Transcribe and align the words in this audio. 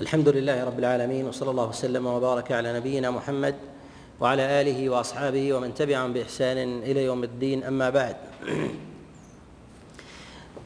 الحمد 0.00 0.28
لله 0.28 0.64
رب 0.64 0.78
العالمين 0.78 1.28
وصلى 1.28 1.50
الله 1.50 1.68
وسلم 1.68 2.06
وبارك 2.06 2.52
على 2.52 2.72
نبينا 2.72 3.10
محمد 3.10 3.54
وعلى 4.20 4.60
آله 4.60 4.90
وأصحابه 4.90 5.52
ومن 5.52 5.74
تبعهم 5.74 6.12
بإحسان 6.12 6.82
إلى 6.82 7.04
يوم 7.04 7.24
الدين. 7.24 7.64
أما 7.64 7.90
بعد 7.90 8.16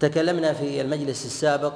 تكلمنا 0.01 0.53
في 0.53 0.81
المجلس 0.81 1.27
السابق 1.27 1.73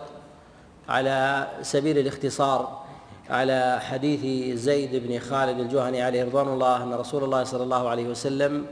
على 0.88 1.46
سبيل 1.62 1.98
الاختصار 1.98 2.84
على 3.30 3.80
حديث 3.80 4.54
زيد 4.58 5.06
بن 5.06 5.18
خالد 5.18 5.60
الجهني 5.60 6.02
عليه 6.02 6.24
رضوان 6.24 6.48
الله 6.48 6.82
أن 6.82 6.94
رسول 6.94 7.24
الله 7.24 7.44
صلى 7.44 7.62
الله 7.62 7.88
عليه 7.88 8.08
وسلم 8.08 8.66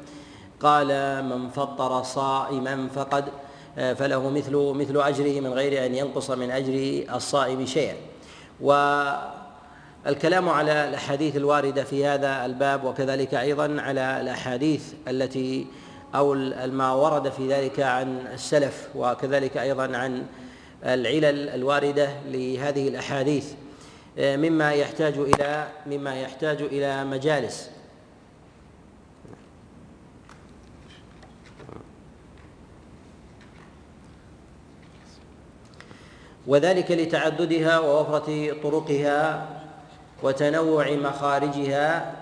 قال 0.60 0.88
من 1.24 1.50
فطر 1.50 2.02
صائما 2.02 2.88
فقد 2.94 3.24
فله 3.76 4.30
مثل 4.30 4.56
مثل 4.56 5.00
أجره 5.00 5.40
من 5.40 5.52
غير 5.52 5.86
أن 5.86 5.94
ينقص 5.94 6.30
من 6.30 6.50
اجر 6.50 7.04
الصائم 7.14 7.66
شيئا. 7.66 7.94
والكلام 8.60 10.48
على 10.48 10.88
الأحاديث 10.88 11.36
الواردة 11.36 11.84
في 11.84 12.06
هذا 12.06 12.46
الباب 12.46 12.84
وكذلك 12.84 13.34
أيضا 13.34 13.80
على 13.80 14.20
الأحاديث 14.20 14.92
التي 15.08 15.66
أو 16.14 16.34
ما 16.66 16.92
ورد 16.92 17.32
في 17.32 17.52
ذلك 17.52 17.80
عن 17.80 18.26
السلف 18.34 18.88
وكذلك 18.94 19.56
أيضا 19.56 19.96
عن 19.96 20.26
العلل 20.84 21.48
الواردة 21.48 22.08
لهذه 22.26 22.88
الأحاديث. 22.88 23.52
مما 24.18 24.72
يحتاج 24.72 25.14
إلى 25.18 25.68
مما 25.86 26.20
يحتاج 26.20 26.62
إلى 26.62 27.04
مجالس. 27.04 27.70
وذلك 36.46 36.90
لتعددها 36.90 37.78
ووفرة 37.78 38.56
طرقها 38.62 39.46
وتنوع 40.22 40.90
مخارجها. 40.90 42.12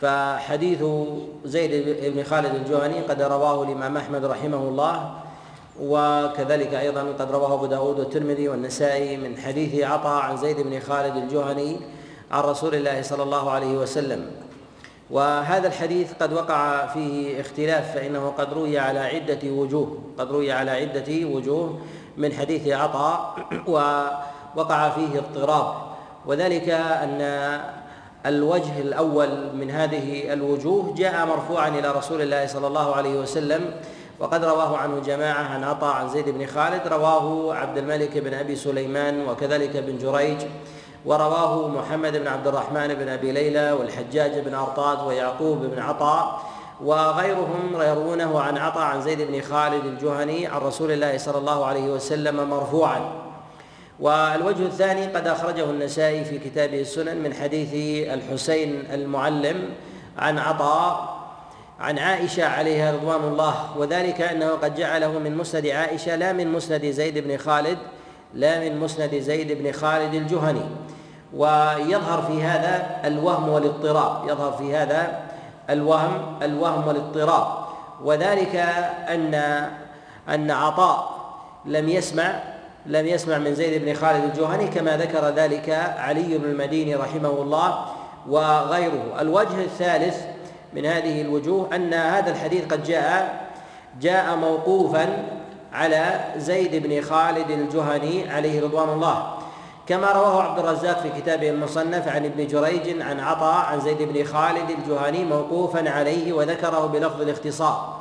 فحديث 0.00 0.84
زيد 1.44 1.72
بن 2.14 2.22
خالد 2.24 2.54
الجهني 2.54 3.00
قد 3.00 3.22
رواه 3.22 3.62
الإمام 3.62 3.96
أحمد 3.96 4.24
رحمه 4.24 4.56
الله 4.56 5.14
وكذلك 5.80 6.74
أيضا 6.74 7.02
قد 7.18 7.30
رواه 7.30 7.54
أبو 7.54 7.66
داود 7.66 7.98
والترمذي 7.98 8.48
والنسائي 8.48 9.16
من 9.16 9.36
حديث 9.36 9.84
عطاء 9.84 10.22
عن 10.22 10.36
زيد 10.36 10.60
بن 10.60 10.80
خالد 10.80 11.16
الجهني 11.16 11.76
عن 12.30 12.42
رسول 12.42 12.74
الله 12.74 13.02
صلى 13.02 13.22
الله 13.22 13.50
عليه 13.50 13.74
وسلم. 13.78 14.30
وهذا 15.10 15.68
الحديث 15.68 16.12
قد 16.20 16.32
وقع 16.32 16.86
فيه 16.86 17.40
اختلاف 17.40 17.94
فإنه 17.94 18.32
قد 18.38 18.52
روي 18.52 18.78
على 18.78 18.98
عدة 18.98 19.50
وجوه 19.50 19.98
قد 20.18 20.32
روي 20.32 20.52
على 20.52 20.70
عدة 20.70 21.26
وجوه. 21.26 21.78
من 22.20 22.32
حديث 22.32 22.68
عطاء 22.68 23.34
ووقع 23.66 24.88
فيه 24.88 25.18
اضطراب. 25.18 25.74
وذلك 26.26 26.68
أن 26.70 27.20
الوجه 28.26 28.80
الأول 28.80 29.28
من 29.54 29.70
هذه 29.70 30.32
الوجوه 30.32 30.94
جاء 30.94 31.26
مرفوعا 31.26 31.68
إلى 31.68 31.90
رسول 31.90 32.22
الله 32.22 32.46
صلى 32.46 32.66
الله 32.66 32.94
عليه 32.94 33.20
وسلم 33.20 33.70
وقد 34.18 34.44
رواه 34.44 34.76
عنه 34.76 35.00
جماعة 35.00 35.42
عن 35.42 35.64
عطاء 35.64 35.94
عن 35.94 36.08
زيد 36.08 36.28
بن 36.28 36.46
خالد 36.46 36.86
رواه 36.86 37.54
عبد 37.54 37.78
الملك 37.78 38.18
بن 38.18 38.34
أبي 38.34 38.56
سليمان 38.56 39.28
وكذلك 39.28 39.76
بن 39.76 39.98
جريج 39.98 40.38
ورواه 41.06 41.68
محمد 41.68 42.16
بن 42.16 42.26
عبد 42.26 42.46
الرحمن 42.46 42.94
بن 42.94 43.08
أبي 43.08 43.32
ليلى 43.32 43.72
والحجاج 43.72 44.38
بن 44.38 44.54
أرطاد 44.54 45.06
ويعقوب 45.06 45.58
بن 45.58 45.78
عطاء 45.78 46.42
وغيرهم 46.84 47.74
يروونه 47.74 48.40
عن 48.40 48.58
عطاء 48.58 48.82
عن 48.82 49.02
زيد 49.02 49.22
بن 49.22 49.40
خالد 49.40 49.84
الجهني 49.84 50.46
عن 50.46 50.60
رسول 50.60 50.90
الله 50.90 51.18
صلى 51.18 51.38
الله 51.38 51.66
عليه 51.66 51.84
وسلم 51.84 52.50
مرفوعا. 52.50 53.12
والوجه 54.00 54.62
الثاني 54.62 55.06
قد 55.06 55.26
أخرجه 55.26 55.64
النسائي 55.64 56.24
في 56.24 56.38
كتابه 56.38 56.80
السنن 56.80 57.16
من 57.16 57.34
حديث 57.34 57.74
الحسين 58.14 58.84
المعلم 58.92 59.68
عن 60.18 60.38
عطاء 60.38 61.20
عن 61.80 61.98
عائشة 61.98 62.46
عليها 62.46 62.92
رضوان 62.92 63.24
الله 63.24 63.54
وذلك 63.76 64.20
أنه 64.20 64.50
قد 64.50 64.74
جعله 64.74 65.18
من 65.18 65.36
مسند 65.36 65.66
عائشة 65.66 66.16
لا 66.16 66.32
من 66.32 66.52
مسند 66.52 66.86
زيد 66.86 67.18
بن 67.18 67.36
خالد 67.36 67.78
لا 68.34 68.60
من 68.60 68.80
مسند 68.80 69.14
زيد 69.14 69.62
بن 69.62 69.72
خالد 69.72 70.14
الجهني. 70.14 70.64
ويظهر 71.34 72.22
في 72.22 72.42
هذا 72.42 73.00
الوهم 73.04 73.48
والاضطراب 73.48 74.28
يظهر 74.28 74.52
في 74.52 74.76
هذا 74.76 75.29
الوهم 75.70 76.38
الوهم 76.42 76.86
والاضطراب. 76.86 77.46
وذلك 78.04 78.56
أن 79.08 79.34
أن 80.28 80.50
عطاء 80.50 81.20
لم 81.66 81.88
يسمع 81.88 82.40
لم 82.86 83.06
يسمع 83.06 83.38
من 83.38 83.54
زيد 83.54 83.84
بن 83.84 83.94
خالد 83.94 84.24
الجهني 84.24 84.66
كما 84.68 84.96
ذكر 84.96 85.28
ذلك 85.28 85.70
علي 85.98 86.38
بن 86.38 86.44
المديني 86.44 86.94
رحمه 86.94 87.28
الله 87.28 87.84
وغيره. 88.28 89.20
الوجه 89.20 89.64
الثالث 89.64 90.16
من 90.74 90.86
هذه 90.86 91.22
الوجوه 91.22 91.74
أن 91.74 91.94
هذا 91.94 92.30
الحديث 92.30 92.72
قد 92.72 92.82
جاء 92.82 93.46
جاء 94.00 94.36
موقوفا 94.36 95.24
على 95.72 96.20
زيد 96.36 96.86
بن 96.86 97.00
خالد 97.02 97.50
الجهني 97.50 98.30
عليه 98.30 98.62
رضوان 98.62 98.88
الله. 98.88 99.32
كما 99.90 100.12
رواه 100.12 100.42
عبد 100.42 100.58
الرزاق 100.58 101.00
في 101.00 101.20
كتابه 101.20 101.50
المصنف 101.50 102.08
عن 102.08 102.24
ابن 102.24 102.46
جريج 102.46 103.02
عن 103.02 103.20
عطاء 103.20 103.64
عن 103.64 103.80
زيد 103.80 104.02
بن 104.02 104.24
خالد 104.24 104.70
الجهني 104.70 105.24
موقوفا 105.24 105.90
عليه 105.90 106.32
وذكره 106.32 106.86
بلفظ 106.86 107.20
الاختصار. 107.20 108.00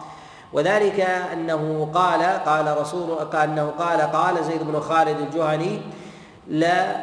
وذلك 0.54 1.00
أنه 1.34 1.90
قال 1.94 2.22
قال 2.22 2.82
رسول 2.82 3.18
انه 3.34 3.74
قال 3.80 4.02
قال 4.02 4.44
زيد 4.44 4.64
بن 4.64 4.80
خالد 4.80 5.20
الجهني 5.20 5.82
لا 6.48 6.96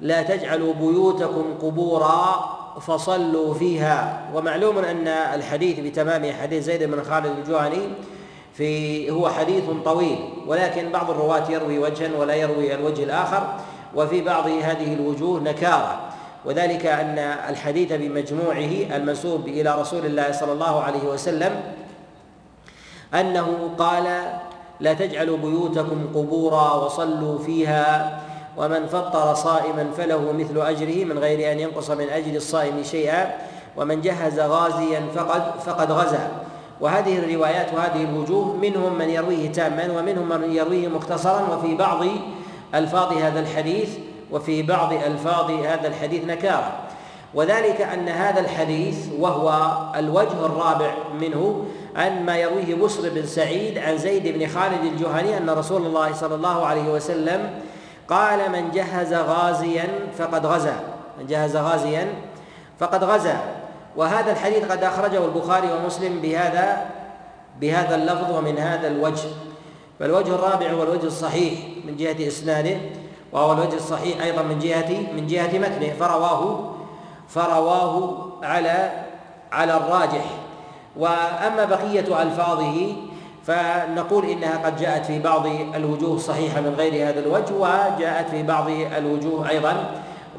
لا 0.00 0.22
تجعلوا 0.22 0.74
بيوتكم 0.74 1.44
قبورا 1.62 2.56
فصلوا 2.80 3.54
فيها. 3.54 4.20
ومعلوم 4.34 4.78
أن 4.78 5.08
الحديث 5.08 5.80
بتمام 5.80 6.32
حديث 6.32 6.64
زيد 6.64 6.82
بن 6.82 7.02
خالد 7.02 7.38
الجهني 7.38 7.88
في 8.54 9.10
هو 9.10 9.28
حديث 9.28 9.64
طويل 9.84 10.18
ولكن 10.46 10.92
بعض 10.92 11.10
الرواة 11.10 11.50
يروي 11.50 11.78
وجها 11.78 12.18
ولا 12.18 12.34
يروي 12.34 12.74
الوجه 12.74 13.04
الآخر. 13.04 13.60
وفي 13.96 14.20
بعض 14.20 14.46
هذه 14.46 14.94
الوجوه 14.94 15.40
نكارة. 15.40 16.00
وذلك 16.44 16.86
أن 16.86 17.18
الحديث 17.48 17.92
بمجموعه 17.92 18.96
المنسوب 18.96 19.48
إلى 19.48 19.80
رسول 19.80 20.06
الله 20.06 20.32
صلى 20.32 20.52
الله 20.52 20.82
عليه 20.82 21.04
وسلم 21.04 21.60
أنه 23.14 23.70
قال 23.78 24.04
لا 24.80 24.92
تجعلوا 24.94 25.36
بيوتكم 25.36 26.06
قبورا 26.14 26.74
وصلوا 26.74 27.38
فيها 27.38 28.20
ومن 28.56 28.86
فطر 28.86 29.34
صائما 29.34 29.90
فله 29.96 30.32
مثل 30.32 30.60
أجره 30.66 31.04
من 31.04 31.18
غير 31.18 31.52
أن 31.52 31.60
ينقص 31.60 31.90
من 31.90 32.08
أجر 32.08 32.36
الصائم 32.36 32.82
شيئا 32.82 33.32
ومن 33.76 34.00
جهز 34.00 34.40
غازيا 34.40 35.02
فقد 35.14 35.60
فقد 35.66 35.92
غزا. 35.92 36.30
وهذه 36.80 37.18
الروايات 37.18 37.74
وهذه 37.74 38.04
الوجوه 38.04 38.56
منهم 38.56 38.98
من 38.98 39.10
يرويه 39.10 39.52
تاما 39.52 39.98
ومنهم 39.98 40.28
من 40.28 40.52
يرويه 40.52 40.88
مختصرا 40.88 41.56
وفي 41.56 41.74
بعض 41.74 42.04
ألفاظ 42.74 43.12
هذا 43.12 43.40
الحديث 43.40 43.88
وفي 44.30 44.62
بعض 44.62 44.92
ألفاظ 44.92 45.50
هذا 45.50 45.88
الحديث 45.88 46.24
نكارة. 46.24 46.72
وذلك 47.34 47.80
أن 47.80 48.08
هذا 48.08 48.40
الحديث 48.40 48.96
وهو 49.18 49.72
الوجه 49.96 50.46
الرابع 50.46 50.94
منه 51.20 51.64
عن 51.96 52.26
ما 52.26 52.36
يرويه 52.36 52.74
بصر 52.74 53.08
بن 53.08 53.26
سعيد 53.26 53.78
عن 53.78 53.98
زيد 53.98 54.38
بن 54.38 54.48
خالد 54.48 54.84
الجهني 54.84 55.36
أن 55.36 55.50
رسول 55.50 55.86
الله 55.86 56.12
صلى 56.12 56.34
الله 56.34 56.66
عليه 56.66 56.92
وسلم 56.92 57.50
قال 58.08 58.52
من 58.52 58.70
جهز 58.70 59.14
غازيا 59.14 59.88
فقد 60.18 60.46
غزا. 60.46 60.76
من 61.18 61.26
جهز 61.26 61.56
غازيا 61.56 62.08
فقد 62.78 63.04
غزا. 63.04 63.40
وهذا 63.96 64.32
الحديث 64.32 64.64
قد 64.64 64.84
أخرجه 64.84 65.24
البخاري 65.24 65.68
ومسلم 65.72 66.20
بهذا 66.20 66.86
بهذا 67.60 67.94
اللفظ 67.94 68.36
ومن 68.36 68.58
هذا 68.58 68.88
الوجه. 68.88 69.28
فالوجه 70.00 70.34
الرابع 70.34 70.70
هو 70.70 70.82
الوجه 70.82 71.06
الصحيح 71.06 71.52
من 71.84 71.96
جهة 71.96 72.28
إسناده 72.28 72.76
وهو 73.32 73.52
الوجه 73.52 73.74
الصحيح 73.74 74.22
أيضا 74.22 74.42
من 74.42 74.58
جهة 74.58 75.12
من 75.16 75.26
جهة 75.26 75.58
متنه 75.58 75.92
فرواه 76.00 76.70
فرواه 77.28 78.16
على 78.42 78.92
على 79.52 79.76
الراجح. 79.76 80.24
وأما 80.96 81.64
بقية 81.64 82.22
ألفاظه 82.22 82.92
فنقول 83.46 84.24
إنها 84.24 84.66
قد 84.66 84.76
جاءت 84.76 85.06
في 85.06 85.18
بعض 85.18 85.46
الوجوه 85.74 86.18
صحيحة 86.18 86.60
من 86.60 86.74
غير 86.78 87.08
هذا 87.08 87.20
الوجه 87.20 87.52
وجاءت 87.54 88.30
في 88.30 88.42
بعض 88.42 88.70
الوجوه 88.98 89.50
أيضا 89.50 89.90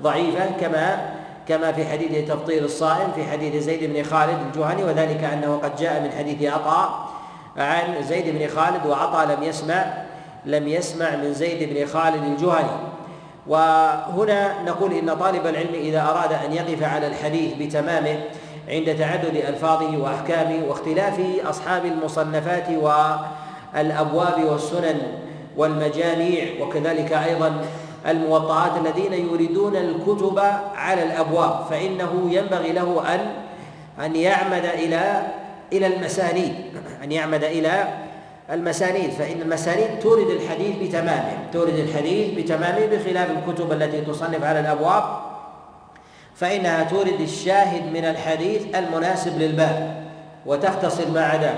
ضعيفة 0.01 0.45
كما 0.61 1.11
كما 1.47 1.71
في 1.71 1.85
حديث 1.85 2.29
تفطير 2.29 2.63
الصائم 2.63 3.11
في 3.15 3.23
حديث 3.23 3.63
زيد 3.63 3.93
بن 3.93 4.03
خالد 4.03 4.37
الجهني 4.47 4.83
وذلك 4.83 5.23
أنه 5.23 5.59
قد 5.63 5.75
جاء 5.75 6.01
من 6.01 6.11
حديث 6.17 6.53
عطاء 6.53 7.10
عن 7.57 8.03
زيد 8.03 8.37
بن 8.37 8.47
خالد 8.47 8.85
وعطاء 8.85 9.37
لم 9.37 9.43
يسمع 9.43 9.85
لم 10.45 10.67
يسمع 10.67 11.15
من 11.15 11.33
زيد 11.33 11.73
بن 11.73 11.85
خالد 11.85 12.23
الجهني. 12.23 12.91
وهنا 13.47 14.63
نقول 14.63 14.93
إن 14.93 15.15
طالب 15.15 15.47
العلم 15.47 15.73
إذا 15.73 16.01
أراد 16.01 16.33
أن 16.33 16.53
يقف 16.53 16.83
على 16.83 17.07
الحديث 17.07 17.53
بتمامه 17.53 18.17
عند 18.69 18.95
تعدد 18.95 19.35
ألفاظه 19.35 19.97
وأحكامه 19.97 20.65
واختلاف 20.67 21.21
أصحاب 21.45 21.85
المصنفات 21.85 22.69
والأبواب 22.69 24.43
والسنن 24.43 25.01
والمجاميع 25.57 26.45
وكذلك 26.61 27.11
أيضا 27.13 27.65
الموطئات 28.07 28.71
الذين 28.77 29.13
يريدون 29.13 29.75
الكتب 29.75 30.39
على 30.75 31.03
الأبواب 31.03 31.65
فإنه 31.69 32.29
ينبغي 32.31 32.71
له 32.71 33.03
ان 33.15 33.19
أن 34.05 34.15
يعمد 34.15 34.65
إلى 34.65 35.21
إلى 35.73 35.87
المسانيد 35.87 36.53
أن 37.03 37.11
يعمد 37.11 37.43
إلى 37.43 37.87
المسانيد. 38.51 39.11
فإن 39.11 39.41
المسانيد 39.41 39.99
تورد 39.99 40.29
الحديث 40.29 40.75
بتمامه 40.75 41.37
تورد 41.53 41.75
الحديث 41.75 42.39
بتمامه 42.39 42.85
بخلاف 42.85 43.27
الكتب 43.31 43.71
التي 43.71 44.01
تصنف 44.01 44.43
على 44.43 44.59
الأبواب. 44.59 45.03
فإنها 46.35 46.83
تورد 46.83 47.21
الشاهد 47.21 47.93
من 47.93 48.05
الحديث 48.05 48.75
المناسب 48.75 49.41
للباب 49.41 50.03
وتختصر 50.45 51.11
ما 51.11 51.25
عداه 51.25 51.55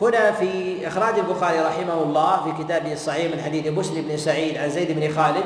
هنا 0.00 0.32
في 0.32 0.80
إخراج 0.88 1.18
البخاري 1.18 1.60
رحمه 1.60 2.02
الله 2.02 2.44
في 2.44 2.64
كتابه 2.64 2.92
الصحيح 2.92 3.32
من 3.34 3.42
حديث 3.42 3.68
بسر 3.68 3.92
بن 3.96 4.16
سعيد 4.16 4.58
عن 4.58 4.70
زيد 4.70 5.00
بن 5.00 5.14
خالد 5.14 5.44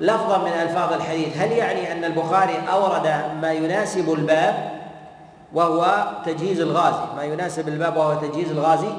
لفظا 0.00 0.38
من 0.38 0.52
ألفاظ 0.52 0.92
الحديث. 0.92 1.36
هل 1.36 1.52
يعني 1.52 1.92
أن 1.92 2.04
البخاري 2.04 2.54
أورد 2.72 3.06
ما 3.42 3.52
يناسب 3.52 4.12
الباب؟ 4.12 4.79
وهو 5.54 6.04
تجهيز 6.26 6.60
الغازي. 6.60 7.04
ما 7.16 7.24
يناسب 7.24 7.68
الباب 7.68 7.96
وهو 7.96 8.14
تجهيز 8.14 8.50
الغازي. 8.50 8.92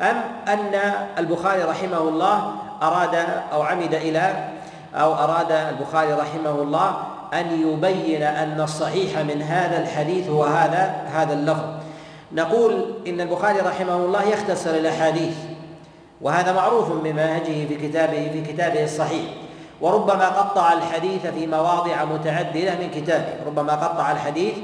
أم 0.00 0.16
أن 0.48 0.74
البخاري 1.18 1.62
رحمه 1.62 1.98
الله 1.98 2.52
أراد 2.82 3.14
أو 3.52 3.62
عمد 3.62 3.94
إلى 3.94 4.48
أو 4.94 5.14
أراد 5.14 5.52
البخاري 5.52 6.12
رحمه 6.12 6.50
الله 6.50 6.96
أن 7.34 7.60
يبين 7.60 8.22
أن 8.22 8.60
الصحيح 8.60 9.18
من 9.18 9.42
هذا 9.42 9.82
الحديث 9.82 10.28
هو 10.28 10.44
هذا 10.44 10.94
هذا 11.12 11.32
اللفظ. 11.32 11.64
نقول 12.32 12.84
إن 13.06 13.20
البخاري 13.20 13.58
رحمه 13.60 13.96
الله 13.96 14.22
يختصر 14.22 14.70
الأحاديث 14.70 15.36
وهذا 16.20 16.52
معروف 16.52 16.92
بمنهجه 16.92 17.66
في 17.66 17.88
كتابه 17.88 18.30
في 18.32 18.52
كتابه 18.52 18.84
الصحيح. 18.84 19.24
وربما 19.80 20.28
قطع 20.28 20.72
الحديث 20.72 21.26
في 21.26 21.46
مواضع 21.46 22.04
متعددة 22.04 22.74
من 22.74 22.90
كتابه. 22.94 23.28
ربما 23.46 23.72
قطع 23.72 24.12
الحديث 24.12 24.54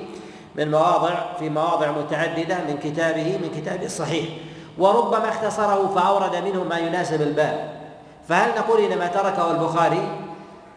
من 0.61 0.71
مواضع 0.71 1.15
في 1.39 1.49
مواضع 1.49 1.91
متعددة 1.91 2.57
من 2.69 2.79
كتابه 2.83 3.39
من 3.43 3.51
كتابه 3.57 3.87
الصحيح. 3.87 4.25
وربما 4.79 5.29
اختصره 5.29 5.93
فأورد 5.95 6.37
منه 6.37 6.65
ما 6.65 6.79
يناسب 6.79 7.23
الباب. 7.23 7.71
فهل 8.29 8.51
نقول 8.59 8.81
إنما 8.81 9.07
تركه 9.07 9.51
البخاري 9.51 10.09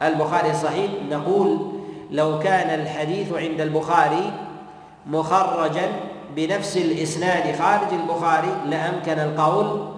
البخاري 0.02 0.52
الصحيح؟ 0.52 0.92
نقول 1.10 1.72
لو 2.12 2.40
كان 2.40 2.80
الحديث 2.80 3.34
عند 3.34 3.62
البخاري 3.62 4.34
مخرجا 5.08 5.92
بنفس 6.36 6.78
الإسناد 6.78 7.56
خارج 7.56 7.94
البخاري 7.94 8.56
لأمكن 8.66 9.20
القول 9.20 9.90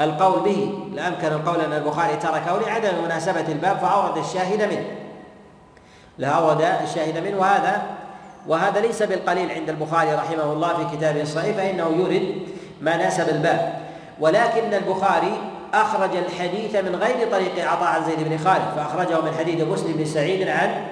القول 0.00 0.40
به 0.40 0.78
لأمكن 0.94 1.26
القول 1.26 1.60
أن 1.60 1.72
البخاري 1.72 2.16
تركه 2.16 2.58
لعدم 2.58 3.04
مناسبة 3.04 3.48
الباب 3.48 3.78
فأورد 3.78 4.18
الشاهد 4.18 4.62
منه. 4.62 4.86
لأورد 6.18 6.60
الشاهد 6.60 7.18
منه 7.26 7.38
وهذا 7.38 7.82
وهذا 8.46 8.80
ليس 8.80 9.02
بالقليل 9.02 9.50
عند 9.50 9.68
البخاري 9.68 10.14
رحمه 10.14 10.52
الله 10.52 10.68
في 10.74 10.96
كتابه 10.96 11.22
الصحيح 11.22 11.56
فإنه 11.56 11.88
يورد 11.98 12.34
ما 12.80 12.96
ناسب 12.96 13.28
الباب 13.28 13.82
ولكن 14.20 14.74
البخاري 14.74 15.38
أخرج 15.74 16.16
الحديث 16.16 16.76
من 16.76 16.96
غير 16.96 17.30
طريق 17.30 17.70
عطاء 17.70 17.88
عن 17.88 18.04
زيد 18.04 18.28
بن 18.28 18.38
خالد 18.38 18.64
فأخرجه 18.76 19.20
من 19.20 19.34
حديث 19.38 19.62
مسلم 19.62 19.92
بن 19.92 20.04
سعيد 20.04 20.48
عن 20.48 20.84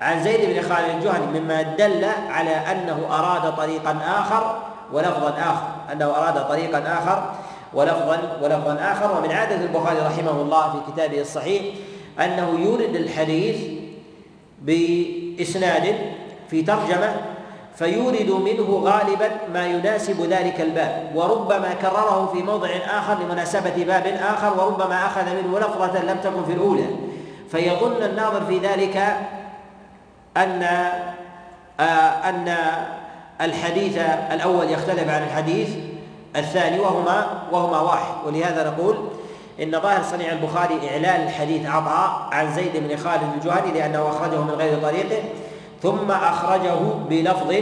عن 0.00 0.22
زيد 0.22 0.40
بن 0.40 0.68
خالد 0.68 0.88
الجهني 0.94 1.40
مما 1.40 1.62
دل 1.62 2.04
على 2.28 2.50
أنه 2.50 3.06
أراد 3.10 3.56
طريقا 3.56 3.98
آخر 4.06 4.58
ولفظا 4.92 5.30
آخر. 5.30 5.66
أنه 5.92 6.04
أراد 6.04 6.48
طريقا 6.48 6.78
آخر 6.78 7.30
ولفظا 7.74 8.38
ولفظا 8.42 8.78
آخر. 8.80 9.18
ومن 9.18 9.32
عادة 9.32 9.56
البخاري 9.56 9.98
رحمه 9.98 10.30
الله 10.30 10.72
في 10.72 10.92
كتابه 10.92 11.20
الصحيح 11.20 11.62
أنه 12.20 12.58
يورد 12.60 12.96
الحديث 12.96 13.56
بإسناد 14.62 15.94
في 16.50 16.62
ترجمة 16.62 17.14
فيورد 17.78 18.30
منه 18.30 18.82
غالبا 18.84 19.30
ما 19.52 19.66
يناسب 19.66 20.26
ذلك 20.30 20.60
الباب 20.60 21.12
وربما 21.14 21.74
كرره 21.82 22.30
في 22.32 22.42
موضع 22.42 22.68
آخر 22.86 23.22
لمناسبة 23.22 23.84
باب 23.84 24.06
آخر 24.06 24.60
وربما 24.60 25.06
أخذ 25.06 25.22
منه 25.22 25.58
لفظة 25.58 26.02
لم 26.02 26.18
تكن 26.18 26.44
في 26.44 26.52
الأولى. 26.52 26.86
فيظن 27.50 28.02
الناظر 28.02 28.44
في 28.44 28.58
ذلك 28.58 28.96
أن 30.36 30.62
آه 31.80 31.82
أن 32.28 32.56
الحديث 33.40 33.98
الأول 34.32 34.70
يختلف 34.70 35.08
عن 35.08 35.22
الحديث 35.22 35.68
الثاني 36.36 36.80
وهما 36.80 37.26
وهما 37.52 37.80
واحد. 37.80 38.14
ولهذا 38.26 38.70
نقول 38.70 38.96
إن 39.62 39.80
ظاهر 39.80 40.02
صنيع 40.02 40.32
البخاري 40.32 40.88
إعلان 40.90 41.26
الحديث 41.26 41.66
عطاء 41.66 42.28
عن 42.32 42.52
زيد 42.52 42.72
بن 42.74 42.96
خالد 42.96 43.22
الجهني 43.34 43.72
لأنه 43.72 44.08
أخرجه 44.08 44.40
من 44.40 44.50
غير 44.50 44.78
طريقه. 44.82 45.22
ثم 45.82 46.10
أخرجه 46.10 46.78
بلفظ 47.10 47.54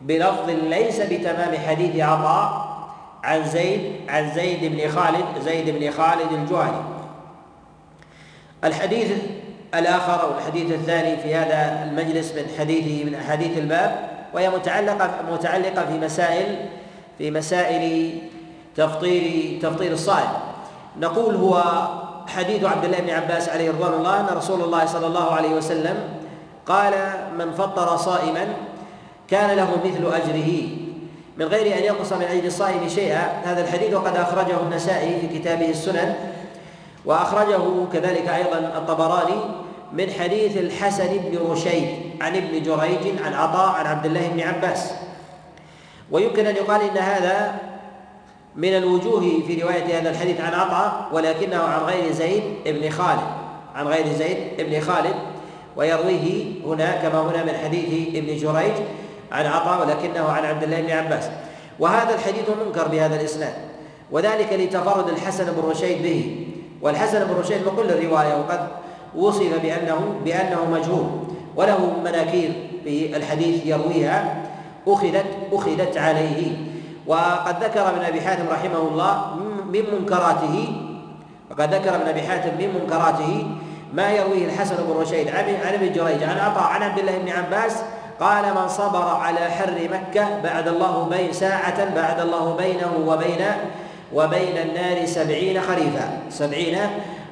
بلفظ 0.00 0.50
ليس 0.50 1.00
بتمام 1.00 1.56
حديث 1.68 2.00
عطاء 2.00 2.72
عن 3.24 3.44
زيد 3.44 3.92
عن 4.08 4.30
زيد 4.34 4.64
بن 4.64 4.90
خالد 4.90 5.24
زيد 5.44 5.70
بن 5.70 5.90
خالد 5.90 6.32
الجهني. 6.32 6.82
الحديث 8.64 9.12
الآخر 9.74 10.22
أو 10.22 10.38
الحديث 10.38 10.72
الثاني 10.72 11.16
في 11.16 11.34
هذا 11.34 11.88
المجلس 11.90 12.32
من 12.32 12.44
حديثه 12.58 13.04
من 13.04 13.14
أحاديث 13.14 13.58
الباب 13.58 14.08
وهي 14.34 14.50
متعلقة 14.50 15.10
متعلقة 15.32 15.86
في 15.86 15.98
مسائل 16.04 16.56
في 17.18 17.30
مسائل 17.30 18.12
تفطير 18.76 19.58
تفطير 19.62 19.92
الصائم. 19.92 20.32
نقول 21.00 21.34
هو 21.34 21.62
حديث 22.28 22.64
عبد 22.64 22.84
الله 22.84 22.98
بن 23.00 23.10
عباس 23.10 23.48
عليه 23.48 23.70
رضوان 23.70 23.92
الله 23.92 24.20
أن 24.20 24.36
رسول 24.36 24.60
الله 24.60 24.86
صلى 24.86 25.06
الله 25.06 25.32
عليه 25.32 25.54
وسلم 25.54 26.21
قال 26.66 26.92
من 27.38 27.52
فطر 27.52 27.96
صائما 27.96 28.54
كان 29.28 29.56
له 29.56 29.70
مثل 29.84 30.14
أجره. 30.14 30.62
من 31.36 31.46
غير 31.46 31.78
أن 31.78 31.84
ينقص 31.84 32.12
من 32.12 32.22
أجر 32.22 32.44
الصائم 32.44 32.88
شيئا. 32.88 33.42
هذا 33.44 33.64
الحديث 33.64 33.94
وقد 33.94 34.16
أخرجه 34.16 34.60
النسائي 34.60 35.20
في 35.20 35.38
كتابه 35.38 35.70
السنن 35.70 36.14
وأخرجه 37.04 37.86
كذلك 37.92 38.28
أيضا 38.28 38.58
الطبراني 38.58 39.40
من 39.92 40.10
حديث 40.10 40.56
الحسن 40.56 41.18
بن 41.18 41.38
رشيد 41.50 41.88
عن 42.20 42.36
ابن 42.36 42.62
جريج 42.62 43.22
عن 43.24 43.34
عطاء 43.34 43.68
عن 43.68 43.86
عبد 43.86 44.06
الله 44.06 44.28
بن 44.28 44.40
عباس. 44.40 44.92
ويمكن 46.10 46.46
أن 46.46 46.56
يقال 46.56 46.80
إن 46.80 46.98
هذا 46.98 47.54
من 48.56 48.76
الوجوه 48.76 49.20
في 49.20 49.62
رواية 49.62 49.98
هذا 50.00 50.10
الحديث 50.10 50.40
عن 50.40 50.54
عطاء 50.54 51.08
ولكنه 51.12 51.62
عن 51.62 51.80
غير 51.80 52.12
زيد 52.12 52.42
بن 52.66 52.90
خالد 52.90 53.22
عن 53.74 53.86
غير 53.86 54.06
زيد 54.12 54.38
بن 54.58 54.80
خالد. 54.80 55.14
ويرويه 55.76 56.44
هنا 56.66 56.96
كما 56.96 57.20
هنا 57.20 57.44
من 57.44 57.54
حديث 57.64 58.16
ابن 58.16 58.36
جريج 58.36 58.72
عن 59.32 59.46
عطاء 59.46 59.80
ولكنه 59.80 60.28
عن 60.28 60.44
عبد 60.44 60.62
الله 60.62 60.80
بن 60.80 60.90
عباس. 60.90 61.30
وهذا 61.78 62.14
الحديث 62.14 62.44
منكر 62.66 62.88
بهذا 62.88 63.16
الإسناد. 63.20 63.54
وذلك 64.10 64.52
لتفرد 64.52 65.08
الحسن 65.08 65.44
بن 65.44 65.68
رشيد 65.70 66.02
به. 66.02 66.46
والحسن 66.82 67.24
بن 67.24 67.34
رشيد 67.34 67.66
مقل 67.66 67.90
الرواية 67.90 68.34
وقد 68.34 68.68
وصف 69.16 69.62
بأنه 69.62 70.14
بأنه 70.24 70.64
مجهول. 70.72 71.06
وله 71.56 72.00
مناكير 72.04 72.52
في 72.84 73.16
الحديث 73.16 73.66
يرويها. 73.66 74.42
أخذت 74.88 75.26
أخذت 75.52 75.96
عليه. 75.96 76.56
وقد 77.06 77.64
ذكر 77.64 77.88
ابن 77.88 78.04
أبي 78.04 78.20
حاتم 78.20 78.48
رحمه 78.48 78.88
الله 78.88 79.36
من 79.72 79.82
منكراته. 79.98 80.72
وقد 81.50 81.74
ذكر 81.74 81.94
ابن 81.94 82.08
أبي 82.08 82.22
حاتم 82.22 82.50
من 82.58 82.80
منكراته. 82.80 83.46
ما 83.92 84.10
يرويه 84.10 84.44
الحسن 84.44 84.76
بن 84.76 85.00
رشيد 85.00 85.28
عن 85.28 85.74
ابن 85.74 85.92
جريج 85.92 86.22
عن 86.22 86.38
عطاء 86.38 86.62
عن 86.62 86.82
عبد 86.82 86.98
الله 86.98 87.18
بن 87.18 87.28
عباس 87.28 87.82
قال 88.20 88.54
من 88.54 88.68
صبر 88.68 89.02
على 89.02 89.40
حر 89.40 89.88
مكة 89.92 90.40
بعد 90.42 90.68
الله 90.68 91.08
بين 91.10 91.32
ساعة 91.32 91.94
بعد 91.94 92.20
الله 92.20 92.56
بينه 92.56 92.92
وبين 93.06 93.44
وبين 94.14 94.58
النار 94.58 95.06
سبعين 95.06 95.60
خريفا 95.60 96.18
سبعين 96.30 96.78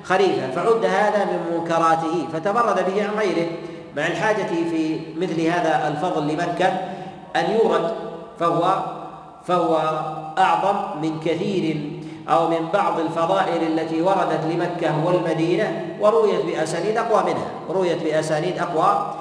خريفا 0.05 0.51
فعد 0.51 0.85
هذا 0.85 1.25
من 1.25 1.57
منكراته 1.59 2.27
فتبرد 2.33 2.87
به 2.87 3.03
عن 3.03 3.19
غيره 3.19 3.49
مع 3.97 4.07
الحاجة 4.07 4.47
في 4.71 5.01
مثل 5.17 5.41
هذا 5.41 5.89
الفضل 5.89 6.29
لمكة 6.29 6.69
أن 7.37 7.51
يورد 7.51 7.91
فهو 8.41 8.85
فهو 9.47 9.77
أعظم 10.39 11.01
من 11.03 11.21
كثير 11.21 12.00
أو 12.31 12.49
من 12.49 12.69
بعض 12.73 13.01
الفضائل 13.01 13.63
التي 13.63 14.03
وردت 14.03 14.41
لمكة 14.51 15.07
والمدينة 15.07 15.87
ورويت 16.01 16.45
بأسانيد 16.47 16.97
أقوى 16.97 17.23
منها 17.23 17.47
رويت 17.71 18.03
بأسانيد 18.03 18.59
أقوى 18.59 19.15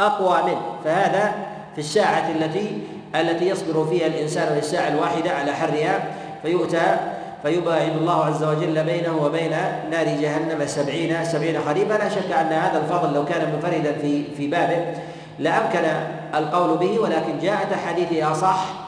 أقوى 0.00 0.42
منه 0.42 0.60
فهذا 0.84 1.32
في 1.74 1.78
الساعة 1.80 2.30
التي 2.30 2.78
التي 3.14 3.48
يصبر 3.48 3.86
فيها 3.86 4.06
الإنسان 4.06 4.56
للساعة 4.56 4.88
الواحدة 4.88 5.30
على 5.30 5.52
حرها 5.52 6.04
فيؤتى 6.42 6.96
فيباعد 7.42 7.96
الله 7.96 8.24
عز 8.24 8.44
وجل 8.44 8.84
بينه 8.84 9.16
وبين 9.22 9.50
نار 9.90 10.04
جهنم 10.04 10.66
سبعين 10.66 11.24
سبعين 11.24 11.60
خريفا 11.66 11.92
لا 11.94 12.08
شك 12.08 12.32
أن 12.32 12.52
هذا 12.52 12.78
الفضل 12.78 13.14
لو 13.14 13.24
كان 13.24 13.52
منفردا 13.52 13.92
في 13.92 14.24
في 14.36 14.46
بابه 14.46 14.84
لأمكن 15.38 15.84
القول 16.34 16.78
به 16.78 16.98
ولكن 16.98 17.38
جاءت 17.42 17.72
أحاديث 17.72 18.22
أصح 18.24 18.81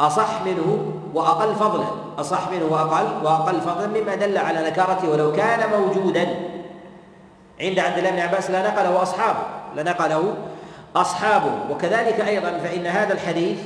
أصح 0.00 0.42
منه 0.42 0.92
وأقل 1.14 1.54
فضلا 1.54 1.86
أصح 2.18 2.50
منه 2.50 2.64
وأقل 2.70 3.24
وأقل 3.26 3.60
فضلا 3.60 3.86
مما 3.86 4.14
دل 4.14 4.38
على 4.38 4.70
نكارته 4.70 5.10
ولو 5.10 5.32
كان 5.32 5.70
موجودا. 5.70 6.26
عند 7.60 7.78
عبد 7.78 7.98
الله 7.98 8.10
بن 8.10 8.18
عباس 8.18 8.50
لا 8.50 8.68
نقله 8.68 9.02
أصحابه 9.02 9.38
لنقله 9.76 10.34
أصحابه. 10.96 11.52
وكذلك 11.70 12.20
أيضا 12.20 12.58
فإن 12.58 12.86
هذا 12.86 13.12
الحديث 13.12 13.58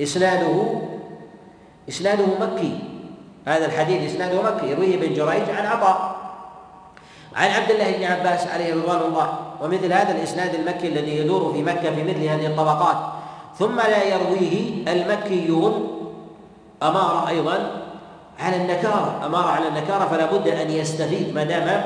إسناده 0.00 0.80
إسناده 1.88 2.26
مكي. 2.40 2.78
هذا 3.46 3.66
الحديث 3.66 4.14
إسناده 4.14 4.42
مكي. 4.42 4.66
يرويه 4.66 4.94
ابن 4.94 5.14
جريج 5.14 5.50
عن 5.50 5.66
عطاء 5.66 6.16
عن 7.36 7.50
عبد 7.50 7.70
الله 7.70 7.96
بن 7.96 8.04
عباس 8.04 8.46
عليه 8.46 8.74
رضوان 8.74 9.00
الله. 9.00 9.38
ومثل 9.62 9.92
هذا 9.92 10.12
الإسناد 10.12 10.54
المكي 10.54 10.88
الذي 10.88 11.16
يدور 11.16 11.52
في 11.52 11.62
مكة 11.62 11.94
في 11.94 12.02
مثل 12.02 12.24
هذه 12.24 12.46
الطبقات. 12.46 13.19
ثم 13.60 13.76
لا 13.76 14.02
يرويه 14.04 14.88
المكيون. 14.88 15.72
أمارة 16.82 17.28
أيضا 17.28 17.56
على 18.40 18.56
النكارة. 18.56 19.20
أمارة 19.26 19.48
على 19.48 19.68
النكارة 19.68 20.04
فلا 20.08 20.32
بد 20.32 20.48
أن 20.48 20.70
يستفيد 20.70 21.34
ما 21.34 21.44
دام 21.44 21.84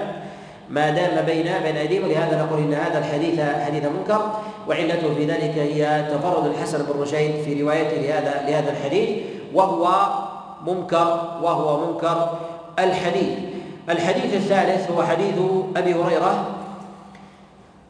ما 0.71 0.91
دام 0.91 1.25
بين 1.27 1.51
بين 1.63 1.77
أيديهم. 1.77 2.05
ولهذا 2.05 2.43
نقول 2.43 2.59
إن 2.59 2.75
هذا 2.75 2.99
الحديث 2.99 3.41
حديث 3.67 3.85
منكر. 3.85 4.21
وعلته 4.69 5.15
في 5.15 5.25
ذلك 5.27 5.59
هي 5.59 6.07
تفرد 6.15 6.47
الحسن 6.47 6.79
بن 6.79 7.01
رشيد 7.03 7.43
في 7.45 7.63
روايته 7.63 7.97
لهذا 7.97 8.45
لهذا 8.47 8.71
الحديث. 8.71 9.09
وهو 9.55 9.91
منكر 10.67 11.39
وهو 11.43 11.87
منكر 11.87 12.39
الحديث. 12.79 13.29
الحديث 13.91 14.35
الثالث 14.35 14.91
هو 14.91 15.03
حديث 15.03 15.35
أبي 15.77 15.95
هريرة. 15.95 16.47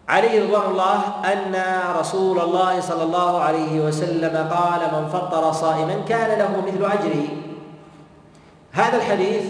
عليه 0.09 0.45
رضوان 0.45 0.71
الله 0.71 1.01
أن 1.33 1.55
رسول 2.01 2.41
الله 2.41 2.81
صلى 2.81 3.03
الله 3.03 3.41
عليه 3.41 3.81
وسلم 3.81 4.49
قال 4.49 4.81
من 4.93 5.09
فطر 5.09 5.53
صائما 5.53 5.95
كان 6.09 6.39
له 6.39 6.63
مثل 6.67 6.93
أجره. 6.93 7.29
هذا 8.73 8.97
الحديث 8.97 9.45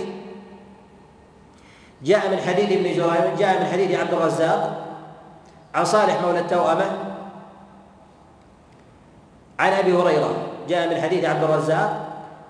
جاء 2.03 2.31
من 2.31 2.39
حديث 2.39 2.73
ابن 2.73 2.83
جريج 2.83 3.39
جاء 3.39 3.61
من 3.61 3.67
حديث 3.67 4.01
عبد 4.01 4.13
الرزاق 4.13 4.85
عن 5.75 5.85
صالح 5.85 6.21
مولى 6.23 6.39
التوأمة 6.39 6.87
عن 9.59 9.73
أبي 9.73 9.93
هريرة. 9.93 10.31
جاء 10.69 10.89
من 10.89 11.01
حديث 11.01 11.25
عبد 11.25 11.45
الرزاق 11.45 12.01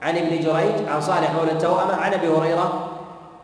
عن 0.02 0.16
ابن 0.16 0.30
جريج 0.30 0.88
عن 0.88 1.00
صالح 1.00 1.30
مولى 1.32 1.52
التوأمة 1.52 1.94
عن 1.94 2.14
أبي 2.14 2.28
هريرة 2.28 2.88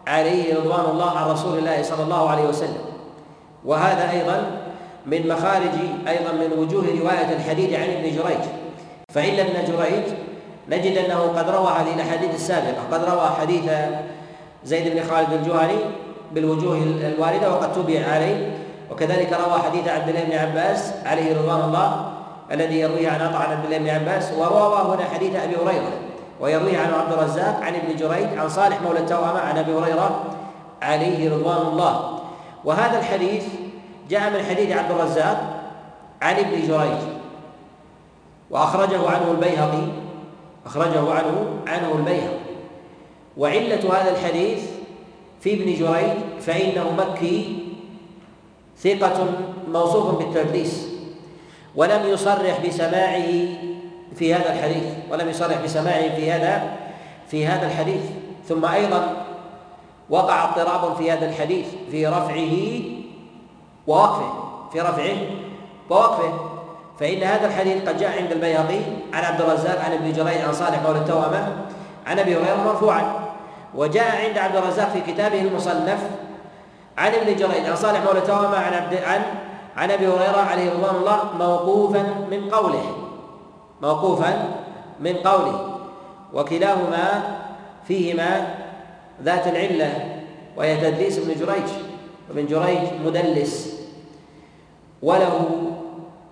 عليه 0.06 0.56
رضوان 0.58 0.84
الله 0.90 1.18
عن 1.18 1.30
رسول 1.30 1.58
الله 1.58 1.82
صلى 1.82 2.02
الله 2.02 2.30
عليه 2.30 2.44
وسلم. 2.48 2.89
وهذا 3.64 4.10
أيضا 4.10 4.50
من 5.06 5.28
مخارج 5.28 5.76
أيضا 6.08 6.32
من 6.32 6.58
وجوه 6.58 6.84
رواية 7.00 7.32
الحديث 7.36 7.74
عن 7.74 7.88
ابن 7.88 8.02
جريج. 8.02 8.44
فإن 9.14 9.38
ابن 9.38 9.72
جريج 9.72 10.04
نجد 10.68 10.96
أنه 10.98 11.20
قد 11.20 11.50
روى 11.50 11.68
هذه 11.68 11.94
الأحاديث 11.94 12.34
السابقة 12.34 12.82
قد 12.92 13.04
روى 13.04 13.30
حديث 13.40 13.64
زيد 14.64 14.94
بن 14.94 15.02
خالد 15.10 15.32
الجهني 15.32 15.78
بالوجوه 16.32 16.76
الواردة 17.16 17.52
وقد 17.52 17.72
تبع 17.72 18.06
عليه. 18.12 18.50
وكذلك 18.90 19.32
روى 19.32 19.58
حديث 19.58 19.88
عبد 19.88 20.08
الله 20.08 20.24
بن 20.24 20.32
عباس 20.32 20.92
عليه 21.06 21.36
رضوان 21.36 21.60
الله 21.60 22.12
الذي 22.52 22.80
يرويه 22.80 23.08
عن 23.08 23.20
عطاء 23.20 23.42
عن 23.42 23.50
عبد 23.52 23.64
الله 23.64 23.78
بن 23.78 23.88
عباس 23.88 24.32
وروى 24.38 24.94
هنا 24.94 25.04
حديث 25.14 25.36
أبي 25.36 25.56
هريرة 25.56 25.92
ويرويه 26.40 26.78
عن 26.78 26.94
عبد 26.94 27.12
الرزاق 27.12 27.60
عن 27.62 27.74
ابن 27.74 27.96
جريج 27.96 28.38
عن 28.38 28.48
صالح 28.48 28.82
مولى 28.82 28.98
التوأمة 28.98 29.40
عن 29.40 29.58
أبي 29.58 29.72
هريرة 29.72 30.24
عليه 30.82 31.30
رضوان 31.30 31.66
الله. 31.66 32.19
وهذا 32.64 32.98
الحديث 32.98 33.44
جاء 34.10 34.30
من 34.30 34.42
حديث 34.42 34.76
عبد 34.76 34.90
الرزاق 34.90 35.60
عن 36.22 36.34
ابن 36.34 36.68
جريج 36.68 36.98
وأخرجه 38.50 39.08
عنه 39.08 39.30
البيهقي 39.30 39.86
أخرجه 40.66 41.12
عنه 41.12 41.62
عنه 41.66 41.92
البيهقي. 41.94 42.40
وعلة 43.36 44.00
هذا 44.00 44.10
الحديث 44.10 44.62
في 45.40 45.54
ابن 45.54 45.64
جريج 45.64 46.40
فإنه 46.40 46.92
مكي 46.98 47.58
ثقة 48.78 49.26
موصوف 49.68 50.18
بالتدليس 50.18 50.88
ولم 51.76 52.06
يصرح 52.06 52.66
بسماعه 52.66 53.30
في 54.16 54.34
هذا 54.34 54.52
الحديث 54.52 54.84
ولم 55.10 55.28
يصرح 55.28 55.62
بسماعه 55.64 56.16
في 56.16 56.30
هذا 56.30 56.76
في 57.28 57.46
هذا 57.46 57.66
الحديث. 57.66 58.02
ثم 58.48 58.64
أيضا 58.64 59.29
وقع 60.10 60.44
اضطراب 60.44 60.96
في 60.96 61.12
هذا 61.12 61.28
الحديث 61.28 61.66
في 61.90 62.06
رفعه 62.06 62.82
ووقفه 63.86 64.32
في 64.72 64.80
رفعه 64.80 65.16
ووقفه. 65.90 66.32
فإن 67.00 67.22
هذا 67.22 67.46
الحديث 67.46 67.88
قد 67.88 67.98
جاء 67.98 68.22
عند 68.22 68.32
البيهقي 68.32 68.80
عن 69.12 69.24
عبد 69.24 69.40
الرزاق 69.40 69.84
عن 69.84 69.92
ابن 69.92 70.12
جريج 70.12 70.40
عن 70.40 70.52
صالح 70.52 70.82
مولى 70.82 70.98
التوأمة 70.98 71.56
عن 72.06 72.18
أبي 72.18 72.36
هريرة 72.36 72.64
مرفوعا. 72.64 73.12
وجاء 73.74 74.26
عند 74.26 74.38
عبد 74.38 74.56
الرزاق 74.56 74.88
في 74.88 75.12
كتابه 75.12 75.40
المصنف 75.40 75.98
عن 76.98 77.12
ابن 77.14 77.36
جريج 77.36 77.66
عن 77.66 77.76
صالح 77.76 78.04
مولى 78.04 78.20
توأمة 78.20 78.56
عن 78.56 78.74
عبد 78.74 78.94
عن 78.94 79.22
عن 79.76 79.90
أبي 79.90 80.06
هريرة 80.06 80.40
عليه 80.50 80.70
رضوان 80.70 80.94
الله 80.96 81.20
موقوفا 81.38 82.02
من 82.30 82.50
قوله 82.50 82.82
موقوفا 83.82 84.48
من 85.00 85.16
قوله. 85.16 85.76
وكلاهما 86.32 87.22
فيهما 87.88 88.54
ذات 89.22 89.46
العلة 89.46 89.92
وهي 90.56 90.76
تدليس 90.76 91.18
ابن 91.18 91.28
جريج. 91.28 91.70
وابن 92.28 92.46
جريج 92.46 92.80
مدلس. 93.04 93.80
وله 95.02 95.48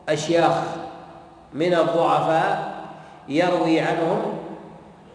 أشياخ 0.08 0.54
من 1.54 1.74
الضعفاء 1.74 2.74
يروي 3.28 3.80
عنهم 3.80 4.22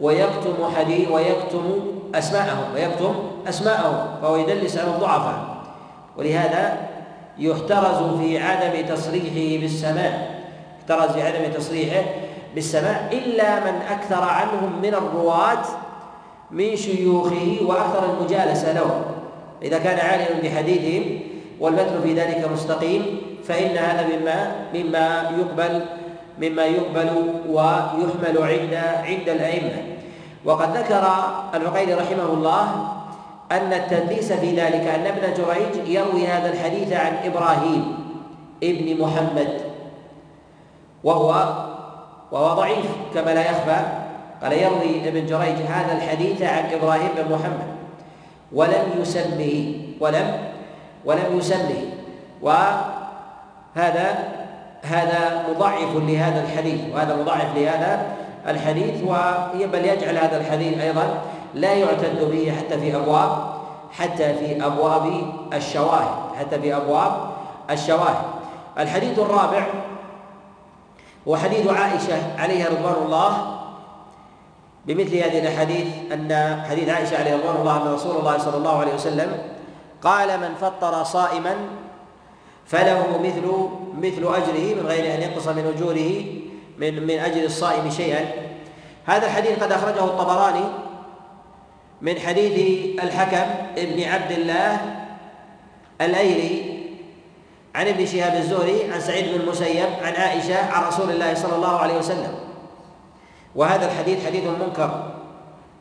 ويكتم 0.01 0.55
حديث 0.77 1.11
ويكتم 1.11 1.81
أسماءهم 2.15 2.73
ويكتم 2.75 3.15
أسماءهم 3.47 4.21
فهو 4.21 4.35
يدلس 4.35 4.77
على 4.77 4.89
الضعفاء. 4.95 5.63
ولهذا 6.17 6.77
يحترز 7.37 8.19
في 8.19 8.37
عدم 8.37 8.95
تصريحه 8.95 9.61
بالسماع 9.61 10.27
يحترز 10.79 11.11
في 11.11 11.21
عدم 11.21 11.51
تصريحه 11.53 12.03
بالسماع 12.55 13.09
إلا 13.11 13.59
من 13.59 13.81
أكثر 13.89 14.23
عنهم 14.23 14.81
من 14.81 14.93
الرواة 14.93 15.63
من 16.53 16.75
شيوخه 16.75 17.57
وأكثر 17.65 18.13
المجالسة 18.13 18.73
لهم 18.73 19.01
إذا 19.63 19.77
كان 19.77 19.99
عالما 19.99 20.41
بحديثهم 20.43 21.19
والمتن 21.59 22.01
في 22.03 22.13
ذلك 22.13 22.49
مستقيم 22.53 23.17
فإن 23.43 23.77
هذا 23.77 24.07
مما 24.07 24.51
مما 24.73 25.31
يقبل 25.39 25.85
مما 26.41 26.65
يقبل 26.65 27.09
ويحمل 27.49 28.37
عند 28.37 28.73
عند 29.03 29.29
الأئمة. 29.29 29.83
وقد 30.45 30.77
ذكر 30.77 31.03
العقيلي 31.53 31.93
رحمه 31.93 32.33
الله 32.33 32.87
أن 33.51 33.73
التدليس 33.73 34.33
في 34.33 34.55
ذلك 34.55 34.87
أن 34.87 35.05
ابن 35.05 35.33
جريج 35.33 35.87
يروي 35.87 36.27
هذا 36.27 36.53
الحديث 36.53 36.93
عن 36.93 37.13
إبراهيم 37.23 37.95
ابن 38.63 39.01
محمد. 39.01 39.61
وهو 41.03 41.29
وهو 42.31 42.53
ضعيف 42.55 42.85
كما 43.13 43.33
لا 43.33 43.41
يخفى. 43.41 44.02
قال 44.43 44.53
يروي 44.53 45.07
ابن 45.07 45.25
جريج 45.25 45.55
هذا 45.69 45.97
الحديث 45.97 46.41
عن 46.41 46.63
إبراهيم 46.73 47.09
بن 47.17 47.35
محمد. 47.35 47.73
ولم 48.51 48.85
يسمه 48.99 49.75
ولم 49.99 50.37
ولم 51.05 51.37
يسمه. 51.37 51.83
وهذا 52.41 54.33
هذا 54.83 55.45
مضعف 55.49 55.95
لهذا 55.95 56.43
الحديث 56.43 56.81
وهذا 56.93 57.15
مضعف 57.15 57.55
لهذا 57.55 58.05
الحديث 58.47 59.01
بل 59.73 59.85
يجعل 59.85 60.17
هذا 60.17 60.37
الحديث 60.37 60.81
أيضا 60.81 61.21
لا 61.53 61.73
يعتد 61.73 62.31
به 62.31 62.53
حتى 62.59 62.79
في 62.79 62.95
أبواب 62.95 63.53
حتى 63.91 64.33
في 64.33 64.65
أبواب 64.65 65.23
الشواهد 65.53 66.35
حتى 66.39 66.59
في 66.59 66.75
أبواب 66.75 67.11
الشواهد. 67.69 68.25
الحديث 68.79 69.19
الرابع 69.19 69.63
هو 71.27 71.35
حديث 71.35 71.67
عائشة 71.67 72.17
عليها 72.37 72.67
رضوان 72.69 72.95
الله 73.05 73.62
بمثل 74.85 75.15
هذه 75.15 75.39
الأحاديث 75.39 75.87
أن 76.13 76.61
حديث 76.69 76.89
عائشة 76.89 77.17
عليه 77.19 77.35
رضوان 77.35 77.55
الله 77.55 77.83
أن 77.83 77.93
رسول 77.93 78.15
الله 78.15 78.37
صلى 78.37 78.57
الله 78.57 78.79
عليه 78.79 78.93
وسلم 78.93 79.37
قال 80.01 80.39
من 80.39 80.55
فطر 80.61 81.03
صائما 81.03 81.55
فله 82.65 83.19
مثل 83.23 83.69
مثل 84.01 84.35
أجره 84.35 84.81
من 84.81 84.87
غير 84.87 85.15
أن 85.15 85.21
ينقص 85.21 85.47
من 85.47 85.73
أجوره 85.75 86.25
من 86.77 87.07
من 87.07 87.19
أجل 87.19 87.45
الصائم 87.45 87.89
شيئا. 87.89 88.25
هذا 89.05 89.25
الحديث 89.25 89.63
قد 89.63 89.71
أخرجه 89.71 90.03
الطبراني 90.03 90.65
من 92.01 92.19
حديث 92.19 92.55
الحكم 93.03 93.51
ابن 93.77 94.03
عبد 94.03 94.31
الله 94.31 94.81
الأيلي 96.01 96.73
عن 97.75 97.87
ابن 97.87 98.05
شهاب 98.05 98.35
الزهري 98.35 98.91
عن 98.93 99.01
سعيد 99.01 99.25
بن 99.33 99.41
المسيب 99.41 99.89
عن 100.03 100.13
عائشة 100.13 100.71
عن 100.71 100.83
رسول 100.83 101.09
الله 101.09 101.33
صلى 101.33 101.55
الله 101.55 101.77
عليه 101.79 101.97
وسلم. 101.97 102.42
وهذا 103.55 103.85
الحديث 103.85 104.25
حديث 104.27 104.43
منكر. 104.43 104.89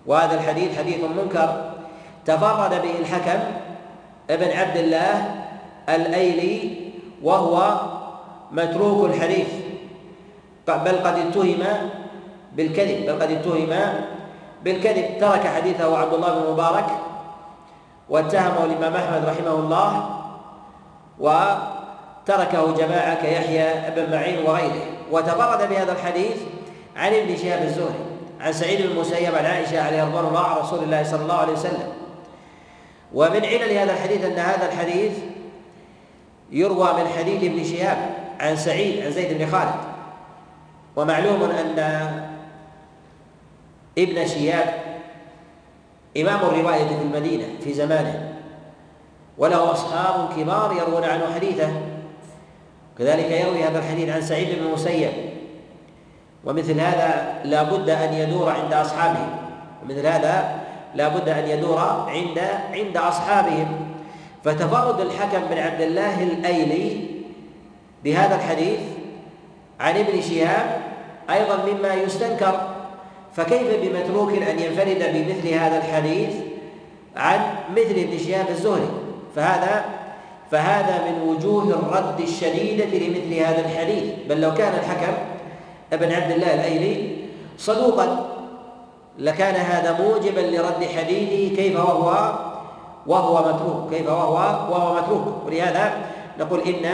وهذا 0.06 0.34
الحديث 0.34 0.78
حديث 0.78 1.00
منكر. 1.04 1.70
تفرد 2.24 2.82
به 2.82 2.98
الحكم 3.00 3.40
ابن 4.30 4.50
عبد 4.58 4.76
الله 4.76 5.34
الأيلي 5.88 6.76
وهو 7.22 7.80
متروك 8.52 9.10
الحديث. 9.10 9.48
بل 10.68 10.96
قد 11.04 11.18
اتهم 11.18 11.62
بالكذب 12.52 13.06
بل 13.06 13.22
قد 13.22 13.30
اتهم 13.30 13.72
بالكذب. 14.64 15.18
ترك 15.20 15.46
حديثه 15.46 15.98
عبد 15.98 16.14
الله 16.14 16.38
بن 16.38 16.52
مبارك 16.52 16.86
واتهمه 18.08 18.64
الإمام 18.64 18.94
أحمد 18.94 19.24
رحمه 19.24 19.54
الله 19.54 19.90
وتركه 21.18 22.74
جماعة 22.74 23.14
كيحيى 23.14 23.90
بن 23.96 24.12
معين 24.12 24.46
وغيره. 24.46 24.84
وتفرد 25.10 25.68
بهذا 25.68 25.92
الحديث 25.92 26.36
عن 26.96 27.14
ابن 27.14 27.36
شهاب 27.36 27.62
الزهري 27.62 28.04
عن 28.40 28.52
سعيد 28.52 28.82
بن 28.82 28.90
المسيب 28.90 29.34
عن 29.34 29.44
عائشة 29.44 29.82
عليه 29.82 30.04
رضوان 30.04 30.24
الله 30.24 30.40
عن 30.40 30.56
رسول 30.56 30.84
الله 30.84 31.02
صلى 31.02 31.22
الله 31.22 31.34
عليه 31.34 31.52
وسلم. 31.52 31.92
ومن 33.14 33.44
علل 33.44 33.72
هذا 33.72 33.92
الحديث 33.92 34.24
أن 34.24 34.38
هذا 34.38 34.66
الحديث 34.72 35.12
يروى 36.50 36.92
من 36.92 37.08
حديث 37.18 37.44
ابن 37.44 37.64
شهاب 37.64 37.98
عن 38.40 38.56
سعيد 38.56 39.04
عن 39.04 39.10
زيد 39.10 39.38
بن 39.38 39.46
خالد. 39.46 39.74
ومعلوم 40.96 41.42
أن 41.42 41.78
ابن 43.98 44.26
شهاب 44.26 44.74
إمام 46.16 46.40
الرواية 46.40 46.84
في 46.84 47.02
المدينة 47.02 47.44
في 47.64 47.72
زمانه 47.72 48.34
وله 49.38 49.72
أصحاب 49.72 50.28
كبار 50.36 50.72
يروون 50.72 51.04
عنه 51.04 51.34
حديثه. 51.34 51.70
كذلك 52.98 53.30
يروي 53.30 53.64
هذا 53.64 53.78
الحديث 53.78 54.08
عن 54.08 54.22
سعيد 54.22 54.58
بن 54.58 54.66
المسيب 54.66 55.31
ومثل 56.44 56.80
هذا 56.80 57.34
لا 57.44 57.62
بد 57.62 57.90
أن 57.90 58.14
يدور 58.14 58.50
عند 58.50 58.72
أصحابه 58.72 59.26
ومثل 59.82 60.06
هذا 60.06 60.60
لا 60.94 61.08
بد 61.08 61.28
أن 61.28 61.48
يدور 61.48 61.78
عند 62.08 62.38
عند 62.72 62.96
أصحابهم. 62.96 63.68
فتفرد 64.44 65.00
الحكم 65.00 65.40
بن 65.50 65.58
عبد 65.58 65.80
الله 65.80 66.22
الأيلي 66.22 67.06
بهذا 68.04 68.34
الحديث 68.34 68.80
عن 69.80 69.96
ابن 69.96 70.20
شهاب 70.20 70.80
أيضا 71.30 71.56
مما 71.72 71.94
يستنكر. 71.94 72.60
فكيف 73.36 73.68
بمتروك 73.82 74.32
أن 74.32 74.58
ينفرد 74.58 74.98
بمثل 75.14 75.48
هذا 75.54 75.78
الحديث 75.78 76.34
عن 77.16 77.40
مثل 77.70 77.94
ابن 77.94 78.18
شهاب 78.18 78.48
الزهري؟ 78.48 78.88
فهذا 79.36 79.84
فهذا 80.50 81.10
من 81.10 81.28
وجوه 81.28 81.64
الرد 81.64 82.20
الشديدة 82.20 82.84
لمثل 82.84 83.34
هذا 83.34 83.60
الحديث. 83.60 84.04
بل 84.28 84.40
لو 84.40 84.54
كان 84.54 84.74
الحكم 84.74 85.31
أبن 85.92 86.12
عبد 86.12 86.30
الله 86.30 86.54
الأيلي 86.54 87.16
صدوقا 87.58 88.26
لكان 89.18 89.54
هذا 89.54 89.98
موجبا 90.02 90.40
لرد 90.40 90.84
حديثه 90.96 91.56
كيف 91.56 91.76
وهو 91.76 92.32
وهو 93.06 93.52
متروك 93.52 93.90
كيف 93.90 94.08
وهو 94.08 94.34
وهو 94.72 94.94
متروك. 94.94 95.26
ولهذا 95.46 95.92
نقول 96.38 96.60
إن 96.60 96.84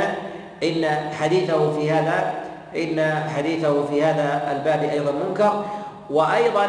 إن 0.62 1.12
حديثه 1.12 1.72
في 1.72 1.90
هذا 1.90 2.34
إن 2.76 3.22
حديثه 3.36 3.86
في 3.86 4.04
هذا 4.04 4.52
الباب 4.52 4.90
أيضا 4.90 5.12
منكر. 5.12 5.64
وأيضا 6.10 6.68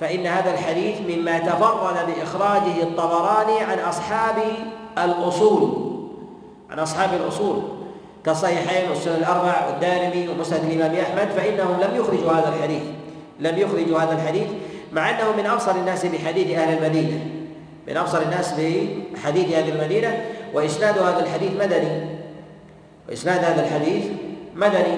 فإن 0.00 0.26
هذا 0.26 0.50
الحديث 0.54 1.00
مما 1.00 1.38
تفرد 1.38 2.06
بإخراجه 2.06 2.82
الطبراني 2.82 3.60
عن 3.60 3.78
أصحاب 3.78 4.36
الأصول 4.98 5.76
عن 6.70 6.78
أصحاب 6.78 7.10
الأصول. 7.14 7.62
كالصحيحين 8.26 8.90
والسنن 8.90 9.14
الأربع 9.14 9.66
والدارمي 9.66 10.28
ومسند 10.28 10.64
الإمام 10.64 10.94
أحمد 10.94 11.28
فإنهم 11.36 11.80
لم 11.80 11.96
يخرجوا 11.96 12.32
هذا 12.32 12.54
الحديث 12.56 12.82
لم 13.40 13.58
يخرجوا 13.58 14.00
هذا 14.00 14.12
الحديث 14.12 14.46
مع 14.92 15.10
أنه 15.10 15.36
من 15.36 15.46
أبصر 15.46 15.70
الناس 15.70 16.06
بحديث 16.06 16.58
أهل 16.58 16.78
المدينة 16.78 17.26
من 17.88 17.96
أبصر 17.96 18.22
الناس 18.22 18.52
بحديث 18.52 19.52
أهل 19.54 19.72
المدينة 19.72 20.24
وإسناد 20.54 20.98
هذا 20.98 21.20
الحديث 21.20 21.52
مدني 21.52 22.06
وإسناد 23.08 23.44
هذا 23.44 23.66
الحديث 23.66 24.04
مدني 24.54 24.96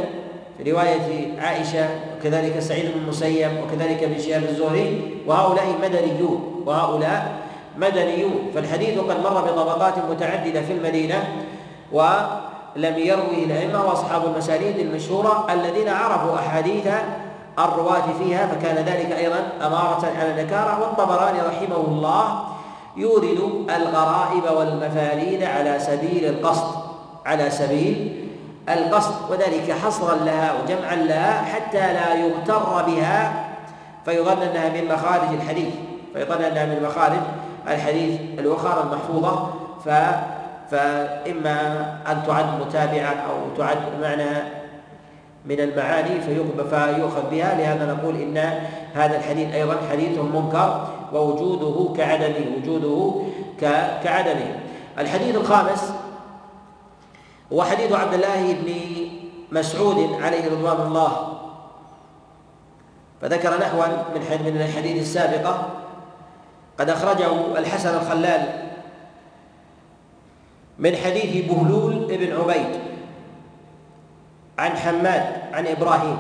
في 0.59 0.73
رواية 0.73 1.41
عائشة 1.41 1.89
وكذلك 2.19 2.59
سعيد 2.59 2.85
بن 2.85 3.01
المسيب 3.01 3.51
وكذلك 3.65 4.03
ابن 4.03 4.19
شهاب 4.19 4.43
الزهري 4.43 5.01
وهؤلاء 5.27 5.67
مدنيون 5.83 6.63
وهؤلاء 6.67 7.37
مدنيون. 7.77 8.51
فالحديث 8.55 8.99
قد 8.99 9.21
مر 9.21 9.41
بطبقات 9.41 9.95
متعددة 10.11 10.63
في 10.63 10.73
المدينة 10.73 11.25
ولم 12.77 12.99
يروه 12.99 13.45
الأئمة 13.47 13.85
وأصحاب 13.85 14.25
المسانيد 14.25 14.79
المشهورة 14.79 15.47
الذين 15.53 15.89
عرفوا 15.89 16.35
أحاديث 16.39 16.87
الرواة 17.59 18.05
فيها 18.19 18.47
فكان 18.47 18.77
ذلك 18.77 19.13
أيضا 19.13 19.49
أمارة 19.67 20.13
على 20.21 20.31
النكارة. 20.31 20.81
والطبراني 20.81 21.39
رحمه 21.41 21.77
الله 21.77 22.45
يورد 22.97 23.67
الغرائب 23.77 24.45
والمفاريد 24.59 25.43
على 25.43 25.79
سبيل 25.79 26.25
القصد 26.25 26.75
على 27.27 27.51
سبيل 27.51 28.27
القصد 28.69 29.31
وذلك 29.31 29.73
حصرا 29.85 30.15
لها 30.15 30.53
وجمعا 30.63 30.97
لها 30.97 31.45
حتى 31.45 31.93
لا 31.93 32.15
يغتر 32.15 32.83
بها 32.87 33.45
فيظن 34.05 34.43
أنها 34.43 34.69
من 34.69 34.89
مخارج 34.89 35.35
الحديث 35.35 35.75
فيظن 36.15 36.43
أنها 36.43 36.67
من 36.67 36.83
مخارج 36.83 37.21
الحديث 37.69 38.21
الأخرى 38.39 38.83
المحفوظة 38.83 39.49
ف 39.85 39.89
فإما 40.71 41.81
أن 42.07 42.23
تعد 42.27 42.61
متابعة 42.61 43.15
أو 43.31 43.57
تعد 43.57 43.79
معنى 44.01 44.57
من 45.45 45.61
المعاني 45.61 46.21
فيؤخذ 46.21 47.31
بها 47.31 47.55
لهذا 47.55 47.95
نقول 47.95 48.17
إن 48.17 48.37
هذا 48.95 49.17
الحديث 49.17 49.55
أيضا 49.55 49.77
حديث 49.91 50.19
منكر 50.19 50.89
ووجوده 51.13 51.95
كعدمه 51.97 52.47
وجوده 52.57 53.15
كعدمه. 54.05 54.61
الحديث 54.99 55.37
الخامس 55.37 55.93
هو 57.53 57.63
حديث 57.63 57.93
عبد 57.93 58.15
الله 58.15 58.53
بن 58.53 58.75
مسعود 59.53 60.23
عليه 60.23 60.51
رضوان 60.51 60.87
الله. 60.87 61.33
فذكر 63.23 63.59
نحوا 63.61 63.87
من 63.87 64.53
من 64.55 64.63
الحديث 64.63 65.03
السابقة. 65.03 65.69
قد 66.79 66.91
أخرجه 66.91 67.59
الحسن 67.59 67.95
الخلال 67.95 68.66
من 70.79 70.97
حديث 70.97 71.51
بهلول 71.51 71.95
بن 71.95 72.37
عبيد 72.37 72.81
عن 74.59 74.71
حماد 74.71 75.23
عن 75.53 75.67
إبراهيم. 75.67 76.19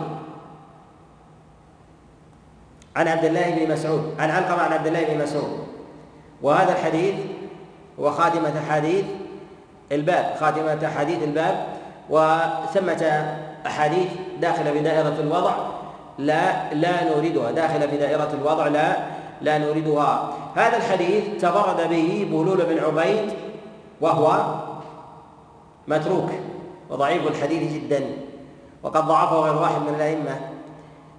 عن 2.96 3.08
عبد 3.08 3.24
الله 3.24 3.50
بن 3.50 3.72
مسعود. 3.72 4.14
عن 4.18 4.30
علقمة 4.30 4.62
عن 4.62 4.72
عبد 4.72 4.86
الله 4.86 5.04
بن 5.04 5.22
مسعود. 5.22 5.66
وهذا 6.42 6.72
الحديث 6.72 7.14
هو 8.00 8.10
خاتمة 8.10 8.62
حديث 8.70 9.04
الباب 9.92 10.36
خاتمة 10.40 10.86
أحاديث 10.86 11.22
الباب 11.22 11.66
وثمة 12.10 13.36
أحاديث 13.66 14.08
داخلة 14.40 14.72
في 14.72 14.78
دائرة 14.78 15.20
الوضع. 15.20 15.54
لا 16.18 16.74
لا 16.74 17.04
نوردها 17.04 17.50
داخلة 17.50 17.86
في 17.86 17.96
دائرة 17.96 18.30
الوضع 18.34 18.68
لا 18.68 18.96
لا 19.42 19.58
نوردها 19.58 20.34
هذا 20.54 20.76
الحديث 20.76 21.24
تفرد 21.40 21.88
به 21.90 22.28
بهلول 22.30 22.56
بن 22.56 22.84
عبيد 22.84 23.32
وهو 24.00 24.54
متروك 25.88 26.30
وضعيف 26.90 27.26
الحديث 27.26 27.72
جدا. 27.72 28.06
وقد 28.82 29.06
ضعفه 29.06 29.36
غير 29.36 29.56
واحد 29.62 29.80
من 29.80 29.94
الأئمة 29.96 30.40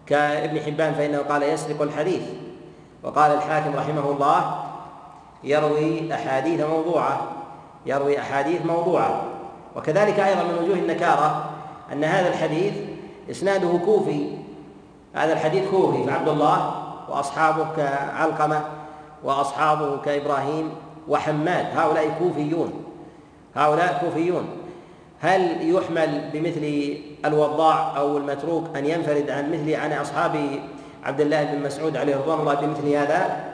كابن 0.05 0.59
حبان 0.59 0.93
فإنه 0.93 1.17
قال 1.17 1.43
يسرق 1.43 1.81
الحديث. 1.81 2.21
وقال 3.03 3.31
الحاكم 3.31 3.75
رحمه 3.75 4.11
الله 4.11 4.63
يروي 5.43 6.13
أحاديث 6.13 6.61
موضوعة 6.61 7.21
يروي 7.85 8.19
أحاديث 8.19 8.65
موضوعة. 8.65 9.21
وكذلك 9.75 10.19
أيضا 10.19 10.43
من 10.43 10.63
وجوه 10.63 10.75
النكارة 10.75 11.45
أن 11.93 12.03
هذا 12.03 12.29
الحديث 12.29 12.73
إسناده 13.31 13.79
كوفي. 13.85 14.37
هذا 15.13 15.33
الحديث 15.33 15.69
كوفي 15.69 16.03
فعبد 16.03 16.27
الله 16.27 16.83
وأصحابه 17.09 17.67
كعلقمة 17.77 18.61
وأصحابه 19.23 19.97
كإبراهيم 19.97 20.71
وحماد. 21.07 21.65
هؤلاء 21.75 22.15
كوفيون. 22.19 22.83
هؤلاء 23.55 24.01
كوفيون. 24.05 24.47
هل 25.21 25.69
يحمل 25.75 26.29
بمثل 26.33 26.97
الوضاع 27.25 27.97
أو 27.97 28.17
المتروك 28.17 28.77
أن 28.77 28.85
ينفرد 28.85 29.29
عن 29.29 29.51
مثل 29.51 29.73
عن 29.73 29.93
أصحاب 29.93 30.59
عبد 31.03 31.21
الله 31.21 31.43
بن 31.43 31.61
مسعود 31.63 31.97
عليه 31.97 32.15
رضوان 32.15 32.39
الله 32.39 32.53
بمثل 32.53 32.87
هذا؟ 32.87 33.45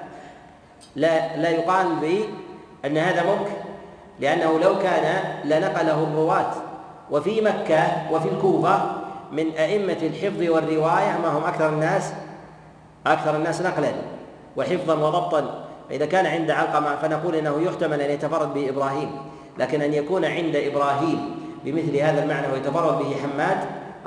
لا 0.95 1.37
لا 1.37 1.49
يقال 1.49 1.95
به 1.95 2.23
أن 2.85 2.97
هذا 2.97 3.23
ممكن 3.23 3.51
لأنه 4.19 4.59
لو 4.59 4.79
كان 4.79 5.23
لنقله 5.45 6.03
الرواة 6.03 6.51
وفي 7.11 7.41
مكة 7.41 8.11
وفي 8.11 8.29
الكوفة 8.29 8.81
من 9.31 9.51
أئمة 9.51 9.97
الحفظ 10.01 10.41
والرواية 10.41 11.17
ما 11.23 11.27
هم 11.37 11.43
أكثر 11.43 11.69
الناس 11.69 12.13
أكثر 13.07 13.35
الناس 13.35 13.61
نقلا 13.61 13.91
وحفظا 14.57 14.93
وضبطا. 14.93 15.62
فإذا 15.89 16.05
كان 16.05 16.25
عند 16.25 16.51
علقمة 16.51 16.95
فنقول 16.95 17.35
إنه 17.35 17.61
يحتمل 17.61 18.01
أن 18.01 18.11
يتفرد 18.11 18.53
به 18.53 18.69
إبراهيم 18.69 19.11
لكن 19.57 19.81
أن 19.81 19.93
يكون 19.93 20.25
عند 20.25 20.55
إبراهيم 20.55 21.35
بمثل 21.65 21.95
هذا 21.95 22.23
المعنى 22.23 22.47
ويتفرد 22.53 22.99
به 22.99 23.15
حماد 23.23 23.57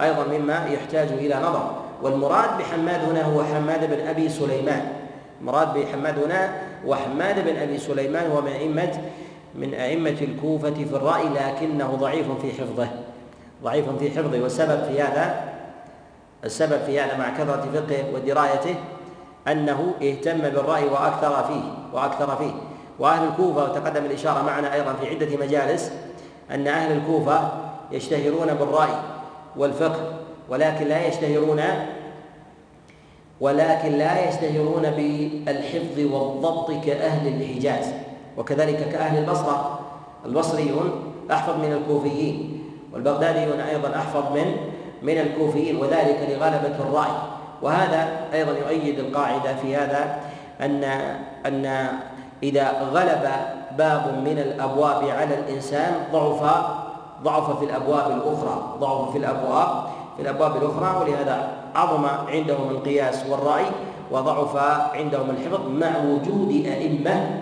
أيضا 0.00 0.24
مما 0.38 0.66
يحتاج 0.66 1.08
إلى 1.08 1.34
نظر. 1.34 1.70
والمراد 2.02 2.58
بحماد 2.58 3.00
هنا 3.10 3.22
هو 3.22 3.44
حماد 3.44 3.90
بن 3.90 4.06
أبي 4.06 4.28
سليمان. 4.28 4.92
المراد 5.40 5.78
بحماد 5.78 6.18
هنا 6.18 6.50
وحماد 6.86 7.44
بن 7.44 7.56
أبي 7.56 7.78
سليمان 7.78 8.30
هو 8.30 8.40
من 8.40 8.52
أئمة 8.52 9.00
من 9.54 9.74
أئمة 9.74 10.16
الكوفة 10.20 10.70
في 10.70 10.96
الرأي 10.96 11.24
لكنه 11.28 11.86
ضعيف 11.86 12.26
في 12.42 12.52
حفظه 12.52 12.88
ضعيف 13.62 13.84
في 13.98 14.10
حفظه 14.10 14.42
والسبب 14.42 14.84
في 14.84 15.02
هذا 15.02 15.44
السبب 16.44 16.78
في 16.86 17.00
هذا 17.00 17.18
مع 17.18 17.30
كثرة 17.30 17.68
فقهه 17.74 18.14
ودرايته 18.14 18.74
أنه 19.48 19.94
اهتم 20.02 20.38
بالرأي 20.38 20.84
وأكثر 20.84 21.44
فيه 21.44 21.62
وأكثر 21.92 22.36
فيه. 22.36 22.52
وأهل 22.98 23.28
الكوفة 23.28 23.64
وتقدم 23.64 24.04
الإشارة 24.04 24.42
معنا 24.42 24.74
أيضا 24.74 24.92
في 24.92 25.08
عدة 25.08 25.36
مجالس 25.36 25.92
أن 26.50 26.66
أهل 26.66 26.96
الكوفة 26.96 27.50
يشتهرون 27.92 28.46
بالرأي 28.46 28.94
والفقه 29.56 30.00
ولكن 30.48 30.86
لا 30.86 31.06
يشتهرون 31.06 31.62
ولكن 33.40 33.92
لا 33.92 34.28
يشتهرون 34.28 34.90
بالحفظ 34.90 35.98
والضبط 35.98 36.70
كأهل 36.84 37.28
الحجاز. 37.28 37.84
وكذلك 38.36 38.88
كأهل 38.92 39.18
البصرة. 39.18 39.80
البصريون 40.26 41.12
أحفظ 41.30 41.54
من 41.54 41.72
الكوفيين 41.72 42.62
والبغداديون 42.92 43.60
أيضا 43.60 43.96
أحفظ 43.96 44.32
من 44.32 44.56
من 45.02 45.18
الكوفيين 45.18 45.76
وذلك 45.76 46.28
لغلبة 46.30 46.76
الرأي. 46.80 47.35
وهذا 47.62 48.08
أيضا 48.34 48.52
يؤيد 48.52 48.98
القاعدة 48.98 49.56
في 49.56 49.76
هذا 49.76 50.16
أن 50.60 50.84
أن 51.46 51.88
إذا 52.42 52.70
غلب 52.92 53.30
باب 53.78 54.18
من 54.24 54.38
الأبواب 54.38 55.04
على 55.04 55.38
الإنسان 55.38 55.94
ضعف 56.12 56.66
ضعف 57.22 57.58
في 57.58 57.64
الأبواب 57.64 58.10
الأخرى 58.10 58.76
ضعف 58.80 59.10
في 59.12 59.18
الأبواب 59.18 59.68
في 60.16 60.22
الأبواب 60.22 60.56
الأخرى 60.56 61.00
ولهذا 61.00 61.48
عظم 61.74 62.06
عندهم 62.28 62.70
القياس 62.70 63.26
والرأي 63.30 63.64
وضعف 64.10 64.56
عندهم 64.94 65.30
الحفظ 65.30 65.68
مع 65.68 65.90
وجود 66.04 66.66
أئمة 66.66 67.40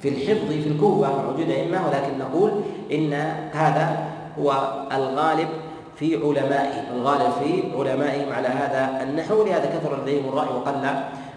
في 0.00 0.08
الحفظ 0.08 0.48
في 0.48 0.68
الكوفة 0.68 1.16
مع 1.16 1.28
وجود 1.28 1.50
أئمة 1.50 1.86
ولكن 1.88 2.18
نقول 2.18 2.50
إن 2.92 3.12
هذا 3.52 3.98
هو 4.40 4.52
الغالب 4.92 5.48
في 5.96 6.16
علمائهم 6.16 6.84
الغالب 6.94 7.32
في 7.32 7.62
علمائهم 7.78 8.32
على 8.32 8.48
هذا 8.48 9.02
النحو. 9.02 9.44
لهذا 9.44 9.66
كثر 9.66 10.02
لديهم 10.02 10.28
الرأي 10.28 10.48
وقل 10.48 10.88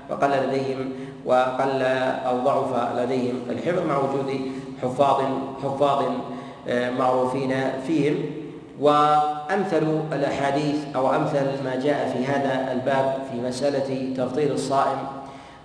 وقل 0.09 0.29
لديهم 0.47 0.91
وقل 1.25 1.81
أو 2.27 2.37
ضعف 2.37 2.97
لديهم 2.97 3.35
الحفظ 3.49 3.87
مع 3.87 3.97
وجود 3.97 4.51
حفاظ 4.81 5.21
حفاظ 5.63 6.03
آه، 6.67 6.89
معروفين 6.89 7.53
فيهم. 7.87 8.15
وأمثل 8.79 10.01
الأحاديث 10.13 10.75
أو 10.95 11.15
أمثل 11.15 11.63
ما 11.63 11.75
جاء 11.75 12.09
في 12.13 12.25
هذا 12.25 12.71
الباب 12.71 13.19
في 13.31 13.41
مسألة 13.41 14.13
تفطير 14.17 14.51
الصائم 14.53 14.97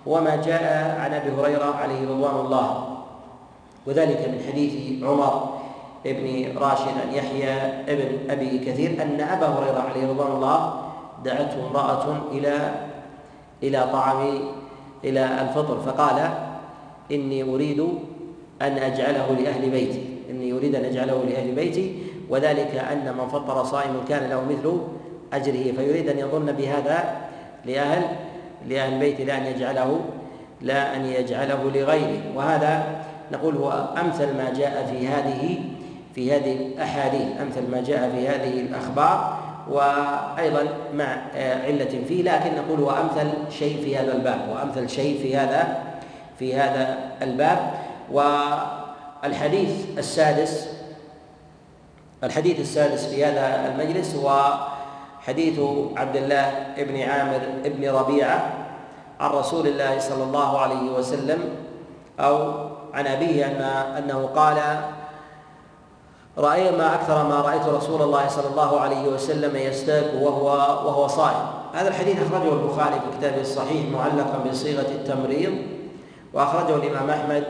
وما 0.06 0.36
جاء 0.36 0.96
عن 1.00 1.14
أبي 1.14 1.30
هريرة 1.40 1.74
عليه 1.82 2.08
رضوان 2.08 2.46
الله. 2.46 2.88
وذلك 3.86 4.28
من 4.28 4.44
حديث 4.52 5.02
عمر 5.04 5.61
ابن 6.06 6.58
راشد 6.58 6.88
عن 6.88 7.14
يحيى 7.14 7.52
ابن 7.88 8.30
أبي 8.30 8.58
كثير 8.58 9.02
أن 9.02 9.20
أبا 9.20 9.46
هريرة 9.46 9.78
عليه 9.90 10.08
رضوان 10.08 10.32
الله 10.32 10.82
دعته 11.24 11.66
امرأة 11.70 12.16
إلى 12.32 12.74
إلى 13.62 13.88
طعام 13.92 14.38
إلى 15.04 15.42
الفطر 15.42 15.80
فقال 15.80 16.30
إني 17.12 17.42
أريد 17.42 17.80
أن 18.62 18.78
أجعله 18.78 19.36
لأهل 19.40 19.70
بيتي 19.70 20.04
إني 20.30 20.52
أريد 20.52 20.74
أن 20.74 20.84
أجعله 20.84 21.24
لأهل 21.24 21.52
بيتي 21.54 21.94
وذلك 22.30 22.84
أن 22.92 23.14
من 23.18 23.28
فطر 23.28 23.64
صائم 23.64 24.04
كان 24.08 24.30
له 24.30 24.44
مثل 24.44 24.80
أجره 25.32 25.72
فيريد 25.72 26.08
أن 26.08 26.18
يظن 26.18 26.52
بهذا 26.52 27.14
لأهل 27.64 28.02
لأهل 28.68 28.92
البيت 28.92 29.20
لا 29.20 29.36
أن 29.38 29.46
يجعله 29.46 30.00
لا 30.60 30.96
أن 30.96 31.06
يجعله 31.06 31.70
لغيره. 31.74 32.20
وهذا 32.36 33.04
نقول 33.32 33.56
هو 33.56 33.88
أمثل 34.00 34.36
ما 34.36 34.52
جاء 34.56 34.86
في 34.90 35.08
هذه 35.08 35.58
في 36.14 36.36
هذه 36.36 36.52
الأحاديث 36.52 37.40
أمثل 37.40 37.70
ما 37.70 37.80
جاء 37.80 38.10
في 38.10 38.28
هذه 38.28 38.60
الأخبار 38.60 39.38
وأيضا 39.70 40.68
مع 40.94 41.16
علة 41.64 42.04
فيه 42.08 42.22
لكن 42.22 42.50
نقول 42.56 42.80
هو 42.80 42.90
امثل 42.90 43.28
شيء 43.50 43.84
في 43.84 43.96
هذا 43.96 44.12
الباب 44.12 44.48
وأمثل 44.50 44.88
شيء 44.88 45.18
في 45.22 45.36
هذا 45.36 45.78
في 46.38 46.54
هذا 46.54 46.98
الباب. 47.22 47.72
والحديث 48.12 49.98
السادس 49.98 50.68
الحديث 52.24 52.60
السادس 52.60 53.06
في 53.06 53.24
هذا 53.24 53.72
المجلس 53.72 54.14
هو 54.14 54.54
حديث 55.20 55.60
عبد 55.96 56.16
الله 56.16 56.66
بن 56.78 57.00
عامر 57.00 57.40
بن 57.64 57.88
ربيعة 57.88 58.52
عن 59.20 59.30
رسول 59.30 59.66
الله 59.66 59.98
صلى 59.98 60.24
الله 60.24 60.58
عليه 60.58 60.90
وسلم 60.90 61.38
أو 62.20 62.52
عن 62.94 63.06
أبيه 63.06 63.46
أن 63.46 63.62
أنه 64.02 64.26
قال 64.26 64.56
رأي 66.38 66.70
ما 66.70 66.94
أكثر 66.94 67.28
ما 67.28 67.40
رأيت 67.40 67.66
رسول 67.66 68.02
الله 68.02 68.28
صلى 68.28 68.48
الله 68.50 68.80
عليه 68.80 69.08
وسلم 69.08 69.56
يستاك 69.56 70.04
وهو 70.20 70.46
وهو 70.86 71.06
صائم. 71.06 71.46
هذا 71.74 71.88
الحديث 71.88 72.16
أخرجه 72.22 72.52
البخاري 72.52 72.94
في 72.94 73.18
كتابه 73.18 73.40
الصحيح 73.40 73.86
معلقا 73.92 74.38
بصيغة 74.50 74.88
التمريض 74.88 75.52
وأخرجه 76.32 76.76
الإمام 76.76 77.10
أحمد 77.10 77.44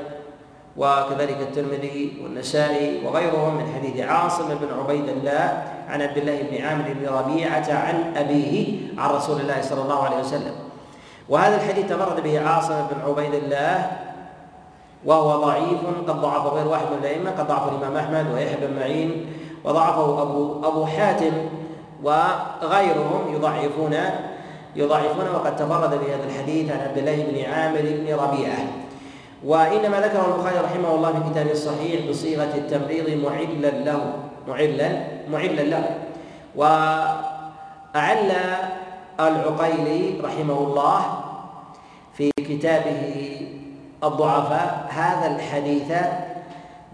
وكذلك 0.76 1.36
الترمذي 1.40 2.20
والنسائي 2.22 3.06
وغيرهم 3.06 3.54
من 3.54 3.72
حديث 3.74 4.06
عاصم 4.06 4.48
بن 4.48 4.68
عبيد 4.80 5.08
الله 5.08 5.62
عن 5.88 6.02
عبد 6.02 6.18
الله 6.18 6.42
بن 6.50 6.64
عامر 6.64 6.84
بن 7.00 7.06
ربيعة 7.06 7.66
عن 7.72 8.12
أبيه 8.16 8.78
عن 8.98 9.10
رسول 9.10 9.40
الله 9.40 9.62
صلى 9.62 9.82
الله 9.82 10.04
عليه 10.04 10.18
وسلم. 10.18 10.54
وهذا 11.28 11.56
الحديث 11.56 11.86
تفرد 11.86 12.22
به 12.22 12.48
عاصم 12.48 12.74
بن 12.74 13.10
عبيد 13.10 13.34
الله 13.34 13.90
وهو 15.06 15.44
ضعيف 15.44 15.80
قد 16.08 16.20
ضعفه 16.20 16.48
غير 16.48 16.68
واحد 16.68 16.86
من 16.86 16.98
الأئمة 17.00 17.30
قد 17.30 17.46
ضعفه 17.48 17.68
الإمام 17.70 17.96
أحمد 17.96 18.34
ويحيى 18.34 18.66
بن 18.66 18.76
معين 18.76 19.26
وضعفه 19.64 20.22
أبو 20.22 20.68
أبو 20.68 20.86
حاتم 20.86 21.32
وغيرهم 22.02 23.34
يضعفون 23.34 23.96
يضعفون 24.76 25.28
وقد 25.34 25.56
تفرد 25.56 25.90
بهذا 25.90 26.24
الحديث 26.26 26.70
عن 26.70 26.80
عبد 26.80 26.98
الله 26.98 27.26
بن 27.30 27.52
عامر 27.52 27.80
بن 27.80 28.14
ربيعة. 28.14 28.66
وإنما 29.44 30.00
ذكره 30.00 30.34
البخاري 30.34 30.58
رحمه 30.58 30.94
الله 30.94 31.12
في 31.12 31.30
كتابه 31.30 31.52
الصحيح 31.52 32.10
بصيغة 32.10 32.54
التمريض 32.54 33.10
معلا 33.24 33.70
له 33.70 34.12
معلا 34.48 35.02
معلا 35.32 35.62
له. 35.62 35.96
وأعل 36.56 38.32
العقيلي 39.20 40.20
رحمه 40.24 40.58
الله 40.58 41.00
في 42.14 42.30
كتابه 42.36 43.02
الضعفاء 44.04 44.86
هذا 44.88 45.36
الحديث 45.36 45.92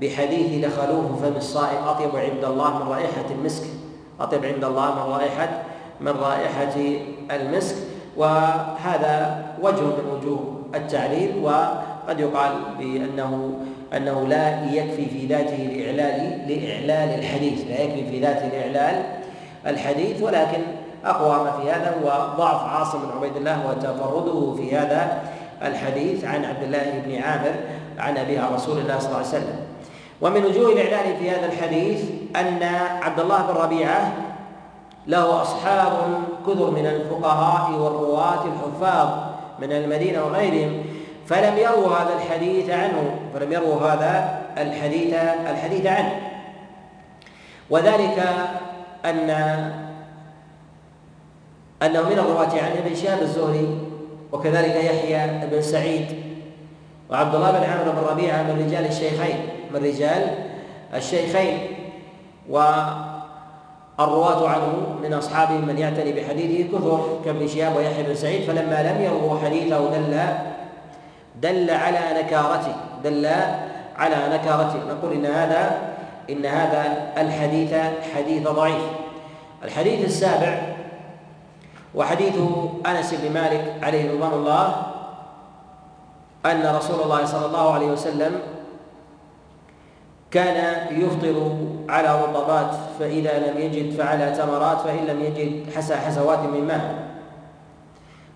بحديث 0.00 0.64
دخلوه 0.64 1.18
فم 1.22 1.36
الصائم 1.36 1.84
أطيب 1.84 2.16
عند 2.16 2.44
الله 2.44 2.84
من 2.84 2.90
رائحة 2.90 3.24
المسك 3.30 3.64
أطيب 4.20 4.44
عند 4.44 4.64
الله 4.64 4.94
من 4.94 5.12
رائحة 5.12 5.48
من 6.00 6.12
رائحة 6.12 6.76
المسك. 7.30 7.76
وهذا 8.16 9.44
وجه 9.62 9.80
من 9.80 10.18
وجوه 10.18 10.40
التعليل 10.74 11.38
وقد 11.42 12.20
يقال 12.20 12.52
بأنه 12.78 13.52
أنه 13.96 14.26
لا 14.26 14.64
يكفي 14.72 15.06
في 15.06 15.26
ذاته 15.26 15.56
لإعلال 15.56 16.48
لإعلال 16.48 17.18
الحديث 17.18 17.66
لا 17.68 17.80
يكفي 17.80 18.10
في 18.10 18.20
ذاته 18.20 18.48
لإعلال 18.48 19.02
الحديث. 19.66 20.22
ولكن 20.22 20.60
أقوى 21.04 21.44
ما 21.44 21.50
في 21.50 21.70
هذا 21.70 21.94
هو 22.02 22.36
ضعف 22.36 22.64
عاصم 22.64 22.98
بن 22.98 23.16
عبيد 23.16 23.36
الله 23.36 23.70
وتفرده 23.70 24.54
في 24.56 24.76
هذا 24.76 25.22
الحديث 25.62 26.24
عن 26.24 26.44
عبد 26.44 26.62
الله 26.62 27.02
بن 27.06 27.22
عامر 27.22 27.54
عن 27.98 28.16
أبي 28.16 28.38
عن 28.38 28.54
رسول 28.54 28.78
الله 28.78 28.98
صلى 28.98 29.06
الله 29.06 29.16
عليه 29.16 29.28
وسلم. 29.28 29.56
ومن 30.20 30.44
وجوه 30.44 30.72
الإعلان 30.72 31.16
في 31.16 31.30
هذا 31.30 31.46
الحديث 31.46 32.04
أن 32.36 32.62
عبد 33.02 33.20
الله 33.20 33.42
بن 33.42 33.54
ربيعة 33.54 34.12
له 35.06 35.42
أصحاب 35.42 35.92
كثر 36.46 36.70
من 36.70 36.86
الفقهاء 36.86 37.72
والرواة 37.72 38.44
الحفاظ 38.44 39.08
من 39.60 39.72
المدينة 39.72 40.24
وغيرهم 40.24 40.84
فلم 41.26 41.56
يروا 41.56 41.88
هذا 41.88 42.14
الحديث 42.14 42.70
عنه 42.70 43.18
فلم 43.34 43.52
يروا 43.52 43.80
هذا 43.80 44.40
الحديث 44.58 45.14
الحديث 45.50 45.86
عنه. 45.86 46.20
وذلك 47.70 48.28
أن 49.04 49.30
أنه 51.82 52.02
من 52.02 52.18
الرواة 52.18 52.50
عن 52.50 52.72
ابن 52.84 52.94
شهاب 52.94 53.22
الزهري 53.22 53.87
وكذلك 54.32 54.76
يحيى 54.76 55.26
بن 55.50 55.62
سعيد 55.62 56.06
وعبد 57.10 57.34
الله 57.34 57.50
بن 57.50 57.64
عمرو 57.64 57.92
بن 57.92 57.98
ربيعة 58.10 58.42
من 58.42 58.66
رجال 58.66 58.86
الشيخين 58.86 59.36
من 59.74 59.84
رجال 59.84 60.34
الشيخين. 60.94 61.58
والرواة 62.48 64.48
عنه 64.48 64.96
من 65.02 65.12
أصحابه 65.12 65.58
من 65.58 65.78
يعتني 65.78 66.12
بحديثه 66.12 66.78
كثر 66.78 67.20
كابن 67.24 67.48
شهاب 67.48 67.76
ويحيى 67.76 68.02
بن 68.02 68.14
سعيد 68.14 68.42
فلما 68.42 68.82
لم 68.82 69.02
يروا 69.02 69.38
حديثه 69.44 69.90
دل 69.90 70.20
دل 71.42 71.70
على 71.70 72.22
نكارته 72.22 72.74
دل 73.04 73.26
على 73.96 74.16
نكارته. 74.32 74.78
نقول 74.88 75.12
إن 75.12 75.26
هذا 75.26 75.78
إن 76.30 76.46
هذا 76.46 77.12
الحديث 77.16 77.74
حديث 78.16 78.48
ضعيف. 78.48 78.82
الحديث 79.64 80.04
السابع 80.04 80.67
وحديث 81.94 82.34
أنس 82.86 83.14
بن 83.14 83.32
مالك 83.32 83.74
عليه 83.82 84.12
رضوان 84.12 84.32
الله 84.32 84.86
أن 86.46 86.76
رسول 86.76 87.00
الله 87.00 87.24
صلى 87.24 87.46
الله 87.46 87.74
عليه 87.74 87.86
وسلم 87.86 88.40
كان 90.30 90.86
يفطر 91.00 91.56
على 91.88 92.22
رطبات 92.22 92.70
فإذا 92.98 93.38
لم 93.38 93.58
يجد 93.60 93.96
فعلى 93.96 94.30
تمرات 94.30 94.80
فإن 94.80 95.06
لم 95.06 95.20
يجد 95.22 95.72
حسى 95.76 95.96
حسوات 95.96 96.38
من 96.38 96.66
ماء. 96.66 97.08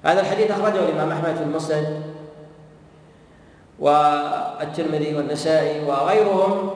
هذا 0.04 0.20
الحديث 0.20 0.50
أخرجه 0.50 0.78
الإمام 0.78 1.12
أحمد 1.12 1.36
في 1.36 1.42
المسند 1.42 2.02
والترمذي 3.78 5.14
والنسائي 5.14 5.84
وغيرهم 5.84 6.70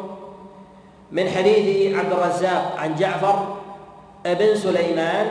من 1.13 1.29
حديث 1.29 1.97
عبد 1.97 2.13
الرزاق 2.13 2.77
عن 2.79 2.95
جعفر 2.95 3.57
بن 4.25 4.55
سليمان 4.55 5.27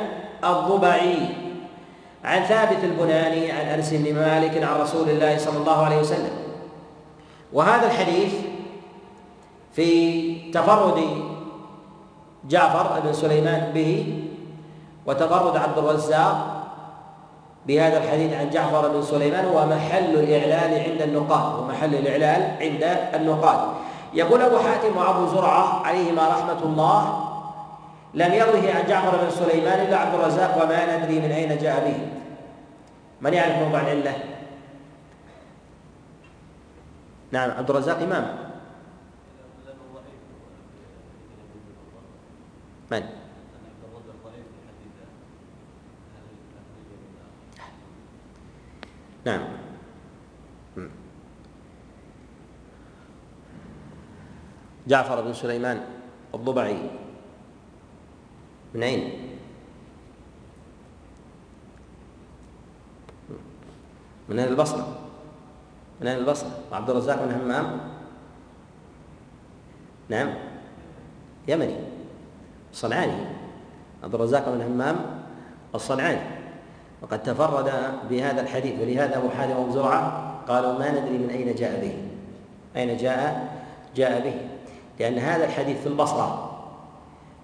الضبعي. 0.46 1.18
عن 2.24 2.44
ثابت 2.44 2.84
البناني 2.84 3.52
عن 3.52 3.66
أنس 3.66 3.94
بن 3.94 4.16
مالك 4.16 4.64
عن 4.64 4.82
رسول 4.82 5.10
الله 5.10 5.38
صلى 5.38 5.58
الله 5.58 5.86
عليه 5.86 5.98
وسلم. 5.98 6.36
وهذا 7.54 7.86
الحديث 7.86 8.34
في 9.74 10.52
تفرد 10.52 11.00
جعفر 12.50 13.00
بن 13.00 13.14
سليمان 13.14 13.72
به 13.74 14.24
وتفرد 15.06 15.58
عبد 15.58 15.78
الرزاق 15.78 16.66
بهذا 17.68 17.98
الحديث 17.98 18.34
عن 18.34 18.50
جعفر 18.50 18.88
بن 18.88 19.02
سليمان 19.02 19.46
هو 19.46 19.66
محل 19.66 20.14
الإعلال 20.14 20.92
عند 20.92 21.02
النقاد 21.02 21.60
ومحل 21.60 21.96
الإعلال 21.96 22.42
عند 22.62 22.98
النقاد. 23.16 23.60
يقول 24.14 24.42
أبو 24.42 24.58
حاتم 24.58 24.98
وأبو 24.98 25.26
زرعة 25.28 25.82
عليهما 25.86 26.28
رحمة 26.28 26.64
الله 26.64 27.30
لم 28.16 28.34
يروه 28.34 28.72
عن 28.76 28.88
جعفر 28.88 29.24
بن 29.24 29.30
سليمان 29.30 29.80
إلا 29.80 29.98
عبد 29.98 30.16
الرزاق 30.16 30.64
وما 30.64 30.98
ندري 30.98 31.20
من 31.20 31.32
أين 31.32 31.58
جاء 31.58 31.88
به. 31.88 32.08
من 33.22 33.34
يعرف 33.34 33.56
موضع 33.56 33.82
العلة؟ 33.82 34.14
نعم 37.32 37.52
عبد 37.52 37.70
الرزاق 37.70 38.00
إمام. 38.02 38.38
من؟ 42.92 43.04
نعم. 49.26 49.42
جعفر 54.88 55.22
بن 55.22 55.34
سليمان 55.34 55.84
الضبعي. 56.36 57.05
من 58.76 58.84
أين؟ 58.84 59.10
من 64.30 64.40
أهل 64.40 64.50
البصرة؟ 64.50 64.88
من 66.02 66.08
أهل 66.08 66.20
البصرة؟ 66.20 66.50
وعبد 66.72 66.90
الرزاق 66.90 67.26
بن 67.26 67.32
همام؟ 67.32 67.80
نعم. 70.10 70.34
يمني. 71.48 71.76
صنعاني. 72.74 73.26
عبد 74.04 74.16
الرزاق 74.16 74.50
بن 74.50 74.62
همام 74.62 74.96
الصنعاني. 75.76 76.22
وقد 77.02 77.24
تفرد 77.24 77.72
بهذا 78.10 78.42
الحديث 78.42 78.82
ولهذا 78.82 79.18
ابو 79.18 79.30
حاتم 79.30 79.52
وابو 79.52 79.72
زرعه 79.72 80.36
قالوا 80.48 80.80
ما 80.80 80.92
ندري 80.92 81.18
من 81.18 81.30
أين 81.30 81.56
جاء 81.56 81.82
به. 81.82 81.98
أين 82.82 82.98
جاء؟ 82.98 83.56
جاء 83.96 84.24
به. 84.24 84.42
لأن 85.00 85.18
هذا 85.18 85.46
الحديث 85.46 85.82
في 85.82 85.88
البصرة. 85.88 86.52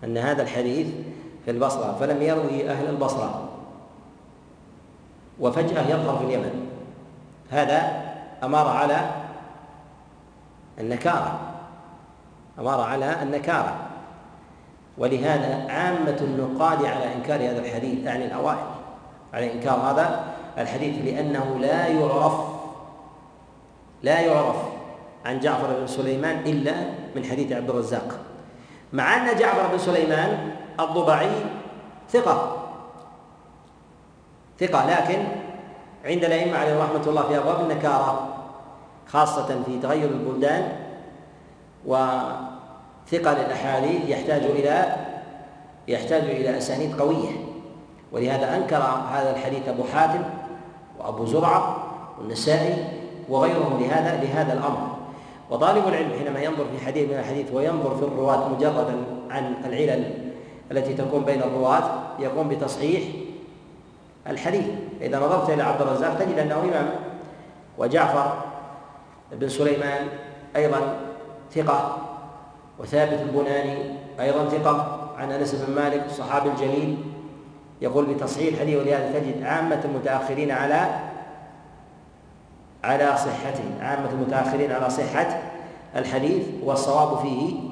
أن 0.04 0.18
هذا 0.18 0.44
الحديث 0.44 0.88
في 1.46 1.52
البصرة 1.52 1.98
فلم 2.00 2.22
يروي 2.22 2.70
أهل 2.70 2.90
البصرة. 2.90 3.50
وفجأة 5.40 5.82
يظهر 5.82 6.18
في 6.18 6.24
اليمن. 6.24 6.70
هذا 7.50 8.02
أمر 8.44 8.68
على 8.68 9.12
النكارة. 10.80 11.40
أمر 12.60 12.82
على 12.82 13.24
النكارة. 13.24 13.76
ولهذا 14.98 15.72
عامة 15.72 16.18
النقاد 16.22 16.86
على 16.86 17.16
إنكار 17.16 17.50
هذا 17.50 17.60
الحديث 17.60 18.06
يعني 18.06 18.26
الأوائل 18.26 18.66
على 19.34 19.54
إنكار 19.54 19.80
هذا 19.80 20.24
الحديث 20.58 21.06
لأنه 21.06 21.58
لا 21.60 21.88
يعرف 21.88 22.34
لا 24.04 24.20
يعرف 24.20 24.56
عن 25.26 25.40
جعفر 25.40 25.80
بن 25.80 25.88
سليمان 25.88 26.40
إلا 26.46 26.74
من 27.16 27.26
حديث 27.26 27.52
عبد 27.52 27.70
الرزاق. 27.70 28.20
مع 28.94 29.18
أن 29.18 29.38
جعفر 29.38 29.68
بن 29.72 29.78
سليمان 29.78 30.52
الضبعي 30.84 31.32
ثقة. 32.10 32.58
ثقة 34.60 34.86
لكن 34.90 35.24
عند 36.06 36.24
الأئمة 36.24 36.58
عليهم 36.58 36.82
رحمة 36.82 37.08
الله 37.08 37.24
في 37.24 37.38
أبواب 37.38 37.62
النكارة 37.62 38.28
خاصة 39.08 39.64
في 39.66 39.80
تغير 39.80 40.10
البلدان 40.10 40.72
وثقل 41.86 43.38
الأحاديث 43.46 44.10
يحتاج 44.10 44.44
إلى 44.44 44.96
يحتاج 45.88 46.24
إلى 46.24 46.58
أسانيد 46.58 47.02
قوية. 47.02 47.30
ولهذا 48.12 48.56
أنكر 48.56 48.84
هذا 49.12 49.36
الحديث 49.36 49.70
أبو 49.70 49.84
حاتم 49.94 50.24
وأبو 51.00 51.26
زرعة 51.26 51.84
والنسائي 52.20 52.88
وغيرهم 53.30 53.80
لهذا 53.80 54.24
لهذا 54.24 54.54
الأمر. 54.54 54.88
وطالب 55.50 55.88
العلم 55.88 56.12
حينما 56.20 56.40
ينظر 56.40 56.66
في 56.66 56.86
حديث 56.86 57.10
من 57.10 57.18
الحديث 57.18 57.54
وينظر 57.54 57.96
في 57.96 58.04
الرواة 58.04 58.50
مجردا 58.50 58.96
عن 59.30 59.56
العلل 59.66 60.31
التي 60.72 60.94
تكون 60.94 61.24
بين 61.24 61.42
الرواة 61.42 61.84
يقوم 62.20 62.50
بتصحيح 62.50 63.04
الحديث. 64.28 64.66
إذا 65.02 65.20
نظرت 65.20 65.50
إلى 65.50 65.64
عبد 65.64 65.82
الرزاق 65.82 66.20
تجد 66.20 66.40
أنه 66.40 66.60
إمام. 66.60 66.90
وجعفر 67.78 68.34
بن 69.32 69.50
سليمان 69.50 70.08
أيضا 70.56 71.00
ثقة. 71.56 71.98
وثابت 72.80 73.20
البناني 73.22 73.78
أيضا 74.20 74.50
ثقة. 74.50 74.98
عن 75.18 75.32
أنس 75.32 75.56
بن 75.56 75.76
مالك 75.76 76.06
الصحابي 76.06 76.50
الجليل 76.50 76.98
يقول 77.82 78.06
بتصحيح 78.06 78.54
الحديث. 78.54 78.80
ولهذا 78.80 79.20
تجد 79.20 79.44
عامة 79.44 79.82
المتأخرين 79.86 80.52
على 80.52 81.00
على 82.84 83.18
صحته 83.18 83.64
عامة 83.82 84.10
المتأخرين 84.12 84.72
على 84.72 84.90
صحة 84.90 85.42
الحديث 85.96 86.46
والصواب 86.64 87.18
فيه 87.18 87.71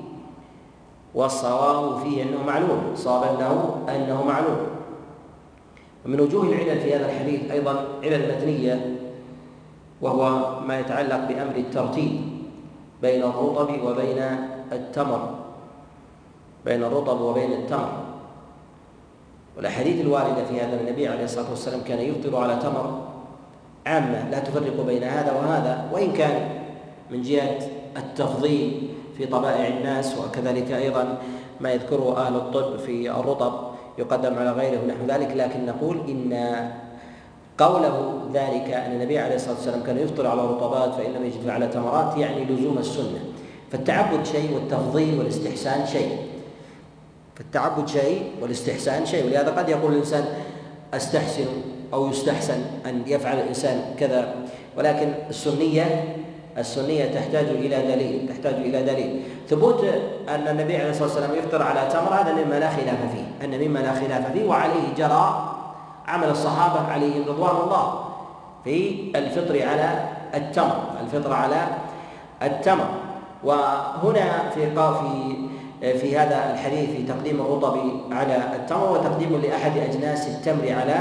والصواب 1.15 2.03
فيه 2.03 2.23
أنه 2.23 2.43
معلوم 2.47 2.81
الصواب 2.93 3.23
أنه 3.23 3.85
أنه 3.89 4.23
معلوم. 4.23 4.57
ومن 6.05 6.19
وجوه 6.19 6.43
العلل 6.43 6.79
في 6.79 6.95
هذا 6.95 7.05
الحديث 7.05 7.51
أيضا 7.51 7.85
علل 8.03 8.35
متنية 8.35 8.95
وهو 10.01 10.59
ما 10.61 10.79
يتعلق 10.79 11.27
بأمر 11.27 11.55
الترتيب 11.55 12.21
بين 13.01 13.23
الرطب 13.23 13.83
وبين 13.83 14.23
التمر. 14.71 15.35
بين 16.65 16.83
الرطب 16.83 17.21
وبين 17.21 17.51
التمر. 17.51 17.91
والأحاديث 19.57 20.01
الواردة 20.01 20.45
في 20.45 20.61
هذا 20.61 20.81
النبي 20.81 21.07
عليه 21.07 21.23
الصلاة 21.23 21.49
والسلام 21.49 21.81
كان 21.81 21.99
يفطر 21.99 22.37
على 22.37 22.55
تمر 22.55 23.01
عامة 23.85 24.29
لا 24.29 24.39
تفرق 24.39 24.85
بين 24.85 25.03
هذا 25.03 25.31
وهذا 25.31 25.89
وإن 25.93 26.13
كان 26.13 26.49
من 27.11 27.21
جهة 27.21 27.59
التفضيل 27.97 28.89
في 29.19 29.25
طبائع 29.25 29.67
الناس 29.67 30.15
وكذلك 30.17 30.71
أيضا 30.71 31.17
ما 31.59 31.71
يذكره 31.71 32.17
أهل 32.17 32.35
الطب 32.35 32.79
في 32.79 33.11
الرطب 33.11 33.53
يقدم 33.97 34.35
على 34.35 34.51
غيره 34.51 34.79
ونحو 34.83 35.05
ذلك 35.07 35.31
لكن 35.35 35.65
نقول 35.65 35.97
إن 36.09 36.33
قوله 37.57 38.19
ذلك 38.33 38.69
أن 38.73 38.91
النبي 38.91 39.19
عليه 39.19 39.35
الصلاة 39.35 39.55
والسلام 39.55 39.83
كان 39.83 39.97
يفطر 39.97 40.27
على 40.27 40.41
رطبات 40.41 40.93
فإن 40.93 41.13
لم 41.13 41.25
يجد 41.25 41.49
على 41.49 41.67
تمرات 41.67 42.17
يعني 42.17 42.45
لزوم 42.45 42.77
السنة. 42.77 43.19
فالتعبد 43.71 44.25
شيء 44.25 44.53
والتفضيل 44.53 45.19
والاستحسان 45.19 45.85
شيء. 45.85 46.17
فالتعبد 47.35 47.87
شيء 47.87 48.31
والاستحسان 48.41 49.05
شيء. 49.05 49.25
ولهذا 49.25 49.51
قد 49.51 49.69
يقول 49.69 49.93
الإنسان 49.93 50.25
أستحسن 50.93 51.45
أو 51.93 52.09
يستحسن 52.09 52.61
أن 52.85 53.01
يفعل 53.07 53.39
الإنسان 53.39 53.95
كذا. 53.99 54.35
ولكن 54.77 55.13
السنية 55.29 56.15
السنية 56.59 57.05
تحتاج 57.05 57.45
إلى 57.45 57.95
دليل 57.95 58.29
تحتاج 58.29 58.53
إلى 58.53 58.83
دليل. 58.83 59.23
ثبوت 59.49 59.83
أن 60.29 60.47
النبي 60.47 60.77
عليه 60.77 60.89
الصلاة 60.89 61.07
والسلام 61.07 61.35
يفطر 61.35 61.63
على 61.63 61.89
تمر 61.91 62.13
هذا 62.13 62.33
مما 62.33 62.59
لا 62.59 62.69
خلاف 62.69 62.97
فيه 63.13 63.45
أن 63.45 63.67
مما 63.67 63.79
لا 63.79 63.93
خلاف 63.93 64.31
فيه 64.31 64.45
وعليه 64.47 64.93
جرى 64.97 65.55
عمل 66.07 66.29
الصحابة 66.29 66.91
عليهم 66.91 67.23
رضوان 67.27 67.55
الله 67.55 68.05
في 68.63 68.95
الفطر 69.15 69.67
على 69.67 70.05
التمر 70.35 70.81
الفطر 71.03 71.33
على 71.33 71.67
التمر. 72.43 72.87
وهنا 73.43 74.49
في 74.55 74.75
في 74.75 75.35
في 75.99 76.17
هذا 76.17 76.51
الحديث 76.53 76.89
في 76.89 77.03
تقديم 77.03 77.41
الرطب 77.41 77.77
على 78.11 78.35
التمر 78.55 78.91
وتقديم 78.91 79.41
لأحد 79.41 79.77
أجناس 79.77 80.27
التمر 80.27 80.71
على 80.71 80.95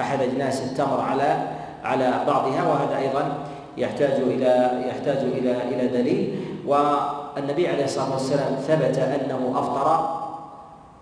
أحد 0.00 0.22
أجناس 0.22 0.62
التمر 0.62 1.00
على 1.00 1.36
على 1.84 2.24
بعضها 2.26 2.68
وهذا 2.68 2.98
أيضا 2.98 3.38
يحتاج 3.76 4.20
إلى 4.22 4.82
يحتاج 4.88 5.16
إلى 5.16 5.56
إلى 5.62 5.88
دليل. 5.88 6.40
والنبي 6.66 7.68
عليه 7.68 7.84
الصلاة 7.84 8.12
والسلام 8.12 8.54
ثبت 8.54 8.98
أنه 8.98 9.52
أفطر 9.54 10.18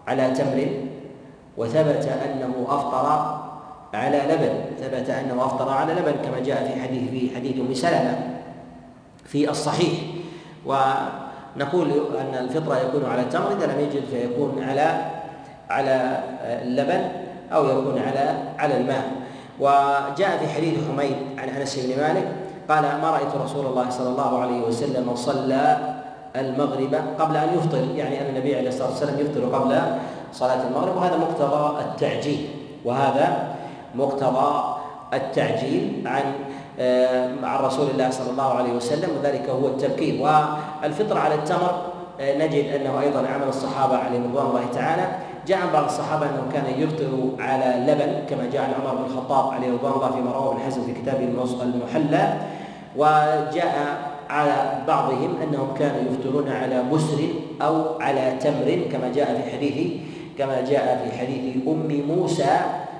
على 0.09 0.31
تمر 0.31 0.69
وثبت 1.57 2.09
أنه 2.25 2.67
أفطر 2.69 3.39
على 3.95 4.19
لبن. 4.19 4.55
ثبت 4.81 5.11
أنه 5.11 5.45
أفطر 5.45 5.69
على 5.69 5.93
لبن 5.93 6.13
كما 6.25 6.41
جاء 6.41 6.65
في 6.65 6.81
حديث 6.83 7.11
في 7.11 7.37
حديث 7.37 7.57
أم 7.61 7.75
سلمة 7.75 8.19
في 9.25 9.51
الصحيح. 9.51 9.99
و 10.67 10.75
نقول 11.57 11.91
أن 12.21 12.35
الفطرة 12.45 12.79
يكون 12.79 13.05
على 13.11 13.23
التمر 13.23 13.53
إذا 13.53 13.67
لم 13.67 13.81
يجد 13.81 14.05
فيكون 14.11 14.65
على 14.69 15.05
على 15.71 16.21
اللبن 16.45 17.09
أو 17.53 17.65
يكون 17.65 17.99
على 17.99 18.35
على 18.59 18.77
الماء. 18.77 19.13
وجاء 19.61 20.39
في 20.39 20.49
حديث 20.49 20.75
حميد 20.91 21.17
عن 21.39 21.49
أنس 21.49 21.79
بن 21.79 22.03
مالك 22.03 22.29
قال 22.68 22.83
ما 22.83 23.11
رأيت 23.11 23.35
رسول 23.44 23.66
الله 23.66 23.90
صلى 23.90 24.09
الله 24.09 24.38
عليه 24.38 24.61
وسلم 24.62 25.14
صلى 25.14 25.79
المغرب 26.37 26.94
قبل 27.18 27.37
أن 27.37 27.48
يفطر 27.59 27.85
يعني 27.96 28.20
أن 28.20 28.27
النبي 28.27 28.57
عليه 28.57 28.68
الصلاة 28.68 28.88
والسلام 28.88 29.20
يفطر 29.20 29.44
قبل 29.57 29.81
صلاة 30.33 30.66
المغرب 30.68 30.96
وهذا 30.96 31.16
مقتضى 31.16 31.81
التعجيل 31.81 32.48
وهذا 32.85 33.55
مقتضى 33.94 34.75
التعجيل 35.14 36.03
عن 36.07 36.22
آه، 36.81 37.29
عن 37.42 37.64
رسول 37.64 37.90
الله 37.90 38.11
صلى 38.11 38.31
الله 38.31 38.55
عليه 38.55 38.72
وسلم 38.72 39.11
وذلك 39.18 39.48
هو 39.48 39.66
التبكير. 39.66 40.22
والفطر 40.22 41.18
على 41.18 41.35
التمر 41.35 41.83
آه، 42.20 42.38
نجد 42.38 42.75
أنه 42.75 43.01
أيضا 43.01 43.18
عمل 43.18 43.48
الصحابة 43.48 43.96
عليهم 43.96 44.25
رضوان 44.25 44.46
الله 44.46 44.64
تعالى 44.75 45.07
جاء 45.46 45.59
عن 45.59 45.72
بعض 45.72 45.85
الصحابة 45.85 46.26
انه 46.26 46.42
كان 46.52 46.64
يفطر 46.78 47.31
على 47.38 47.92
لبن 47.92 48.26
كما 48.31 48.50
جاء 48.52 48.62
عن 48.62 48.72
عمر 48.81 48.94
بن 48.94 49.05
الخطاب 49.05 49.55
عليه 49.55 49.72
رضوان 49.72 49.92
الله 49.92 50.11
فيما 50.11 50.33
رواه 50.33 50.52
ابن 50.52 50.61
حزم 50.61 50.83
في 50.83 50.92
كتابه 50.92 51.28
المحلى. 51.62 52.35
وجاء 52.96 54.12
على 54.31 54.55
بعضهم 54.88 55.37
أنهم 55.42 55.74
كانوا 55.78 56.00
يفطرون 56.11 56.48
على 56.48 56.83
مسر 56.83 57.18
أو 57.62 58.00
على 58.00 58.37
تمر 58.40 58.78
كما 58.92 59.12
جاء 59.14 59.40
في 59.40 59.57
حديث 59.57 59.92
كما 60.38 60.61
جاء 60.61 61.05
في 61.05 61.18
حديث 61.18 61.57
أم 61.68 62.02
موسى 62.09 62.57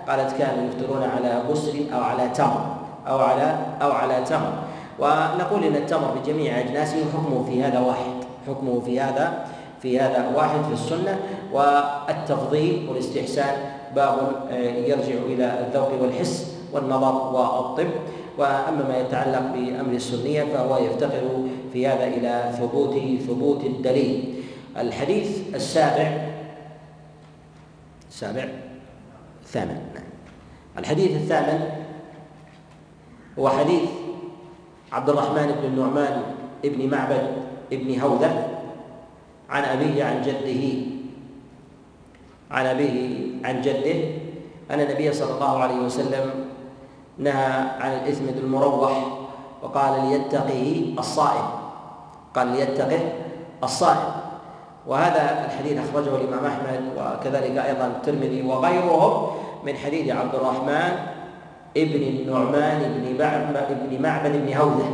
قالت 0.09 0.37
كانوا 0.39 0.69
يفطرون 0.69 1.03
على 1.03 1.43
مسر 1.51 1.73
أو 1.95 2.01
على 2.01 2.29
تمر 2.29 2.65
أو 3.09 3.19
على 3.19 3.57
أو 3.83 3.93
على 3.93 4.25
تمر. 4.25 4.53
ونقول 4.99 5.65
إن 5.65 5.77
التمر 5.77 6.15
بجميع 6.23 6.61
أجناسه 6.61 6.97
حكمه 7.13 7.45
في 7.45 7.63
هذا 7.63 7.81
واحد 7.81 8.13
حكمه 8.49 8.81
في 8.81 9.01
هذا 9.01 9.47
في 9.83 10.01
هذا 10.01 10.33
واحد 10.35 10.63
في 10.69 10.73
السنة. 10.73 11.19
والتفضيل 11.53 12.87
والاستحسان 12.89 13.55
باب 13.97 14.47
آه، 14.51 14.55
يرجع 14.61 15.15
إلى 15.27 15.67
الذوق 15.67 16.03
والحس 16.03 16.57
والنظر 16.73 17.15
والطب. 17.15 17.91
وأما 18.39 18.89
ما 18.89 18.99
يتعلق 18.99 19.41
بأمر 19.55 19.93
السنية 19.93 20.45
فهو 20.45 20.79
يفتقر 20.85 21.49
في 21.73 21.87
هذا 21.87 22.07
إلى 22.07 22.53
ثبوت 22.59 22.95
ثبوت 23.29 23.65
الدليل. 23.65 24.43
الحديث 24.77 25.55
السابع 25.55 26.33
السابع 28.11 28.49
الثامن 29.43 29.81
الحديث 30.79 31.17
الثامن 31.17 31.61
هو 33.39 33.49
حديث 33.49 33.83
عبد 34.93 35.09
الرحمن 35.09 35.47
بن 35.47 35.65
النعمان 35.65 36.23
ابن 36.65 36.91
معبد 36.91 37.27
ابن 37.73 38.01
هوذة 38.01 38.49
عن 39.51 39.63
أبيه 39.65 40.05
عن 40.05 40.23
جده 40.23 40.92
عن 42.53 42.67
أبيه 42.67 43.19
عن 43.45 43.61
جده. 43.61 43.99
أن 44.71 44.81
النبي 44.81 45.13
صلى 45.13 45.35
الله 45.35 45.59
عليه 45.59 45.75
وسلم 45.75 46.31
نهى 47.19 47.53
عن 47.81 47.93
الإثم 47.93 48.25
المروح 48.29 48.93
وقال 49.63 50.09
ليتقه 50.09 50.95
الصائم. 50.99 51.47
قال 52.35 52.47
ليتقه 52.47 53.13
الصائم. 53.65 54.13
وهذا 54.87 55.47
الحديث 55.47 55.79
أخرجه 55.79 56.17
الإمام 56.17 56.45
أحمد 56.47 56.81
وكذلك 56.99 57.59
أيضا 57.59 57.87
الترمذي 57.87 58.43
وغيرهم 58.43 59.31
من 59.65 59.77
حديث 59.77 60.17
عبد 60.17 60.35
الرحمن 60.35 60.93
ابن 61.77 62.03
النعمان 62.03 62.81
بن 63.91 64.03
معبد 64.03 64.47
بن 64.47 64.55
هوذة. 64.55 64.91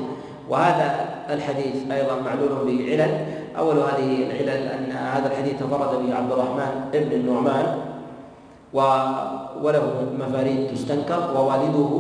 وهذا 0.49 1.09
الحديث 1.31 1.91
أيضا 1.93 2.21
معلول 2.21 2.49
بعلل 2.67 3.38
أول 3.59 3.77
هذه 3.79 4.23
العلل 4.23 4.67
أن 4.69 4.93
هذا 4.93 5.27
الحديث 5.27 5.55
تفرد 5.61 6.07
به 6.07 6.15
عبد 6.15 6.33
الرحمن 6.33 6.91
ابن 6.95 7.13
النعمان 7.13 7.79
وله 9.63 9.83
مفاريد 10.19 10.71
تستنكر 10.75 11.31
ووالده 11.37 11.93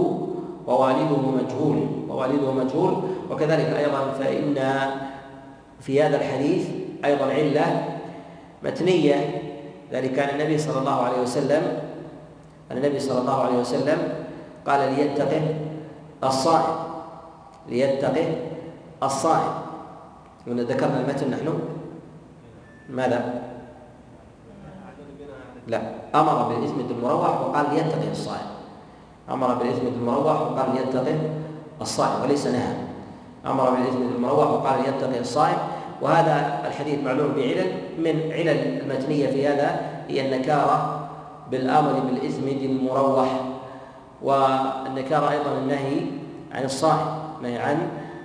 ووالده 0.67 1.23
مجهول 1.43 1.79
ووالده 2.09 2.53
مجهول. 2.53 2.95
وكذلك 3.31 3.77
أيضا 3.77 4.13
فإن 4.19 4.57
في 5.81 6.03
هذا 6.03 6.17
الحديث 6.17 6.69
أيضا 7.05 7.25
علة 7.25 7.85
متنية. 8.63 9.43
ذلك 9.93 10.13
كان 10.13 10.41
النبي 10.41 10.59
صلى 10.59 10.79
الله 10.79 11.03
عليه 11.03 11.21
وسلم 11.23 11.63
النبي 12.73 13.01
صلى 13.01 13.21
الله 13.21 13.41
عليه 13.45 13.59
وسلم 13.59 13.99
قال 14.67 14.93
ليتقه 14.93 15.43
الصائم 16.25 16.77
ليتقه 17.69 18.27
الصائم 19.03 19.68
هنا 20.49 20.63
ذكرنا 20.63 21.01
المتن 21.01 21.31
نحن. 21.31 21.59
ماذا؟ 22.91 23.43
لا. 25.67 25.81
أمر 26.15 26.43
بالإثم 26.43 26.81
المروح 26.91 27.41
وقال 27.41 27.67
ليتقي 27.75 28.11
الصائم. 28.11 28.49
أمر 29.31 29.55
بالإثم 29.55 29.87
المروح 29.87 30.41
وقال 30.41 30.75
ليتقي 30.75 31.15
الصائم 31.81 32.23
وليس 32.23 32.47
نهى. 32.47 32.75
أمر 33.47 33.71
بالإثم 33.71 34.03
المروح 34.17 34.51
وقال 34.51 34.83
ليتقي 34.83 35.21
الصائم. 35.21 35.59
وهذا 36.03 36.63
الحديث 36.67 37.05
معلوم 37.05 37.33
بعلل. 37.37 37.73
من 37.99 38.33
علل 38.33 38.81
المتنية 38.81 39.27
في 39.27 39.49
هذا 39.49 39.81
هي 40.09 40.27
النكارة 40.27 41.09
بالآمر 41.51 41.93
بالإثم 41.93 42.49
المروح. 42.49 43.29
والنكارة 44.23 45.31
أيضا 45.31 45.59
النهي 45.59 46.01
عن 46.53 46.65
الصائم 46.65 47.19
نهي 47.43 47.59
عن 47.59 47.79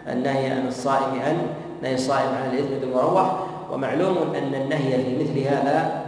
النهي 0.08 0.52
عن 0.52 0.68
الصائم 0.68 1.20
عن 1.22 1.38
نهي 1.84 1.94
الصائم 1.94 2.30
عن 2.30 2.50
الاثم 2.54 2.84
المروح 2.84 3.34
ومعلوم 3.72 4.18
أن 4.18 4.56
النهي 4.62 5.04
في 5.04 5.24
مثل 5.24 5.40
هذا 5.40 6.04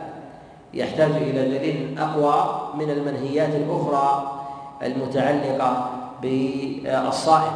يحتاج 0.74 1.12
إلى 1.12 1.58
دليل 1.58 2.00
أقوى 2.00 2.62
من 2.76 2.90
المنهيات 2.90 3.50
الأخرى 3.56 4.32
المتعلقة 4.84 5.90
بالصائم. 6.22 7.52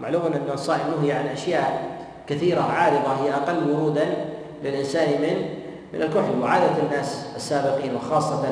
معلوم 0.00 0.22
أن 0.26 0.52
الصائم 0.52 0.80
نهي 1.00 1.12
عن 1.12 1.26
أشياء 1.26 1.98
كثيرة 2.26 2.60
عارضة 2.60 3.24
هي 3.24 3.34
أقل 3.34 3.70
ورودا 3.70 4.06
للإنسان 4.64 5.08
من 5.22 5.36
من 5.92 6.02
الكحل. 6.02 6.40
وعادة 6.42 6.82
الناس 6.82 7.26
السابقين 7.36 7.96
وخاصة 7.96 8.44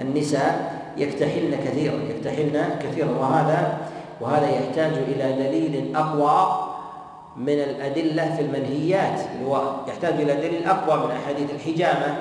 النساء 0.00 0.74
يكتحلن 0.96 1.56
كثيرا 1.64 1.94
يكتحلن 2.10 2.78
كثيرا 2.82 3.10
وهذا 3.20 3.78
وهذا 4.20 4.48
يحتاج 4.48 4.92
إلى 4.92 5.32
دليل 5.48 5.96
أقوى 5.96 6.63
من 7.36 7.52
الأدلة 7.52 8.36
في 8.36 8.42
المنهيات 8.42 9.20
هو 9.46 9.62
يحتاج 9.88 10.14
إلى 10.14 10.34
دليل 10.34 10.66
أقوى 10.66 11.06
من 11.06 11.10
أحاديث 11.10 11.50
الحجامة 11.50 12.16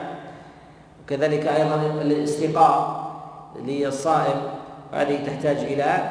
وكذلك 1.03 1.47
أيضا 1.47 1.75
الاستقاء 2.01 3.03
للصائم 3.65 4.41
هذه 4.93 5.19
تحتاج 5.25 5.57
إلى 5.57 6.09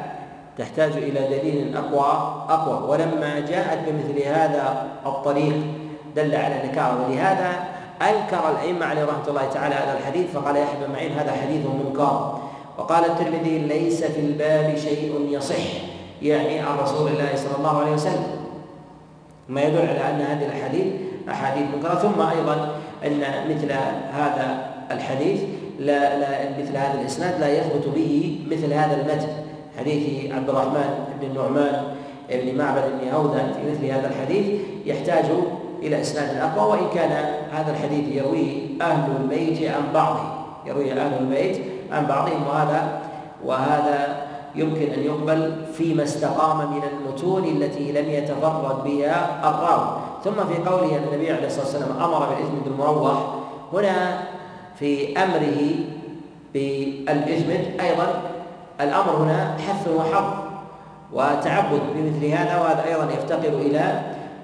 تحتاج 0.57 0.91
إلى 0.91 1.37
دليل 1.37 1.77
أقوى 1.77 2.35
أقوى. 2.49 2.89
ولما 2.89 3.39
جاءت 3.39 3.79
بمثل 3.87 4.27
هذا 4.27 4.87
الطريق 5.05 5.55
دل 6.15 6.35
على 6.35 6.61
النكاره 6.61 7.05
ولهذا 7.07 7.51
أنكر 8.01 8.51
الأئمة 8.51 8.85
عليه 8.85 9.03
رحمة 9.03 9.27
الله 9.27 9.49
تعالى 9.53 9.75
هذا 9.75 9.97
الحديث 9.97 10.31
فقال 10.31 10.55
يحيى 10.57 10.85
بن 10.85 10.93
معين 10.93 11.11
هذا 11.11 11.31
حديث 11.31 11.65
منكر. 11.65 12.39
وقال 12.77 13.05
الترمذي 13.05 13.57
ليس 13.57 14.03
في 14.03 14.19
الباب 14.19 14.75
شيء 14.77 15.27
يصح 15.29 15.63
يعني 16.21 16.59
عن 16.59 16.77
رسول 16.77 17.11
الله 17.11 17.29
صلى 17.35 17.57
الله 17.59 17.79
عليه 17.79 17.91
وسلم. 17.91 18.42
ما 19.49 19.61
يدل 19.61 19.77
على 19.77 20.09
أن 20.09 20.21
هذه 20.21 20.45
الاحاديث 20.45 20.85
أحاديث 21.29 21.63
منكرة. 21.75 21.95
ثم 21.95 22.21
أيضا 22.21 22.75
أن 23.05 23.23
مثل 23.49 23.71
هذا 24.13 24.65
الحديث 24.91 25.41
لا, 25.79 26.19
لا 26.19 26.49
مثل 26.59 26.77
هذا 26.77 27.01
الإسناد 27.01 27.39
لا 27.39 27.57
يثبت 27.57 27.87
به 27.95 28.39
مثل 28.51 28.73
هذا 28.73 29.01
المتن. 29.01 29.27
حديث 29.79 30.31
عبد 30.31 30.49
الرحمن 30.49 31.05
بن 31.21 31.27
النعمان 31.27 31.83
بن 32.29 32.57
معبد 32.57 32.83
بن 33.01 33.09
هوذا 33.09 33.53
في 33.53 33.71
مثل 33.71 33.85
هذا 33.85 34.07
الحديث 34.07 34.61
يحتاج 34.85 35.25
إلى 35.83 36.01
إسناد 36.01 36.37
أقوى 36.37 36.71
وإن 36.71 36.89
كان 36.95 37.11
هذا 37.51 37.71
الحديث 37.71 38.15
يرويه 38.15 38.81
أهل 38.81 39.11
البيت 39.21 39.69
عن 39.69 39.93
بعضه. 39.93 40.19
يرويه 40.65 40.91
أهل 40.91 41.13
البيت 41.19 41.61
عن 41.91 42.05
بعضهم 42.05 42.47
وهذا 42.47 43.01
وهذا 43.45 44.17
يمكن 44.55 44.93
أن 44.93 45.03
يقبل 45.03 45.55
فيما 45.73 46.03
استقام 46.03 46.57
من 46.71 46.81
المتون 46.93 47.43
التي 47.43 47.91
لم 47.91 48.09
يتفرد 48.09 48.83
بها 48.83 49.49
الراوي. 49.49 49.87
ثم 50.23 50.53
في 50.53 50.69
قوله 50.69 50.97
أن 50.97 51.03
النبي 51.13 51.31
عليه 51.31 51.47
الصلاة 51.47 51.65
والسلام 51.65 52.01
أمر 52.01 52.19
بالإثم 52.29 52.59
بالمروح 52.65 53.35
هنا 53.73 54.23
في 54.79 55.17
أمره 55.23 55.75
بالإثم 56.53 57.49
أيضا 57.83 58.21
الأمر 58.81 59.11
هنا 59.11 59.57
حث 59.67 59.87
وحظ 59.87 60.23
وتعبد 61.13 61.81
بمثل 61.95 62.25
هذا 62.25 62.59
وهذا 62.61 62.83
أيضا 62.87 63.13
يفتقر 63.13 63.49
إلى 63.49 64.01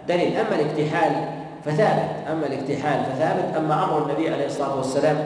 دليل. 0.08 0.38
أما 0.38 0.56
الاكتحال 0.56 1.12
فثابت 1.66 2.10
أما 2.32 2.48
الاكتحال 2.48 3.04
فثابت 3.06 3.56
أما 3.58 3.84
أمر 3.84 4.04
النبي 4.04 4.30
عليه 4.30 4.46
الصلاة 4.46 4.76
والسلام 4.76 5.18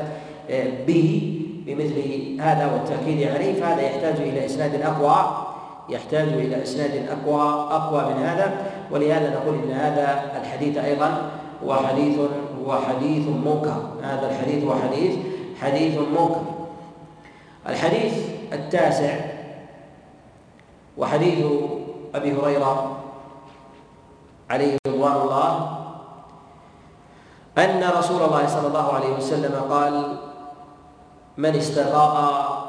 آه، 0.50 0.68
به 0.88 1.40
بمثل 1.66 2.42
هذا 2.42 2.72
والتأكيد 2.74 3.28
عليه 3.28 3.62
فهذا 3.62 3.82
يحتاج 3.82 4.16
إلى 4.16 4.46
إسناد 4.46 4.82
أقوى 4.82 5.48
يحتاج 5.90 6.28
إلى 6.28 6.64
إسناد 6.64 7.10
أقوى 7.10 7.42
أقوى 7.72 8.14
من 8.14 8.24
هذا. 8.24 8.54
ولهذا 8.92 9.30
نقول 9.30 9.56
إن 9.56 9.72
هذا 9.72 10.32
الحديث 10.42 10.78
أيضا 10.78 11.32
هو 11.66 11.76
حديث 11.76 12.20
هو 12.66 12.76
حديث 12.76 13.28
منكر. 13.28 13.90
هذا 14.04 14.30
الحديث 14.30 14.64
هو 14.64 14.74
حديث 14.74 15.16
حديث 15.62 15.98
منكر. 15.98 16.42
الحديث 17.70 18.14
التاسع 18.54 19.16
وحديث 20.98 21.46
أبي 22.16 22.34
هريرة 22.34 22.98
عليه 24.50 24.78
رضوان 24.88 25.16
الله 25.22 25.80
أن 27.58 27.84
رسول 27.98 28.22
الله 28.22 28.48
صلى 28.48 28.68
الله 28.68 28.94
عليه 28.94 29.18
وسلم 29.18 29.56
قال 29.70 30.18
من 31.38 31.56
استقاء 31.56 32.64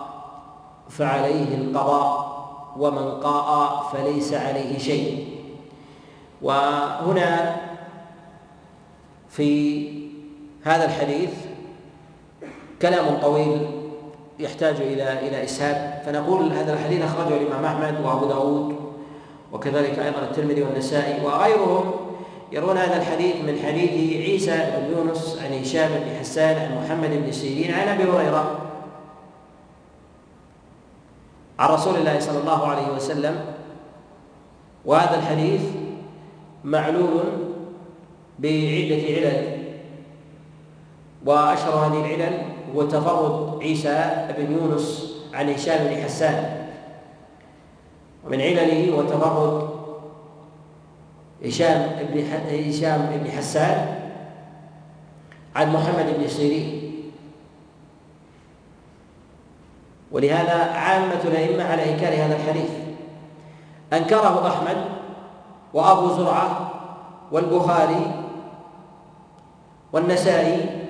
فعليه 0.88 1.54
القضاء 1.54 2.34
ومن 2.78 3.10
قاء 3.10 3.82
فليس 3.92 4.34
عليه 4.34 4.78
شيء. 4.78 5.28
وهنا 6.42 7.56
في 9.28 9.84
هذا 10.62 10.84
الحديث 10.84 11.30
كلام 12.82 13.18
طويل 13.22 13.66
يحتاج 14.38 14.76
إلى 14.76 15.28
إلى 15.28 15.44
إسهاب. 15.44 16.02
فنقول 16.06 16.52
هذا 16.52 16.72
الحديث 16.72 17.04
أخرجه 17.04 17.36
الإمام 17.36 17.64
أحمد 17.64 18.04
وأبو 18.04 18.26
داود 18.26 18.76
وكذلك 19.52 19.98
أيضا 19.98 20.18
الترمذي 20.18 20.62
والنسائي 20.62 21.24
وغيرهم. 21.26 22.03
يرون 22.54 22.78
هذا 22.78 22.96
الحديث 22.96 23.36
من 23.36 23.58
حديث 23.66 23.90
عيسى 24.16 24.56
بن 24.78 24.96
يونس 24.96 25.38
عن 25.44 25.52
هشام 25.52 25.90
بن 25.90 26.18
حسان 26.20 26.56
عن 26.56 26.84
محمد 26.84 27.10
بن 27.10 27.32
سيرين 27.32 27.74
عن 27.74 27.88
أبي 27.88 28.02
هريرة. 28.02 28.58
عن 31.58 31.68
رسول 31.68 31.96
الله 31.96 32.20
صلى 32.20 32.38
الله 32.38 32.66
عليه 32.66 32.88
وسلم. 32.94 33.44
وهذا 34.84 35.18
الحديث 35.18 35.62
معلول 36.64 37.24
بعدة 38.38 39.02
علل. 39.02 39.58
وأشهر 41.26 41.74
هذه 41.74 42.06
العلل 42.06 42.38
هو 42.74 42.82
تفرد 42.82 43.62
عيسى 43.62 44.26
بن 44.38 44.52
يونس 44.52 45.14
عن 45.34 45.48
هشام 45.48 45.88
بن 45.88 46.02
حسان. 46.02 46.66
ومن 48.26 48.40
علله 48.40 48.94
هو 48.94 49.02
تفرد 49.02 49.73
هشام 51.44 51.96
بن 52.12 52.24
هشام 52.68 53.20
بن 53.22 53.30
حسان 53.30 54.00
عن 55.56 55.72
محمد 55.72 56.06
بن 56.18 56.28
سيرين. 56.28 56.80
ولهذا 60.12 60.72
عامة 60.72 61.20
الأئمة 61.24 61.64
على 61.64 61.92
إنكار 61.92 62.14
هذا 62.24 62.36
الحديث. 62.36 62.70
أنكره 63.92 64.48
أحمد 64.48 64.76
وأبو 65.74 66.08
زرعة 66.08 66.70
والبخاري 67.32 68.12
والنسائي 69.92 70.80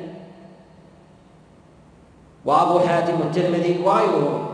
وأبو 2.44 2.78
حاتم 2.78 3.14
الترمذي 3.14 3.82
وغيرهم 3.84 4.46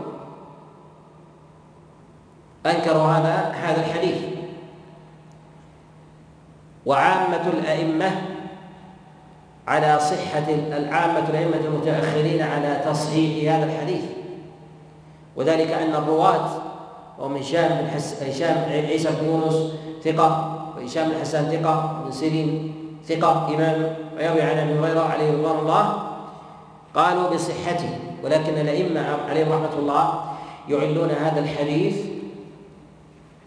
أنكروا 2.65 3.03
هذا 3.03 3.35
هذا 3.51 3.85
الحديث. 3.85 4.40
وعامة 6.85 7.47
الأئمة 7.47 8.11
على 9.67 9.99
صحة 9.99 10.49
العامة 10.49 11.29
الأئمة 11.29 11.65
المتأخرين 11.65 12.41
على 12.41 12.81
تصحيح 12.85 13.53
هذا 13.53 13.65
الحديث 13.65 14.03
وذلك 15.35 15.71
أن 15.71 15.95
الرواة 15.95 16.49
وهم 17.19 17.37
هشام 17.37 17.69
بن. 17.69 17.87
هشام 18.29 18.57
عيسى 18.69 19.09
بن 19.21 19.27
يونس 19.27 19.73
ثقة 20.03 20.57
وهشام 20.77 21.09
بن 21.09 21.15
حسان 21.21 21.45
ثقة 21.45 21.99
وابن 21.99 22.11
سيرين 22.11 22.73
ثقة 23.07 23.55
إمام 23.55 23.95
ويروي 24.17 24.41
عن 24.41 24.57
أبي 24.57 24.79
هريرة 24.79 25.01
عليه 25.01 25.31
رضوان 25.31 25.59
الله 25.59 26.03
قالوا 26.95 27.29
بصحته 27.29 27.89
ولكن 28.23 28.53
الأئمة 28.53 29.17
عليهم 29.29 29.51
رحمة 29.51 29.79
الله 29.79 30.23
يعلون 30.69 31.09
هذا 31.09 31.39
الحديث 31.39 31.95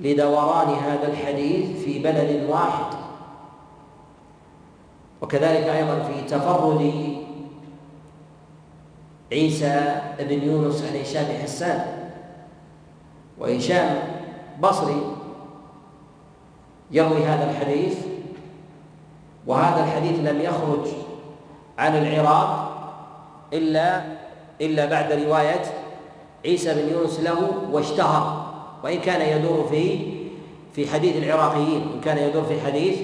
لدوران 0.00 0.68
هذا 0.68 1.08
الحديث 1.08 1.84
في 1.84 1.98
بلد 1.98 2.46
واحد 2.48 3.03
وكذلك 5.22 5.64
أيضا 5.68 6.02
في 6.02 6.28
تفرد 6.28 6.92
عيسى 9.32 10.00
بن 10.18 10.42
يونس 10.48 10.84
عن 10.84 11.00
هشام 11.00 11.26
حسان 11.42 12.10
وهشام 13.38 13.96
بصري 14.60 15.16
يروي 16.90 17.24
هذا 17.24 17.50
الحديث 17.50 17.98
وهذا 19.46 19.84
الحديث 19.84 20.18
لم 20.18 20.40
يخرج 20.40 20.86
عن 21.78 21.96
العراق 21.96 22.70
إلا 23.52 24.02
إلا 24.60 24.86
بعد 24.86 25.12
رواية 25.12 25.62
عيسى 26.44 26.74
بن 26.74 26.92
يونس 26.92 27.20
له 27.20 27.52
واشتهر 27.72 28.54
وإن 28.84 28.98
كان 29.00 29.38
يدور 29.38 29.66
في 29.70 30.14
في 30.72 30.86
حديث 30.86 31.16
العراقيين 31.16 31.82
إن 31.94 32.00
كان 32.00 32.18
يدور 32.18 32.42
في 32.42 32.60
حديث 32.60 32.98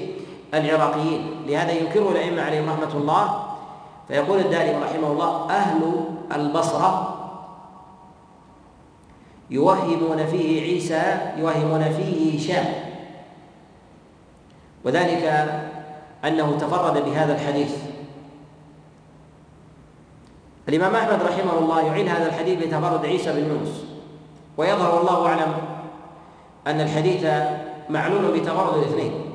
العراقيين 0.54 1.44
لهذا 1.46 1.72
ينكره 1.72 2.10
الأئمة 2.10 2.42
عليهم 2.42 2.70
رحمة 2.70 2.94
الله. 2.94 3.44
فيقول 4.08 4.38
الدارمي 4.38 4.84
رحمه 4.84 5.12
الله 5.12 5.50
أهل 5.50 6.04
البصرة 6.32 7.16
يوهمون 9.50 10.26
فيه 10.26 10.62
عيسى 10.62 11.32
يوهمون 11.36 11.82
فيه 11.84 12.38
هشام. 12.38 12.74
وذلك 14.84 15.24
أنه 16.24 16.58
تفرد 16.60 17.04
بهذا 17.04 17.34
الحديث. 17.34 17.76
الإمام 20.68 20.96
أحمد 20.96 21.22
رحمه 21.22 21.58
الله 21.58 21.82
يعين 21.82 22.08
هذا 22.08 22.26
الحديث 22.26 22.64
بتفرد 22.66 23.06
عيسى 23.06 23.32
بن 23.32 23.48
يونس. 23.48 23.84
ويظهر 24.56 24.94
والله 24.94 25.26
أعلم 25.26 25.54
أن 26.66 26.80
الحديث 26.80 27.26
معلول 27.90 28.40
بتفرد 28.40 28.76
الاثنين. 28.76 29.29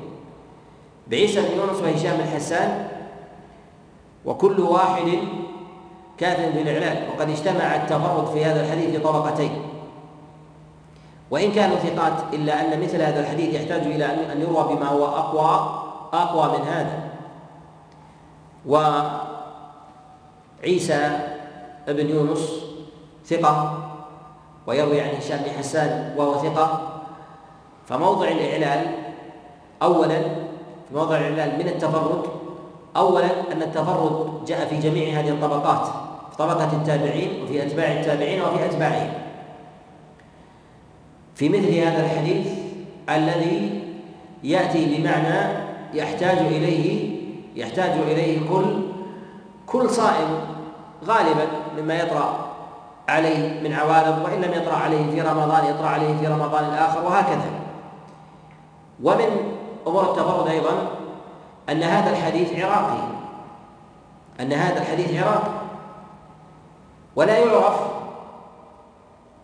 بعيسى 1.06 1.40
بن 1.40 1.56
يونس 1.56 1.82
وهشام 1.82 2.16
بن 2.16 2.24
حسان 2.24 2.88
وكل 4.24 4.60
واحد 4.60 5.18
كاف 6.18 6.54
بالإعلان 6.54 7.08
وقد 7.08 7.30
اجتمع 7.30 7.76
التفرد 7.76 8.26
في 8.26 8.44
هذا 8.44 8.60
الحديث 8.64 9.00
طبقتين 9.00 9.62
وإن 11.30 11.52
كانوا 11.52 11.76
ثقات 11.76 12.34
إلا 12.34 12.60
أن 12.60 12.82
مثل 12.82 13.02
هذا 13.02 13.20
الحديث 13.20 13.54
يحتاج 13.54 13.82
إلى 13.82 14.32
أن 14.32 14.40
يروى 14.40 14.76
بما 14.76 14.88
هو 14.88 15.06
أقوى 15.06 15.82
أقوى 16.12 16.58
من 16.58 16.64
هذا. 16.64 17.08
وعيسى 20.62 21.18
بن 21.88 22.10
يونس 22.10 22.50
ثقة 23.26 23.78
ويروي 24.66 25.00
عن 25.00 25.08
هشام 25.16 25.38
بن 25.38 25.50
حسان 25.58 26.14
وهو 26.16 26.38
ثقة. 26.38 26.92
فموضع 27.86 28.28
الإعلال 28.28 28.86
أولا 29.82 30.45
في 30.88 30.94
موضع 30.94 31.16
الإعلال 31.16 31.58
من 31.58 31.68
التفرد. 31.68 32.22
أولا 32.96 33.52
أن 33.52 33.62
التفرد 33.62 34.44
جاء 34.46 34.66
في 34.66 34.78
جميع 34.78 35.20
هذه 35.20 35.28
الطبقات 35.28 35.86
في 36.30 36.36
طبقة 36.38 36.72
التابعين 36.72 37.42
وفي 37.42 37.62
أتباع 37.66 37.86
التابعين 37.92 38.42
وفي 38.42 38.64
أتباعهم. 38.64 39.12
في 41.34 41.48
مثل 41.48 41.74
هذا 41.74 42.04
الحديث 42.04 42.46
الذي 43.10 43.82
يأتي 44.44 44.96
بمعنى 44.96 45.58
يحتاج 45.94 46.38
إليه 46.38 47.16
يحتاج 47.56 47.90
إليه 47.90 48.48
كل 48.48 48.64
كل 49.66 49.90
صائم 49.90 50.28
غالبا 51.04 51.46
مما 51.78 51.94
يطرأ 51.94 52.46
عليه 53.08 53.60
من 53.62 53.72
عوارض 53.72 54.24
وإن 54.24 54.40
لم 54.40 54.52
يطرأ 54.62 54.74
عليه 54.74 55.10
في 55.10 55.20
رمضان 55.20 55.64
يطرأ 55.64 55.86
عليه 55.86 56.16
في 56.16 56.26
رمضان 56.26 56.64
الآخر 56.64 57.04
وهكذا. 57.04 57.50
ومن 59.02 59.55
أمور 59.86 60.10
التفرد 60.10 60.48
أيضا 60.48 60.88
أن 61.68 61.82
هذا 61.82 62.10
الحديث 62.10 62.64
عراقي 62.64 62.98
أن 64.40 64.52
هذا 64.52 64.80
الحديث 64.82 65.22
عراقي. 65.22 65.50
ولا 67.16 67.38
يعرف 67.38 67.80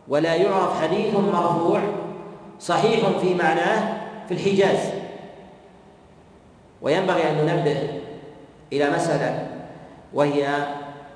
ولا 0.08 0.34
يعرف 0.34 0.82
حديث 0.82 1.14
مرفوع 1.14 1.80
صحيح 2.60 3.08
في 3.20 3.34
معناه 3.34 4.00
في 4.28 4.34
الحجاز. 4.34 4.78
وينبغي 6.82 7.30
أن 7.30 7.46
ننبه 7.46 8.00
إلى 8.72 8.90
مسألة 8.90 9.48
وهي 10.14 10.48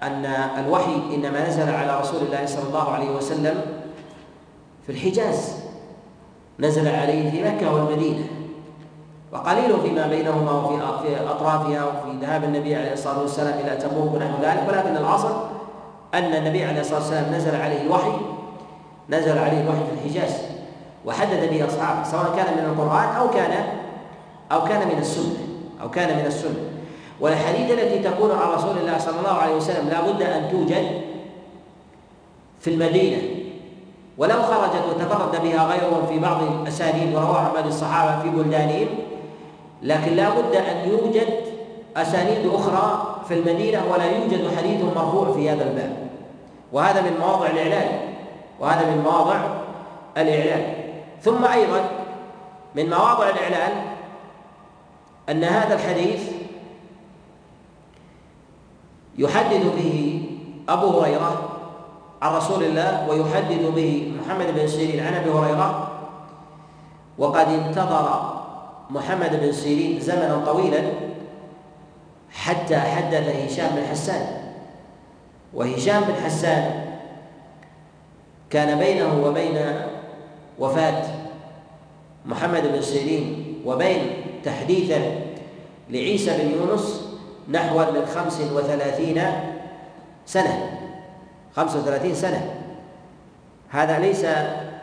أن 0.03 0.25
الوحي 0.65 0.95
إنما 1.15 1.49
نزل 1.49 1.75
على 1.75 2.01
رسول 2.01 2.23
الله 2.23 2.47
صلى 2.47 2.69
الله 2.69 2.91
عليه 2.93 3.11
وسلم 3.11 3.61
في 4.87 4.93
الحجاز. 4.93 5.65
نزل 6.59 6.89
عليه 6.89 7.31
في 7.31 7.55
مكة 7.55 7.75
والمدينة. 7.75 8.25
وقليل 9.37 9.81
فيما 9.81 10.07
بينهما 10.07 10.53
وفي 10.53 10.77
في 11.03 11.31
أطرافها 11.31 11.85
وفي 11.85 12.19
ذهاب 12.21 12.45
النبي 12.45 12.77
عليه 12.77 12.93
الصلاة 12.93 13.21
والسلام 13.21 13.59
إلى 13.59 13.77
تبوك 13.77 14.15
ونحو 14.15 14.43
ذلك 14.43 14.65
ولكن 14.69 14.97
الاصل 14.97 15.33
أن 16.15 16.35
النبي 16.35 16.65
عليه 16.65 16.81
الصلاة 16.81 16.99
والسلام 16.99 17.35
نزل 17.35 17.57
عليه 17.57 17.83
الوحي 17.83 18.13
نزل 19.11 19.39
عليه 19.39 19.61
الوحي 19.61 19.79
في 19.79 20.09
الحجاز 20.09 20.37
وحدد 21.05 21.51
به 21.51 21.67
اصحابه 21.67 22.05
سواء 22.05 22.37
كان 22.37 22.55
من 22.57 22.65
القرآن 22.65 23.17
أو 23.17 23.31
كان 23.31 23.67
أو 24.53 24.65
كان 24.65 24.89
من 24.89 24.99
السنة 24.99 25.39
أو 25.83 25.91
كان 25.91 26.17
من 26.19 26.27
السنة. 26.27 26.61
والاحاديث 27.21 27.71
التي 27.71 27.99
تكون 27.99 28.31
عن 28.31 28.49
رسول 28.49 28.79
الله 28.79 28.99
صلى 28.99 29.19
الله 29.19 29.39
عليه 29.39 29.55
وسلم 29.55 29.89
لا 29.89 30.01
بد 30.01 30.23
أن 30.23 30.51
توجد 30.51 31.01
في 32.61 32.71
المدينة. 32.71 33.23
ولو 34.19 34.43
خرجت 34.43 34.83
وتفرد 34.89 35.43
بها 35.43 35.67
غيرهم 35.67 36.07
في 36.07 36.19
بعض 36.19 36.43
الأسانيد 36.43 37.15
ورواها 37.15 37.53
بعض 37.55 37.67
الصحابة 37.67 38.23
في 38.23 38.29
بلدانهم 38.29 38.89
لكن 39.87 40.13
لا 40.13 40.31
بد 40.31 40.57
أن 40.57 40.89
يوجد 40.89 41.29
أسانيد 41.97 42.51
أخرى 42.55 43.17
في 43.29 43.35
المدينة 43.35 43.85
ولا 43.93 44.05
يوجد 44.05 44.57
حديث 44.57 44.85
مرفوع 44.97 45.33
في 45.33 45.51
هذا 45.51 45.71
الباب. 45.71 46.09
وهذا 46.73 47.01
من 47.03 47.17
مواضع 47.21 47.47
الإعلان. 47.47 48.01
وهذا 48.61 48.91
من 48.91 49.03
مواضع 49.03 49.41
الإعلان. 50.17 50.75
ثم 51.23 51.45
أيضا 51.45 51.81
من 52.75 52.91
مواضع 52.91 53.29
الإعلان 53.29 53.73
أن 55.29 55.45
هذا 55.45 55.75
الحديث 55.75 56.31
يحدث 59.19 59.75
به 59.77 60.23
أبو 60.69 61.01
هريرة 61.01 61.49
عن 62.23 62.35
رسول 62.35 62.65
الله 62.65 63.09
ويحدث 63.09 63.75
به 63.75 64.13
محمد 64.21 64.47
بن 64.55 64.67
سيرين 64.67 65.07
عن 65.07 65.15
أبي 65.15 65.31
هريرة. 65.31 65.89
وقد 67.19 67.49
انتظر 67.49 68.36
محمد 68.91 69.41
بن 69.41 69.53
سيرين 69.53 70.01
زمنا 70.01 70.43
طويلا 70.47 70.83
حتى 72.31 72.77
حدث 72.77 73.29
هشام 73.29 73.77
بن 73.77 73.87
حسان. 73.91 74.27
وهشام 75.55 76.03
بن 76.03 76.15
حسان 76.15 76.85
كان 78.51 78.79
بينه 78.79 79.25
وبين 79.25 79.59
وفاة 80.59 81.03
محمد 82.27 82.63
بن 82.63 82.83
سيرين 82.83 83.57
وبين 83.65 84.01
تحديثا 84.45 85.01
لعيسى 85.91 86.39
بن 86.39 86.51
يونس 86.51 87.03
نحو 87.51 87.79
من 87.79 88.07
خمس 88.07 88.41
وثلاثين 88.41 89.23
سنة. 90.27 90.79
خمس 91.57 91.77
وثلاثين 91.77 92.15
سنة. 92.15 92.55
هذا 93.69 93.99
ليس 93.99 94.27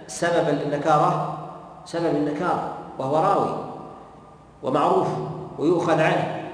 سببا 0.08 0.51
للنكارة. 0.51 1.38
سبب 1.86 2.16
النكارة 2.16 2.74
وهو 2.99 3.18
راوي. 3.18 3.73
ومعروف 4.64 5.07
ويؤخذ 5.59 6.01
عنه. 6.01 6.49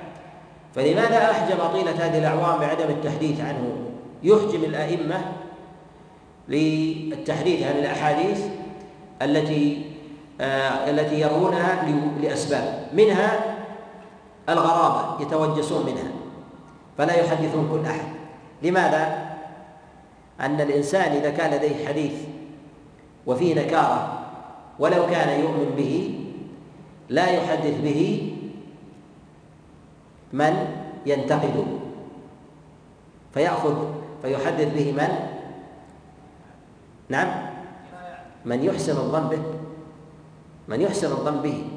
فلماذا 0.75 1.31
أحجم 1.31 1.57
طيلة 1.73 2.05
هذه 2.05 2.17
الأعوام 2.17 2.59
بعدم 2.59 2.89
التحديث 2.89 3.41
عنه؟ 3.41 3.75
يحجم 4.23 4.63
الأئمة 4.63 5.21
للتحديث 6.47 7.63
عن 7.63 7.77
الأحاديث 7.77 8.41
التي 9.21 9.85
آه 10.41 10.89
التي 10.89 11.19
يرونها 11.19 11.85
لأسباب. 12.21 12.87
منها 12.93 13.39
الغرابة 14.49 15.21
يتوجسون 15.23 15.85
منها 15.85 16.11
فلا 16.97 17.13
يحدثون 17.13 17.69
كل 17.71 17.89
أحد. 17.89 18.07
لماذا؟ 18.63 19.29
أن 20.41 20.61
الإنسان 20.61 21.11
إذا 21.11 21.29
كان 21.29 21.51
لديه 21.51 21.87
حديث 21.87 22.13
وفيه 23.27 23.65
نكارة 23.65 24.19
ولو 24.79 25.07
كان 25.07 25.39
يؤمن 25.39 25.73
به 25.77 26.19
لا 27.09 27.29
يحدث 27.29 27.81
به 27.81 28.33
من 30.33 30.53
ينتقد. 31.05 31.65
فيأخذ 33.33 33.75
فيحدث 34.21 34.69
به 34.73 34.91
من؟ 34.91 35.11
نعم. 37.09 37.29
من 38.45 38.63
يحسن 38.63 38.97
الظن 38.97 39.29
به. 39.29 39.41
من 40.67 40.81
يحسن 40.81 41.11
الظن 41.11 41.41
به. 41.41 41.67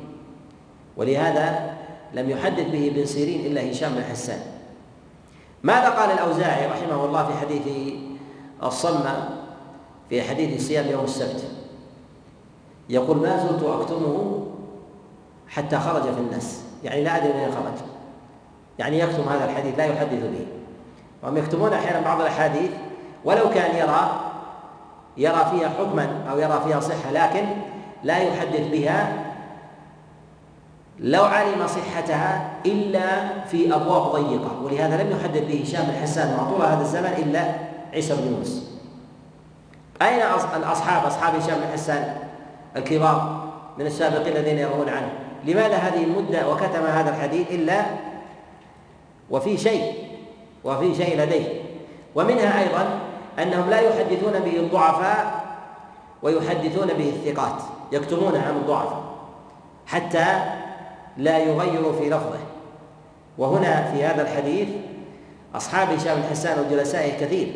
ولهذا 0.97 1.77
لم 2.15 2.31
يحدث 2.31 2.67
به 2.69 2.89
ابن 2.89 3.05
سيرين 3.05 3.47
إلا 3.47 3.71
هشام 3.71 3.95
بن 3.95 4.05
حسان. 4.05 4.41
ماذا 5.63 5.89
قال 5.89 6.11
الأوزاعي 6.11 6.67
رحمه 6.67 7.05
الله 7.05 7.27
في 7.27 7.35
حديث 7.39 7.67
الصمة 8.63 9.29
في 10.11 10.23
حديث 10.23 10.69
صيام 10.69 10.87
يوم 10.91 11.05
السبت؟ 11.05 11.45
يقول 12.89 13.17
ما 13.17 13.47
زلت 13.49 13.63
أكتمه 13.63 14.47
حتى 15.57 15.79
خرج 15.79 16.03
في 16.03 16.21
الناس. 16.21 16.61
يعني 16.85 17.05
لا 17.05 17.17
أدري 17.17 17.33
من 17.33 17.53
خرج. 17.53 17.89
يعني 18.79 18.99
يكتم 18.99 19.23
هذا 19.29 19.45
الحديث 19.45 19.79
لا 19.79 19.85
يحدث 19.85 20.23
به. 20.23 20.47
وهم 21.23 21.37
يكتمون 21.37 21.73
أحيانا 21.73 22.01
بعض 22.01 22.21
الأحاديث 22.21 22.71
ولو 23.25 23.51
كان 23.51 23.77
يرى 23.77 24.21
يرى 25.17 25.47
فيها 25.51 25.69
حكما 25.69 26.25
أو 26.31 26.39
يرى 26.39 26.61
فيها 26.67 26.81
صحة 26.81 27.11
لكن 27.13 27.45
لا 28.03 28.19
يحدث 28.19 28.69
بها 28.71 29.13
لو 30.99 31.25
علم 31.25 31.67
صحتها 31.67 32.51
إلا 32.67 33.29
في 33.45 33.75
أبواب 33.75 34.13
ضيقة. 34.13 34.63
ولهذا 34.63 35.03
لم 35.03 35.11
يحدث 35.11 35.43
به 35.43 35.63
هشام 35.63 35.87
بن 35.87 36.03
حسان 36.03 36.47
طول 36.51 36.67
هذا 36.67 36.81
الزمن 36.81 37.13
إلا 37.19 37.45
عيسى 37.93 38.15
بن 38.15 38.33
يونس. 38.33 38.73
أين 40.03 40.23
الأصحاب 40.57 41.07
أصحاب 41.07 41.35
هشام 41.35 41.59
بن 41.61 41.73
حسان 41.73 42.17
الكبار 42.77 43.49
من 43.79 43.87
السابقين 43.87 44.37
الذين 44.37 44.59
يروون 44.59 44.89
عنه؟ 44.89 45.22
لماذا 45.45 45.77
هذه 45.77 46.05
المدة 46.05 46.51
وكتم 46.51 46.87
هذا 46.87 47.11
الحديث 47.11 47.51
إلا 47.51 47.85
وفي 49.31 49.59
شيء 49.59 49.95
وفي 50.65 50.95
شيء 50.95 51.21
لديه. 51.21 51.63
ومنها 52.15 52.63
أيضا 52.63 52.99
أنهم 53.39 53.71
لا 53.71 53.81
يحدثون 53.81 54.33
به 54.33 54.57
الضعفاء 54.57 55.45
ويحدثون 56.23 56.87
به 56.87 57.09
الثقات 57.09 57.63
يكتمون 57.93 58.37
عن 58.37 58.57
الضعفاء 58.57 59.03
حتى 59.87 60.27
لا 61.17 61.39
يغيروا 61.39 61.93
في 61.93 62.11
لفظه. 62.11 62.39
وهنا 63.39 63.93
في 63.93 64.05
هذا 64.05 64.23
الحديث 64.23 64.69
أصحاب 65.55 65.89
هشام 65.89 66.17
بن 66.17 66.23
حسان 66.31 66.59
وجلسائه 66.59 67.21
كثير. 67.21 67.53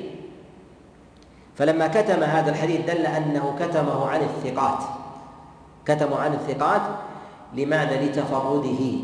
فلما 1.57 1.87
كتم 1.87 2.23
هذا 2.23 2.51
الحديث 2.51 2.81
دل 2.81 3.07
أنه 3.07 3.57
كتمه 3.61 4.09
عن 4.09 4.21
الثقات 4.21 4.79
كتمه 5.87 6.19
عن 6.19 6.33
الثقات 6.33 6.83
لماذا 7.55 8.07
لتفرده 8.07 8.99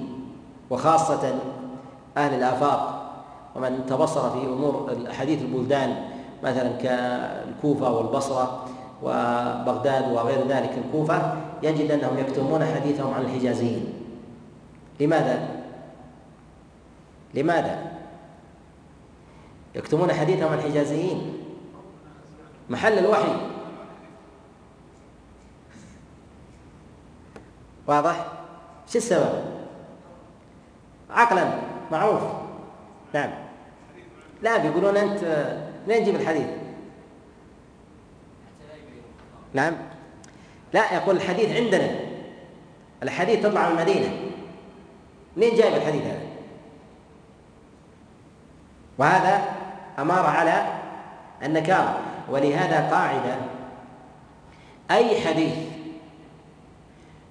وخاصة 0.70 1.34
أهل 2.16 2.34
الآفاق 2.34 3.02
ومن 3.56 3.86
تبصر 3.86 4.30
في 4.30 4.46
أمور 4.46 4.90
حديث 5.18 5.42
البلدان 5.42 6.04
مثلا 6.42 6.68
كالكوفة 6.68 7.92
والبصرة 7.92 8.64
وبغداد 9.02 10.12
وغير 10.12 10.48
ذلك 10.48 10.78
الكوفة 10.86 11.36
يجد 11.62 11.90
أنهم 11.90 12.18
يكتمون 12.18 12.64
حديثهم 12.64 13.14
عن 13.14 13.22
الحجازيين 13.22 13.84
لماذا؟ 15.00 15.48
لماذا؟ 17.34 17.92
يكتمون 19.74 20.12
حديثهم 20.12 20.52
عن 20.52 20.58
الحجازيين 20.58 21.32
محل 22.70 22.98
الوحي 22.98 23.51
واضح؟ 27.86 28.26
شو 28.88 28.98
السبب؟ 28.98 29.44
عقلا 31.10 31.50
معروف 31.92 32.22
نعم 33.14 33.30
لا 34.42 34.56
بيقولون 34.56 34.96
أنت 34.96 35.24
منين 35.86 36.02
تجيب 36.02 36.14
الحديث؟ 36.14 36.46
نعم 39.54 39.74
لا 40.72 40.94
يقول 40.94 41.16
الحديث 41.16 41.56
عندنا 41.56 41.90
الحديث 43.02 43.42
تطلع 43.42 43.68
من 43.68 43.78
المدينة 43.78 44.08
منين 45.36 45.54
جايب 45.54 45.74
الحديث 45.74 46.02
هذا؟ 46.02 46.22
وهذا 48.98 49.42
أمارة 49.98 50.28
على 50.28 50.66
النكارة 51.42 52.00
ولهذا 52.28 52.90
قاعدة 52.90 53.36
أي 54.90 55.20
حديث 55.20 55.54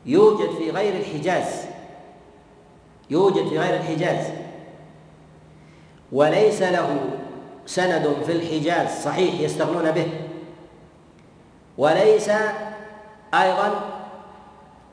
يوجد 0.05 0.49
في 0.49 0.71
غير 0.71 0.95
الحجاز. 0.95 1.65
يوجد 3.09 3.47
في 3.47 3.59
غير 3.59 3.75
الحجاز. 3.75 4.27
وليس 6.11 6.61
له 6.61 6.99
سند 7.65 8.15
في 8.25 8.31
الحجاز 8.31 9.03
صحيح 9.03 9.39
يستغنون 9.39 9.91
به. 9.91 10.07
وليس 11.77 12.29
أيضا 13.33 13.81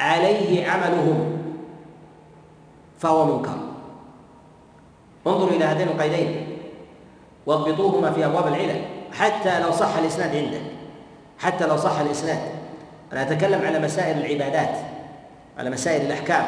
عليه 0.01 0.71
عملهم 0.71 1.43
فهو 2.99 3.37
منكر. 3.37 3.59
انظروا 5.27 5.51
إلى 5.51 5.65
هذين 5.65 5.89
القيدين 5.89 6.59
واضبطوهما 7.47 8.11
في 8.11 8.27
أبواب 8.27 8.47
العلل 8.47 8.85
حتى 9.13 9.61
لو 9.61 9.73
صح 9.73 9.97
الإسناد 9.97 10.37
عندك 10.37 10.63
حتى 11.39 11.67
لو 11.67 11.77
صح 11.77 11.99
الإسناد. 11.99 12.41
أنا 13.13 13.23
أتكلم 13.23 13.67
على 13.67 13.79
مسائل 13.79 14.19
العبادات. 14.19 14.98
على 15.59 15.71
مسائل 15.71 16.07
الأحكام. 16.07 16.45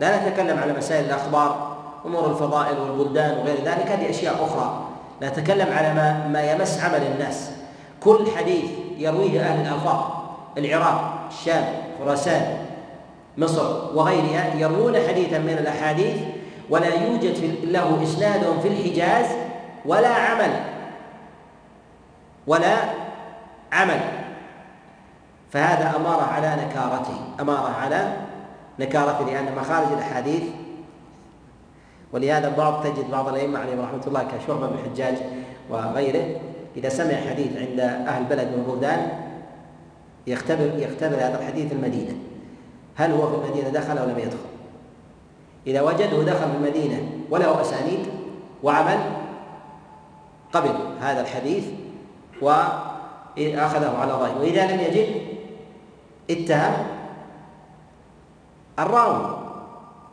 لا 0.00 0.28
نتكلم 0.28 0.58
على 0.58 0.72
مسائل 0.72 1.04
الأخبار 1.04 1.76
أمور 2.06 2.30
الفضائل 2.30 2.78
والبلدان 2.78 3.38
وغير 3.38 3.56
ذلك 3.64 3.86
هذه 3.86 4.10
أشياء 4.10 4.44
أخرى. 4.44 4.88
نتكلم 5.22 5.72
على 5.72 5.94
ما 5.94 6.28
ما 6.28 6.52
يمس 6.52 6.80
عمل 6.84 7.02
الناس. 7.14 7.50
كل 8.00 8.26
حديث 8.38 8.64
يرويه 8.98 9.40
أهل 9.40 9.60
الافاق 9.60 10.34
العراق 10.58 11.18
الشام 11.30 11.64
خراسان 11.98 12.58
مصر 13.38 13.96
وغيرها 13.96 14.54
يروون 14.54 14.96
حديثا 15.08 15.38
من 15.38 15.58
الأحاديث 15.60 16.16
ولا 16.70 16.94
يوجد 16.94 17.58
له 17.64 18.02
اسناد 18.02 18.60
في 18.62 18.68
الحجاز 18.68 19.26
ولا 19.84 20.08
عمل. 20.08 20.50
ولا 22.46 22.76
عمل. 23.72 24.00
فهذا 25.50 25.96
أمارة 25.96 26.22
على 26.22 26.56
نكارته 26.66 27.20
أمارة 27.40 27.74
على 27.82 28.12
نكارته 28.80 29.24
لأن 29.24 29.54
مخارج 29.56 29.92
الأحاديث 29.92 30.42
ولهذا 32.12 32.48
بعض 32.48 32.84
تجد 32.84 33.10
بعض 33.10 33.28
الأئمة 33.28 33.58
عليهم 33.58 33.80
رحمة 33.80 34.06
الله 34.06 34.22
كشعبة 34.22 34.66
بن 34.66 34.74
الحجاج 34.78 35.14
وغيره 35.70 36.40
إذا 36.76 36.88
سمع 36.88 37.14
حديث 37.30 37.56
عند 37.56 37.80
أهل 37.80 38.24
بلد 38.24 38.48
من 38.48 38.64
البلدان 38.66 39.08
يختبر 40.26 40.70
يختبر 40.76 41.16
هذا 41.16 41.38
الحديث 41.40 41.72
المدينة 41.72 42.14
هل 42.96 43.12
هو 43.12 43.28
في 43.28 43.34
المدينة 43.34 43.68
دخل 43.68 43.98
أو 43.98 44.04
لم 44.04 44.18
يدخل؟ 44.18 44.48
إذا 45.66 45.80
وجده 45.80 46.22
دخل 46.22 46.50
في 46.50 46.56
المدينة 46.56 47.08
وله 47.30 47.60
أسانيد 47.60 48.06
وعمل 48.62 48.98
قبل 50.52 50.70
هذا 51.00 51.20
الحديث 51.20 51.64
وأخذه 52.42 53.96
على 53.98 54.12
ظاهره 54.12 54.40
وإذا 54.40 54.66
لم 54.72 54.80
يجد 54.80 55.08
اتهم 56.30 56.97
الراوي 58.78 59.38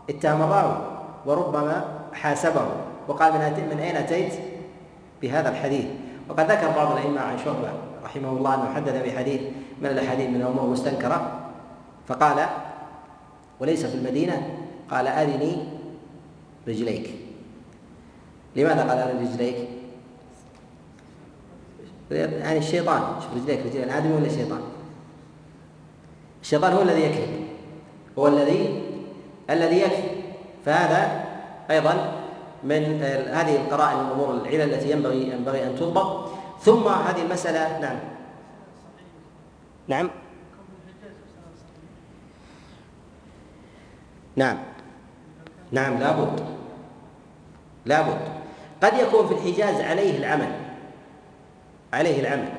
اتهم 0.09 0.41
الراوي 0.41 0.77
وربما 1.25 1.85
حاسبه. 2.13 2.67
وقال 3.07 3.33
من 3.33 3.39
من 3.69 3.79
أين 3.79 3.95
أتيت؟ 3.95 4.33
بهذا 5.21 5.49
الحديث. 5.49 5.85
وقد 6.29 6.51
ذكر 6.51 6.69
بعض 6.69 6.91
الأئمة 6.91 7.21
عن 7.21 7.37
شعبة 7.37 7.73
رحمه 8.03 8.29
الله 8.29 8.55
أنه 8.55 8.73
حدث 8.73 9.05
بحديث 9.05 9.41
من 9.81 9.85
الأحاديث 9.85 10.29
من 10.29 10.35
الأمور 10.35 10.65
المستنكرة. 10.65 11.39
فقال 12.07 12.45
وليس 13.59 13.85
في 13.85 13.95
المدينة؟ 13.95 14.57
قال 14.91 15.07
أرني 15.07 15.57
رجليك. 16.67 17.09
لماذا 18.55 18.89
قال 18.89 18.97
أرني 18.97 19.29
رجليك؟ 19.29 19.55
يعني 22.11 22.57
الشيطان. 22.57 23.01
شوف 23.21 23.43
رجليك 23.43 23.65
رجلين 23.65 23.83
الآدمي 23.83 24.13
ولا 24.13 24.25
الشيطان؟ 24.25 24.61
الشيطان 26.41 26.73
هو 26.73 26.81
الذي 26.81 27.01
يكذب. 27.01 27.44
هو 28.19 28.27
الذي 28.27 28.83
الذي 29.49 29.81
يكذب 29.81 30.23
فهذا 30.65 31.25
أيضا 31.71 32.11
من 32.63 32.83
هذه 33.33 33.55
القرائن 33.55 33.97
من 33.97 34.11
أمور 34.11 34.33
العلل 34.33 34.73
التي 34.73 34.91
ينبغي 34.91 35.29
ينبغي 35.29 35.63
أن 35.63 35.75
تضبط 35.75 36.29
ثم 36.61 36.87
هذه 36.87 37.21
المسألة 37.21 37.79
نعم. 37.79 37.99
نعم. 39.87 40.09
نعم. 44.35 44.57
نعم 45.71 45.99
لابد. 45.99 46.43
لابد. 47.85 48.17
قد 48.83 48.93
يكون 48.93 49.27
في 49.27 49.33
الحجاز 49.33 49.81
عليه 49.81 50.17
العمل. 50.17 50.51
عليه 51.93 52.19
العمل. 52.19 52.49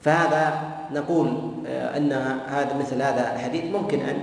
فهذا 0.00 0.70
نقول 0.92 1.28
آه، 1.28 1.49
أن 1.66 2.12
هذا 2.48 2.76
مثل 2.78 3.02
هذا 3.02 3.34
الحديث 3.34 3.64
ممكن 3.64 4.00
ان 4.00 4.22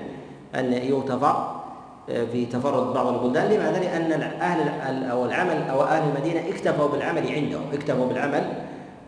أن 0.56 0.74
يغتفر 0.74 1.58
آه، 2.10 2.26
في 2.26 2.46
تفرد 2.46 2.94
بعض 2.94 3.08
البلدان. 3.08 3.52
لماذا؟ 3.52 3.80
لأن 3.80 4.22
أهل 4.22 5.04
أو 5.04 5.26
العمل 5.26 5.70
أو 5.70 5.84
أهل 5.84 6.10
المدينة 6.10 6.50
اكتفوا 6.50 6.88
بالعمل 6.88 7.32
عندهم 7.32 7.64
اكتفوا 7.74 8.08
بالعمل 8.08 8.54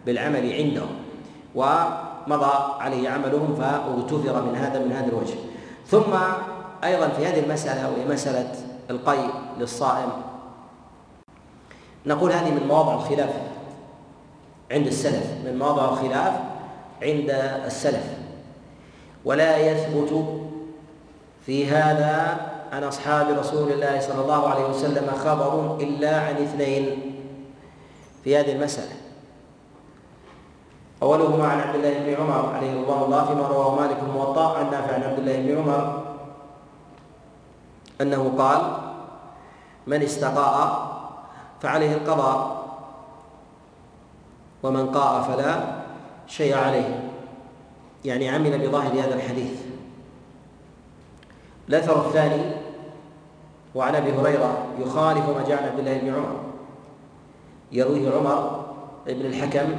بالعمل 0.05 0.53
عندهم. 0.53 0.89
ومضى 1.55 2.53
عليه 2.79 3.09
عملهم 3.09 3.55
فاغتفر 3.55 4.41
من 4.41 4.55
هذا 4.55 4.79
من 4.79 4.91
هذا 4.91 5.07
الوجه. 5.07 5.35
ثم 5.87 6.13
أيضا 6.83 7.07
في 7.07 7.25
هذه 7.25 7.39
المسألة 7.39 7.91
وهي 7.91 8.13
مسألة 8.13 8.51
القي 8.89 9.29
للصائم 9.59 10.09
نقول 12.05 12.31
هذه 12.31 12.51
من 12.51 12.67
مواضع 12.67 12.95
الخلاف 12.95 13.33
عند 14.71 14.87
السلف 14.87 15.27
من 15.45 15.59
مواضع 15.59 15.89
الخلاف 15.89 16.33
عند 17.01 17.29
السلف. 17.65 18.18
ولا 19.25 19.57
يثبت 19.57 20.39
في 21.45 21.67
هذا 21.67 22.37
عن 22.71 22.83
أصحاب 22.83 23.39
رسول 23.39 23.71
الله 23.71 23.99
صلى 23.99 24.21
الله 24.21 24.49
عليه 24.49 24.65
وسلم 24.65 25.11
خبر 25.25 25.77
إلا 25.81 26.21
عن 26.21 26.35
اثنين 26.35 27.15
في 28.23 28.37
هذه 28.37 28.51
المسألة. 28.51 28.95
أولهما 31.03 31.47
عن 31.47 31.59
عبد 31.59 31.75
الله 31.75 31.99
بن 31.99 32.21
عمر 32.21 32.53
عليه 32.55 32.81
رضوان 32.81 33.03
الله 33.03 33.25
فيما 33.25 33.47
رواه 33.47 33.75
مالك 33.75 33.97
الموطا 34.03 34.57
عن 34.57 34.71
نافع 34.71 34.93
عن 34.93 35.03
عبد 35.03 35.19
الله 35.19 35.37
بن 35.37 35.57
عمر 35.57 36.03
أنه 38.01 38.33
قال 38.37 38.61
من 39.87 40.03
استقاء 40.03 40.89
فعليه 41.61 41.93
القضاء 41.93 42.59
ومن 44.63 44.91
قاء 44.91 45.21
فلا 45.21 45.63
شيء 46.27 46.57
عليه. 46.57 47.08
يعني 48.05 48.29
عمل 48.29 48.67
بظاهر 48.67 48.91
هذا 48.91 49.15
الحديث. 49.15 49.61
الأثر 51.69 52.07
الثاني 52.07 52.41
وعن 53.75 53.95
أبي 53.95 54.11
هريرة 54.11 54.67
يخالف 54.79 55.29
ما 55.29 55.43
جاء 55.47 55.63
عن 55.63 55.69
عبد 55.69 55.79
الله 55.79 55.97
بن 55.97 56.13
عمر. 56.13 56.39
يرويه 57.71 58.11
عمر 58.11 58.65
بن 59.07 59.25
الحكم 59.25 59.75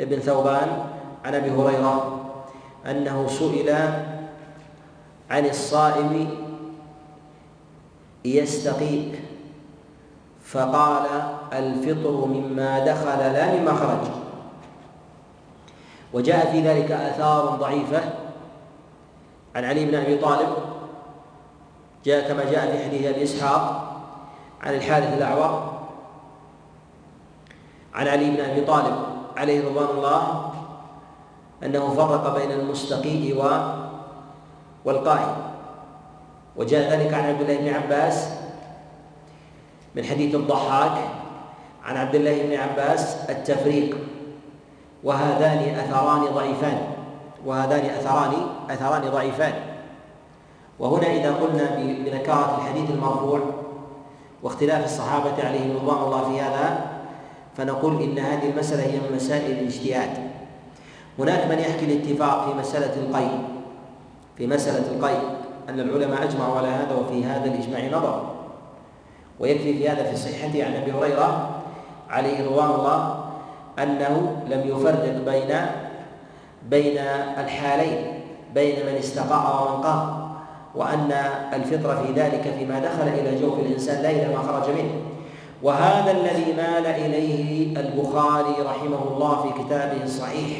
بن 0.00 0.18
ثوبان 0.18 0.84
عن 1.24 1.34
أبي 1.34 1.50
هريرة 1.50 2.20
أنه 2.86 3.26
سئل 3.28 3.70
عن 5.30 5.46
الصائم 5.46 6.28
يستقي 8.24 9.02
فقال 10.44 11.06
الفطر 11.52 12.26
مما 12.26 12.84
دخل 12.84 13.18
لا 13.18 13.60
مما 13.60 13.72
خرج. 13.72 14.23
وجاء 16.14 16.52
في 16.52 16.60
ذلك 16.60 16.90
آثار 16.90 17.46
ضعيفة. 17.46 18.00
عن 19.56 19.64
علي 19.64 19.84
بن 19.84 19.94
أبي 19.94 20.16
طالب 20.16 20.48
جاء 22.04 22.28
كما 22.28 22.44
جاء 22.50 22.76
في 22.76 22.84
حديث 22.84 23.06
أبي 23.06 23.22
إسحاق 23.22 23.92
عن 24.62 24.74
الحارث 24.74 25.18
الأعور. 25.18 25.72
عن 27.94 28.08
علي 28.08 28.30
بن 28.30 28.40
أبي 28.40 28.60
طالب 28.60 28.96
عليه 29.36 29.68
رضوان 29.68 29.88
الله 29.96 30.50
أنه 31.62 31.94
فرق 31.94 32.38
بين 32.38 32.50
المستقيء 32.50 33.44
والقائم. 34.84 35.36
وجاء 36.56 36.90
ذلك 36.90 37.14
عن 37.14 37.24
عبد 37.24 37.40
الله 37.40 37.56
بن 37.56 37.74
عباس 37.74 38.28
من 39.94 40.04
حديث 40.04 40.34
الضحاك 40.34 40.98
عن 41.84 41.96
عبد 41.96 42.14
الله 42.14 42.42
بن 42.42 42.54
عباس 42.54 43.30
التفريق. 43.30 43.96
وهذان 45.04 45.74
أثران 45.78 46.34
ضعيفان. 46.34 46.78
وهذان 47.46 47.84
اثران 47.84 48.32
أثران 48.70 49.10
ضعيفان. 49.10 49.54
وهنا 50.78 51.06
إذا 51.06 51.34
قلنا 51.34 51.76
بنكاره 51.76 52.58
الحديث 52.58 52.90
المرفوع 52.90 53.40
واختلاف 54.42 54.84
الصحابة 54.84 55.46
عليهم 55.46 55.76
رضوان 55.76 56.02
الله 56.02 56.28
في 56.28 56.40
هذا 56.40 56.86
فنقول 57.56 58.02
إن 58.02 58.18
هذه 58.18 58.50
المسألة 58.50 58.82
هي 58.82 58.96
من 58.96 59.16
مسائل 59.16 59.50
الاجتهاد. 59.50 60.10
هناك 61.18 61.46
من 61.50 61.58
يحكي 61.58 61.84
الاتفاق 61.84 62.48
في 62.48 62.58
مسألة 62.58 63.02
القي 63.02 63.28
في 64.36 64.46
مسألة 64.46 64.96
القي 64.96 65.16
أن 65.68 65.80
العلماء 65.80 66.24
أجمعوا 66.24 66.58
على 66.58 66.68
هذا 66.68 66.94
وفي 66.94 67.24
هذا 67.24 67.44
الإجماع 67.44 67.98
نظر. 67.98 68.34
ويكفي 69.40 69.78
في 69.78 69.88
هذا 69.88 70.02
في 70.04 70.16
صحته 70.16 70.64
عن 70.64 70.74
أبي 70.74 70.92
هريرة 70.92 71.60
عليه 72.10 72.46
رضوان 72.46 72.70
الله 72.70 73.23
أنه 73.78 74.36
لم 74.48 74.62
يفرق 74.68 75.22
بين 75.26 75.66
بين 76.68 76.98
الحالين 77.38 78.20
بين 78.54 78.86
من 78.86 78.96
استقاء 78.98 79.62
ومن 79.62 79.82
قام 79.82 80.24
وأن 80.74 81.12
الفطر 81.52 81.96
في 81.96 82.12
ذلك 82.12 82.54
فيما 82.58 82.78
دخل 82.78 83.08
إلى 83.08 83.40
جوف 83.40 83.58
الإنسان 83.58 84.02
لا 84.02 84.10
إلى 84.10 84.34
ما 84.34 84.42
خرج 84.42 84.70
منه. 84.70 84.92
وهذا 85.62 86.10
الذي 86.10 86.52
مال 86.52 86.86
إليه 86.86 87.76
البخاري 87.80 88.54
رحمه 88.62 89.02
الله 89.10 89.42
في 89.42 89.62
كتابه 89.62 90.04
الصحيح. 90.04 90.58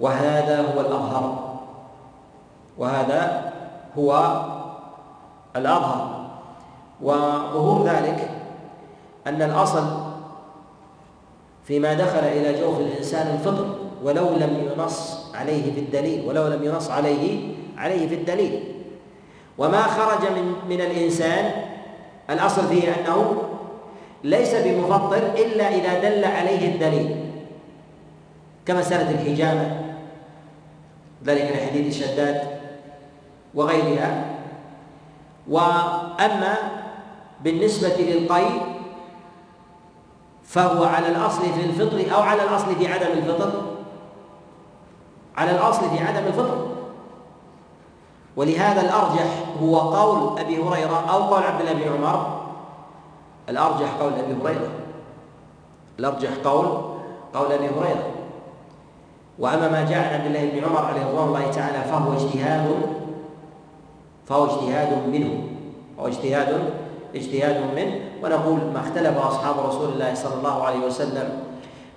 وهذا 0.00 0.60
هو 0.60 0.80
الأظهر. 0.80 1.54
وهذا 2.78 3.52
هو 3.98 4.42
الأظهر. 5.56 6.22
وظهور 7.02 7.86
ذلك 7.86 8.30
أن 9.26 9.42
الأصل 9.42 10.01
فيما 11.64 11.94
دخل 11.94 12.18
إلى 12.18 12.60
جوف 12.60 12.80
الإنسان 12.80 13.26
الفطر 13.34 13.76
ولو 14.02 14.28
لم 14.28 14.72
ينص 14.72 15.26
عليه 15.34 15.72
في 15.74 15.80
الدليل 15.80 16.28
ولو 16.28 16.46
لم 16.48 16.64
ينص 16.64 16.90
عليه 16.90 17.54
عليه 17.78 18.08
في 18.08 18.14
الدليل. 18.14 18.62
وما 19.58 19.82
خرج 19.82 20.30
من 20.32 20.52
من 20.68 20.80
الإنسان 20.80 21.50
الأصل 22.30 22.68
فيه 22.68 22.88
أنه 22.88 23.42
ليس 24.24 24.54
بمفطر 24.54 25.22
إلا 25.36 25.68
إذا 25.68 26.00
دل 26.10 26.24
عليه 26.24 26.74
الدليل. 26.74 27.16
كمسألة 28.66 29.10
الحجامة 29.10 29.80
ذلك 31.24 31.52
لحديث 31.56 31.86
الشداد 31.86 32.42
وغيرها. 33.54 34.24
وأما 35.48 36.54
بالنسبة 37.44 37.96
للقيد 37.98 38.71
فهو 40.44 40.84
على 40.84 41.08
الأصل 41.08 41.42
في 41.42 41.64
الفطر 41.64 42.14
أو 42.16 42.22
على 42.22 42.44
الأصل 42.44 42.76
في 42.76 42.92
عدم 42.92 43.06
الفطر؟ 43.06 43.52
على 45.36 45.50
الأصل 45.50 45.90
في 45.90 46.04
عدم 46.04 46.26
الفطر. 46.26 46.66
ولهذا 48.36 48.80
الأرجح 48.80 49.44
هو 49.62 49.78
قول 49.78 50.40
أبي 50.40 50.62
هريرة 50.62 51.10
أو 51.10 51.22
قول 51.22 51.42
عبد 51.42 51.60
الله 51.60 51.72
بن 51.72 52.04
عمر. 52.04 52.40
الأرجح 53.48 53.94
قول 54.00 54.12
أبي 54.12 54.34
هريرة. 54.42 54.70
الأرجح 55.98 56.30
قول 56.44 56.66
قول 57.34 57.52
أبي 57.52 57.66
هريرة. 57.66 58.10
وأما 59.38 59.68
ما 59.68 59.84
جاء 59.90 60.08
عن 60.08 60.20
عبد 60.20 60.26
الله 60.26 60.50
بن 60.50 60.64
عمر 60.64 60.84
عليه 60.84 61.06
رضوان 61.06 61.28
الله 61.28 61.50
تعالى 61.50 61.84
فهو 61.84 62.12
اجتهاد 62.12 62.76
فهو 64.26 64.44
اجتهاد 64.44 65.08
منه. 65.08 65.44
فهو 65.96 66.06
اجتهاد 66.06 66.70
اجتهاد 67.14 67.56
منه 67.76 67.94
ونقول 68.22 68.60
ما 68.74 68.80
اختلف 68.80 69.18
أصحاب 69.18 69.66
رسول 69.66 69.92
الله 69.92 70.14
صلى 70.14 70.34
الله 70.34 70.62
عليه 70.64 70.86
وسلم 70.86 71.28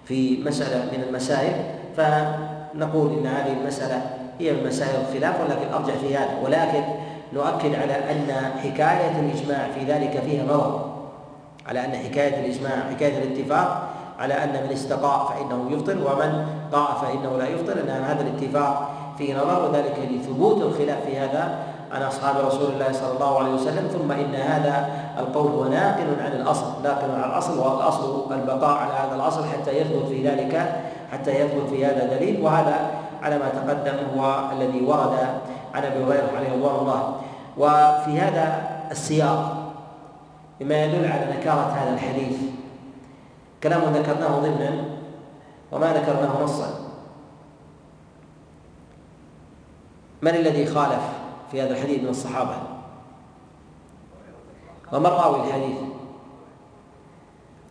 في 0.06 0.44
مسألة 0.46 0.92
من 0.98 1.04
المسائل. 1.08 1.54
فنقول 1.98 3.18
إن 3.18 3.28
هذه 3.28 3.54
المسألة 3.62 4.02
هي 4.40 4.54
من 4.54 4.68
مسائل 4.68 5.02
الخلاف 5.02 5.42
ولكن 5.42 5.74
أرجع 5.74 5.94
في 5.96 6.18
هذا. 6.18 6.40
ولكن 6.44 6.84
نؤكد 7.34 7.76
على 7.76 7.94
أن 8.12 8.32
حكاية 8.64 9.20
الإجماع 9.20 9.68
في 9.80 9.86
ذلك 9.86 10.24
فيها 10.26 10.44
نظر 10.44 10.96
على 11.68 11.86
أن 11.86 11.92
حكاية 11.92 12.40
الإجماع 12.40 12.90
حكاية 12.96 13.24
الاتفاق 13.24 13.90
على 14.20 14.34
أن 14.34 14.50
من 14.50 14.72
استقاء 14.72 15.26
فإنه 15.26 15.72
يفطر 15.72 15.98
ومن 15.98 16.46
قاء 16.72 16.98
فإنه 17.02 17.38
لا 17.38 17.48
يفطر. 17.48 17.74
أن 17.74 17.90
هذا 17.90 18.22
الاتفاق 18.22 18.92
فيه 19.18 19.38
نظر 19.38 19.70
وذلك 19.70 19.96
لثبوت 20.12 20.62
الخلاف 20.62 21.06
في 21.06 21.18
هذا 21.18 21.58
عن 21.92 22.02
أصحاب 22.02 22.46
رسول 22.46 22.74
الله 22.74 22.92
صلى 22.92 23.12
الله 23.14 23.40
عليه 23.40 23.54
وسلم 23.54 23.88
ثم 23.88 24.12
إن 24.12 24.36
هذا 24.36 24.90
القول 25.20 25.52
هو 25.52 25.64
ناقل 25.64 26.08
عن 26.22 26.32
الأصل 26.32 26.66
ناقل 26.84 27.12
عن 27.12 27.30
الأصل 27.30 27.60
والأصل 27.60 28.34
البقاء 28.34 28.78
على 28.78 28.94
هذا 28.94 29.16
الأصل 29.16 29.46
حتى 29.46 29.72
يثبت 29.72 30.08
في 30.08 30.28
ذلك 30.28 30.84
حتى 31.12 31.32
يثبت 31.32 31.70
في 31.70 31.86
هذا 31.86 32.18
دليل 32.18 32.42
وهذا 32.42 32.92
على 33.24 33.38
ما 33.38 33.50
تقدم 33.50 33.98
هو 34.18 34.52
الذي 34.52 34.86
ورد 34.86 35.14
عن 35.76 35.84
أبي 35.84 36.04
هريرة 36.04 36.30
عليه 36.38 36.54
رضوان 36.54 36.76
الله. 36.76 37.16
وفي 37.58 38.20
هذا 38.20 38.64
السياق 38.92 39.56
مما 40.62 40.84
يدل 40.86 41.12
على 41.12 41.38
نكارة 41.40 41.76
هذا 41.80 41.94
الحديث 41.94 42.38
كلام 43.64 43.82
ذكرناه 43.82 44.40
ضمنا 44.40 44.84
وما 45.72 45.94
ذكرناه 45.94 46.44
نصا. 46.44 46.70
من 50.22 50.36
الذي 50.36 50.66
خالف؟ 50.66 51.25
في 51.52 51.62
هذا 51.62 51.74
الحديث 51.74 52.02
من 52.02 52.10
الصحابة. 52.10 52.58
ومن 54.94 55.06
راوي 55.06 55.48
الحديث؟ 55.48 55.78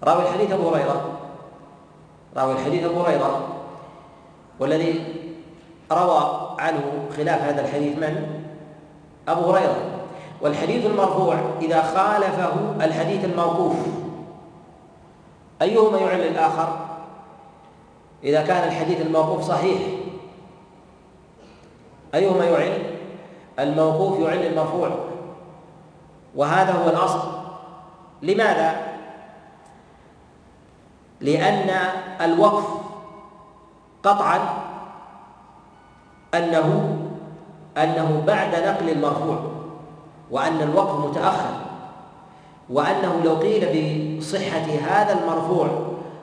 راوي 0.05 0.22
الحديث 0.22 0.53
أبو 0.53 0.68
هريرة. 0.68 1.18
راوي 2.37 2.53
الحديث 2.53 2.85
أبو 2.85 3.01
هريرة. 3.01 3.49
والذي 4.61 5.14
روى 5.93 6.51
عنه 6.59 7.09
خلاف 7.16 7.41
هذا 7.43 7.61
الحديث 7.61 7.99
من؟ 7.99 8.45
أبو 9.29 9.51
هريرة. 9.51 9.77
والحديث 10.41 10.87
المرفوع 10.87 11.37
إذا 11.61 11.83
خالفه 11.83 12.85
الحديث 12.85 13.25
الموقوف. 13.25 13.77
أيهما 15.62 15.99
يعل 15.99 16.20
الآخر؟ 16.20 16.79
إذا 18.25 18.43
كان 18.43 18.68
الحديث 18.68 19.01
الموقوف 19.01 19.43
صحيح. 19.43 19.81
أيهما 22.14 22.45
يعل 22.45 22.94
الموقوف 23.59 24.21
يعل 24.21 24.47
المرفوع. 24.47 24.91
وهذا 26.35 26.73
هو 26.73 26.91
الأصل. 26.91 27.29
لماذا؟ 28.23 28.77
لأن 31.21 31.71
الوقف 32.21 32.65
قطعا 34.03 34.41
أنه 36.35 36.97
أنه 37.77 38.23
بعد 38.27 38.55
نقل 38.55 38.91
المرفوع 38.91 39.39
وأن 40.31 40.61
الوقف 40.61 41.07
متأخر 41.11 41.55
وأنه 42.71 43.21
لو 43.25 43.35
قيل 43.35 44.19
بصحة 44.19 44.65
هذا 44.89 45.19
المرفوع 45.23 45.69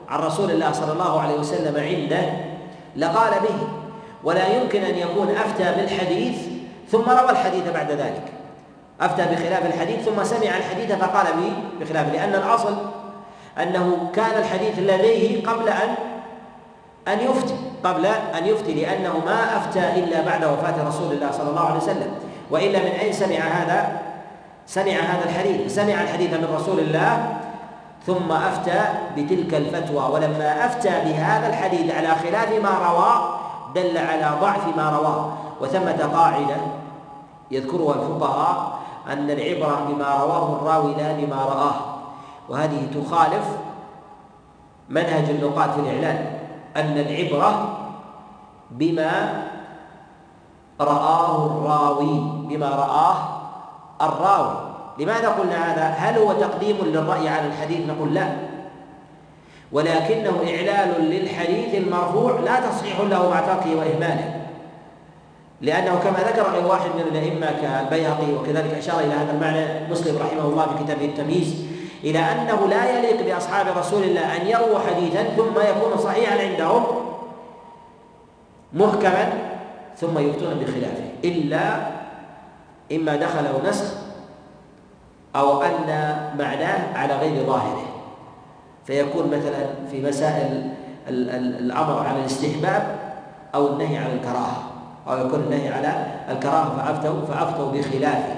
عن 0.08 0.20
رسول 0.20 0.50
الله 0.50 0.72
صلى 0.72 0.92
الله 0.92 1.20
عليه 1.20 1.34
وسلم 1.34 1.76
عنده 1.76 2.32
لقال 2.96 3.30
به 3.30 3.66
ولا 4.24 4.62
يمكن 4.62 4.82
أن 4.82 4.94
يكون 4.94 5.28
أفتى 5.28 5.72
بالحديث 5.76 6.38
ثم 6.92 7.10
روى 7.10 7.30
الحديث 7.30 7.68
بعد 7.74 7.90
ذلك. 7.90 8.22
أفتى 9.00 9.22
بخلاف 9.22 9.66
الحديث 9.66 10.08
ثم 10.08 10.24
سمع 10.24 10.56
الحديث 10.56 10.92
فقال 10.92 11.26
به 11.26 11.52
بخلافه 11.80 12.12
لأن 12.12 12.34
الأصل 12.34 12.76
أنه 13.62 14.10
كان 14.14 14.38
الحديث 14.38 14.78
لديه 14.78 15.46
قبل 15.46 15.68
أن 15.68 15.94
أن 17.08 17.18
يفتي 17.20 17.54
قبل 17.84 18.06
أن 18.06 18.46
يفتي 18.46 18.74
لأنه 18.74 19.22
ما 19.26 19.56
أفتى 19.56 19.84
إلا 19.96 20.20
بعد 20.20 20.44
وفاة 20.44 20.88
رسول 20.88 21.12
الله 21.12 21.30
صلى 21.30 21.50
الله 21.50 21.66
عليه 21.66 21.76
وسلم. 21.76 22.10
وإلا 22.50 22.78
من 22.78 22.90
أين 23.00 23.12
سمع 23.12 23.36
هذا؟ 23.36 23.98
سمع 24.66 24.92
هذا 24.92 25.24
الحديث. 25.24 25.74
سمع 25.74 26.02
الحديث 26.02 26.30
من 26.34 26.54
رسول 26.54 26.80
الله 26.80 27.34
ثم 28.06 28.32
أفتى 28.32 28.80
بتلك 29.16 29.54
الفتوى. 29.54 30.04
ولما 30.12 30.66
أفتى 30.66 30.90
بهذا 31.04 31.46
الحديث 31.46 31.94
على 31.94 32.08
خلاف 32.08 32.48
ما 32.62 32.70
روى 32.88 33.38
دل 33.74 33.98
على 33.98 34.28
ضعف 34.40 34.76
ما 34.76 34.90
رواه 34.90 35.32
وثمة 35.60 36.10
قاعدة 36.14 36.56
يذكرها 37.52 37.94
الفقهاء 37.94 38.78
أن 39.08 39.30
العبرة 39.30 39.86
بما 39.88 40.08
رواه 40.22 40.56
الراوي 40.56 40.94
لا 40.94 41.12
بما 41.12 41.36
رآه 41.36 41.74
وهذه 42.48 42.88
تخالف 42.94 43.44
منهج 44.88 45.30
النقاد 45.30 45.70
في 45.70 45.80
الإعلان 45.80 46.38
أن 46.76 46.98
العبرة 46.98 47.78
بما 48.70 49.42
رآه 50.80 51.46
الراوي 51.46 52.20
بما 52.48 52.68
رآه 52.68 53.16
الراوي. 54.02 54.72
لماذا 54.98 55.28
قلنا 55.28 55.72
هذا؟ 55.72 55.84
هل 55.84 56.18
هو 56.18 56.32
تقديم 56.32 56.76
للرأي 56.82 57.28
على 57.28 57.46
الحديث؟ 57.46 57.88
نقول 57.88 58.14
لا. 58.14 58.28
ولكنه 59.72 60.36
إعلال 60.46 61.04
للحديث 61.04 61.74
المرفوع 61.74 62.40
لا 62.40 62.60
تصحيح 62.60 63.00
له 63.00 63.30
مع 63.30 63.40
تركه 63.40 63.76
وإهماله. 63.76 64.41
لأنه 65.62 66.00
كما 66.04 66.18
ذكر 66.18 66.50
غير 66.50 66.66
واحد 66.66 66.90
من 66.96 67.00
الأئمة 67.00 67.46
كالبيهقي 67.62 68.32
وكذلك 68.32 68.74
أشار 68.74 69.00
إلى 69.00 69.14
هذا 69.14 69.32
المعنى 69.32 69.90
مسلم 69.90 70.18
رحمه 70.18 70.44
الله 70.44 70.66
في 70.66 70.84
كتابه 70.84 71.04
التمييز 71.04 71.54
إلى 72.04 72.18
أنه 72.18 72.66
لا 72.66 72.98
يليق 72.98 73.22
بأصحاب 73.26 73.66
رسول 73.78 74.02
الله 74.02 74.36
أن 74.36 74.46
يرووا 74.46 74.78
حديثا 74.78 75.24
ثم 75.24 75.60
يكون 75.60 75.98
صحيحا 75.98 76.48
عندهم 76.48 76.84
محكما 78.72 79.32
ثم 79.96 80.18
يفتون 80.18 80.54
بخلافه 80.54 81.04
إلا 81.24 81.86
إما 82.92 83.16
دخله 83.16 83.60
نسخ 83.68 83.94
أو 85.36 85.62
أن 85.62 85.86
معناه 86.38 86.98
على 86.98 87.16
غير 87.16 87.46
ظاهره. 87.46 87.86
فيكون 88.86 89.26
مثلا 89.26 89.66
في 89.90 90.02
مسائل 90.02 90.70
الأمر 91.08 92.06
على 92.06 92.20
الاستحباب 92.20 92.96
أو 93.54 93.66
النهي 93.66 93.96
عن 93.96 94.10
الكراهة. 94.10 94.71
أو 95.08 95.26
يكون 95.26 95.40
النهي 95.40 95.68
على 95.68 96.06
الكراهة 96.30 96.76
فأفتوا 96.76 97.26
فأفتوا 97.28 97.72
بخلافه. 97.72 98.34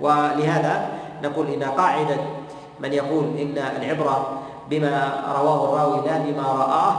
ولهذا 0.00 0.86
نقول 1.22 1.46
إن 1.46 1.62
قاعدة 1.62 2.16
من 2.80 2.92
يقول 2.92 3.24
إن 3.24 3.58
العبرة 3.82 4.28
بما 4.70 5.24
رواه 5.40 5.64
الراوي 5.64 6.06
لا 6.06 6.18
بما 6.18 6.42
رآه 6.42 6.94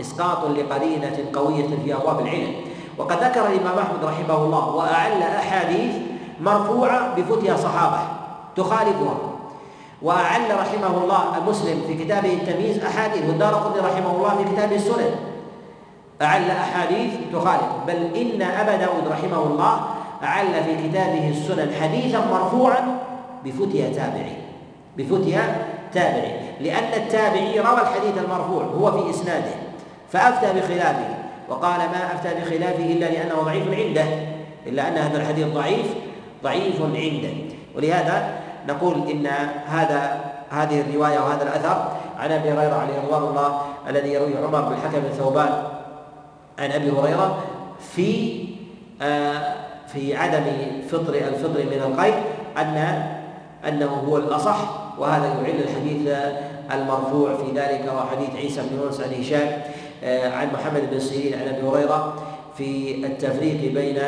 إسقاط 0.00 0.44
لقرينة 0.44 1.16
قوية 1.34 1.68
في 1.84 1.94
أبواب 1.94 2.20
العلم. 2.20 2.54
وقد 2.98 3.24
ذكر 3.24 3.46
الإمام 3.46 3.78
أحمد 3.78 4.04
رحمه 4.04 4.44
الله 4.44 4.68
وأعل 4.68 5.22
أحاديث 5.22 5.94
مرفوعة 6.40 7.14
بفتيا 7.14 7.56
صحابة 7.56 7.98
تخالفها. 8.56 9.16
وأعل 10.02 10.50
رحمه 10.50 11.04
الله 11.04 11.24
مسلم 11.48 11.82
في 11.86 12.04
كتابه 12.04 12.32
التمييز 12.32 12.84
أحاديث 12.84 13.28
والدار 13.28 13.72
رحمه 13.84 14.10
الله 14.16 14.36
في 14.36 14.44
كتابه 14.54 14.76
السنن. 14.76 15.33
أعل 16.22 16.50
أحاديث 16.50 17.10
تخالف. 17.32 17.70
بل 17.86 18.16
إن 18.16 18.42
أبا 18.42 18.76
داود 18.76 19.08
رحمه 19.10 19.42
الله 19.42 19.80
أعل 20.22 20.64
في 20.64 20.88
كتابه 20.88 21.28
السنن 21.28 21.74
حديثا 21.80 22.18
مرفوعا 22.18 22.98
بفتيا 23.44 23.88
تابعي. 23.88 24.36
بفتيا 24.96 25.66
تابعي. 25.94 26.40
لأن 26.60 27.02
التابعي 27.02 27.60
روى 27.60 27.80
الحديث 27.80 28.18
المرفوع 28.18 28.62
هو 28.62 28.92
في 28.92 29.10
إسناده 29.10 29.54
فأفتى 30.12 30.46
بخلافه. 30.60 31.14
وقال 31.48 31.78
ما 31.78 32.14
أفتى 32.14 32.34
بخلافه 32.40 32.84
إلا 32.84 33.04
لأنه 33.04 33.42
ضعيف 33.42 33.68
عنده 33.68 34.04
إلا 34.66 34.88
أن 34.88 34.96
هذا 34.96 35.20
الحديث 35.20 35.46
ضعيف 35.46 35.86
ضعيف 36.44 36.82
عنده. 36.82 37.34
ولهذا 37.76 38.44
نقول 38.68 39.10
إن 39.10 39.26
هذا 39.66 40.20
هذه 40.50 40.80
الرواية 40.80 41.18
وهذا 41.18 41.42
الأثر 41.42 41.88
عن 42.18 42.32
أبي 42.32 42.52
هريرة 42.52 42.74
عليه 42.74 43.00
رضوان 43.04 43.22
الله 43.22 43.60
الذي 43.88 44.12
يرويه 44.12 44.36
عمر 44.36 44.60
بن 44.60 44.72
الحكم 44.72 45.00
بن 45.00 45.08
ثوبان 45.08 45.73
عن 46.58 46.70
أبي 46.72 46.90
هريرة 46.90 47.44
في 47.94 48.38
آه 49.02 49.54
في 49.92 50.16
عدم 50.16 50.44
فطر 50.88 51.14
الفطر 51.14 51.64
من 51.64 51.82
القيد 51.86 52.14
أن 52.58 53.02
أنه 53.68 53.86
هو 53.86 54.16
الأصح 54.16 54.56
وهذا 54.98 55.26
يعل 55.26 55.60
الحديث 55.68 56.14
المرفوع 56.74 57.34
في 57.34 57.58
ذلك 57.60 57.92
وحديث 57.96 58.36
عيسى 58.36 58.60
بن 58.60 58.82
يونس 58.82 59.00
عن 59.00 59.20
هشام 59.20 59.62
آه 60.04 60.30
عن 60.30 60.48
محمد 60.54 60.90
بن 60.90 61.00
سيرين 61.00 61.34
عن 61.34 61.48
أبي 61.48 61.68
هريرة 61.68 62.14
في 62.58 62.94
التفريق 63.06 63.72
بين 63.72 63.98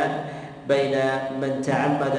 بين 0.68 0.98
من 1.40 1.62
تعمد 1.62 2.18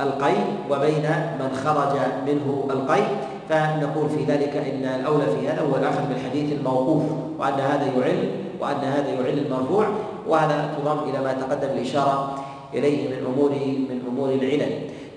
القيد 0.00 0.44
وبين 0.70 1.06
من 1.40 1.60
خرج 1.64 1.98
منه 2.26 2.68
القيد. 2.70 3.04
فنقول 3.48 4.08
في 4.10 4.24
ذلك 4.24 4.56
إن 4.56 5.00
الأولى 5.00 5.24
في 5.26 5.48
هذا 5.48 5.62
هو 5.62 5.76
الاخذ 5.76 6.02
بالحديث 6.08 6.52
الموقوف 6.52 7.02
وأن 7.38 7.52
هذا 7.52 7.86
يعل 7.96 8.30
وأن 8.62 8.78
هذا 8.78 9.08
يعل 9.08 9.38
المرفوع 9.38 9.86
وهذا 10.28 10.74
تضم 10.78 10.98
إلى 11.10 11.18
ما 11.24 11.32
تقدم 11.32 11.68
الإشارة 11.68 12.38
إليه 12.74 13.08
من 13.08 13.26
امور 13.26 13.50
من 13.90 13.98
أمور 14.08 14.28
العلل. 14.28 14.72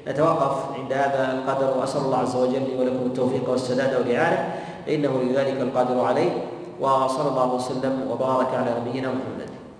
نتوقف 0.07 0.55
عند 0.79 0.93
هذا 0.93 1.33
القدر 1.33 1.77
وأسأل 1.77 2.01
الله 2.01 2.17
عز 2.17 2.35
وجل 2.35 2.61
لي 2.69 2.77
ولكم 2.79 3.05
التوفيق 3.05 3.49
والسداد 3.49 3.93
والإعانة. 3.95 4.55
انه 4.89 5.21
لذلك 5.23 5.61
القادر 5.61 6.05
عليه 6.05 6.31
وصلى 6.81 7.29
الله 7.29 7.53
وسلم 7.53 8.07
وبارك 8.11 8.47
على 8.53 8.71
نبينا 8.81 9.07
محمد. 9.07 9.54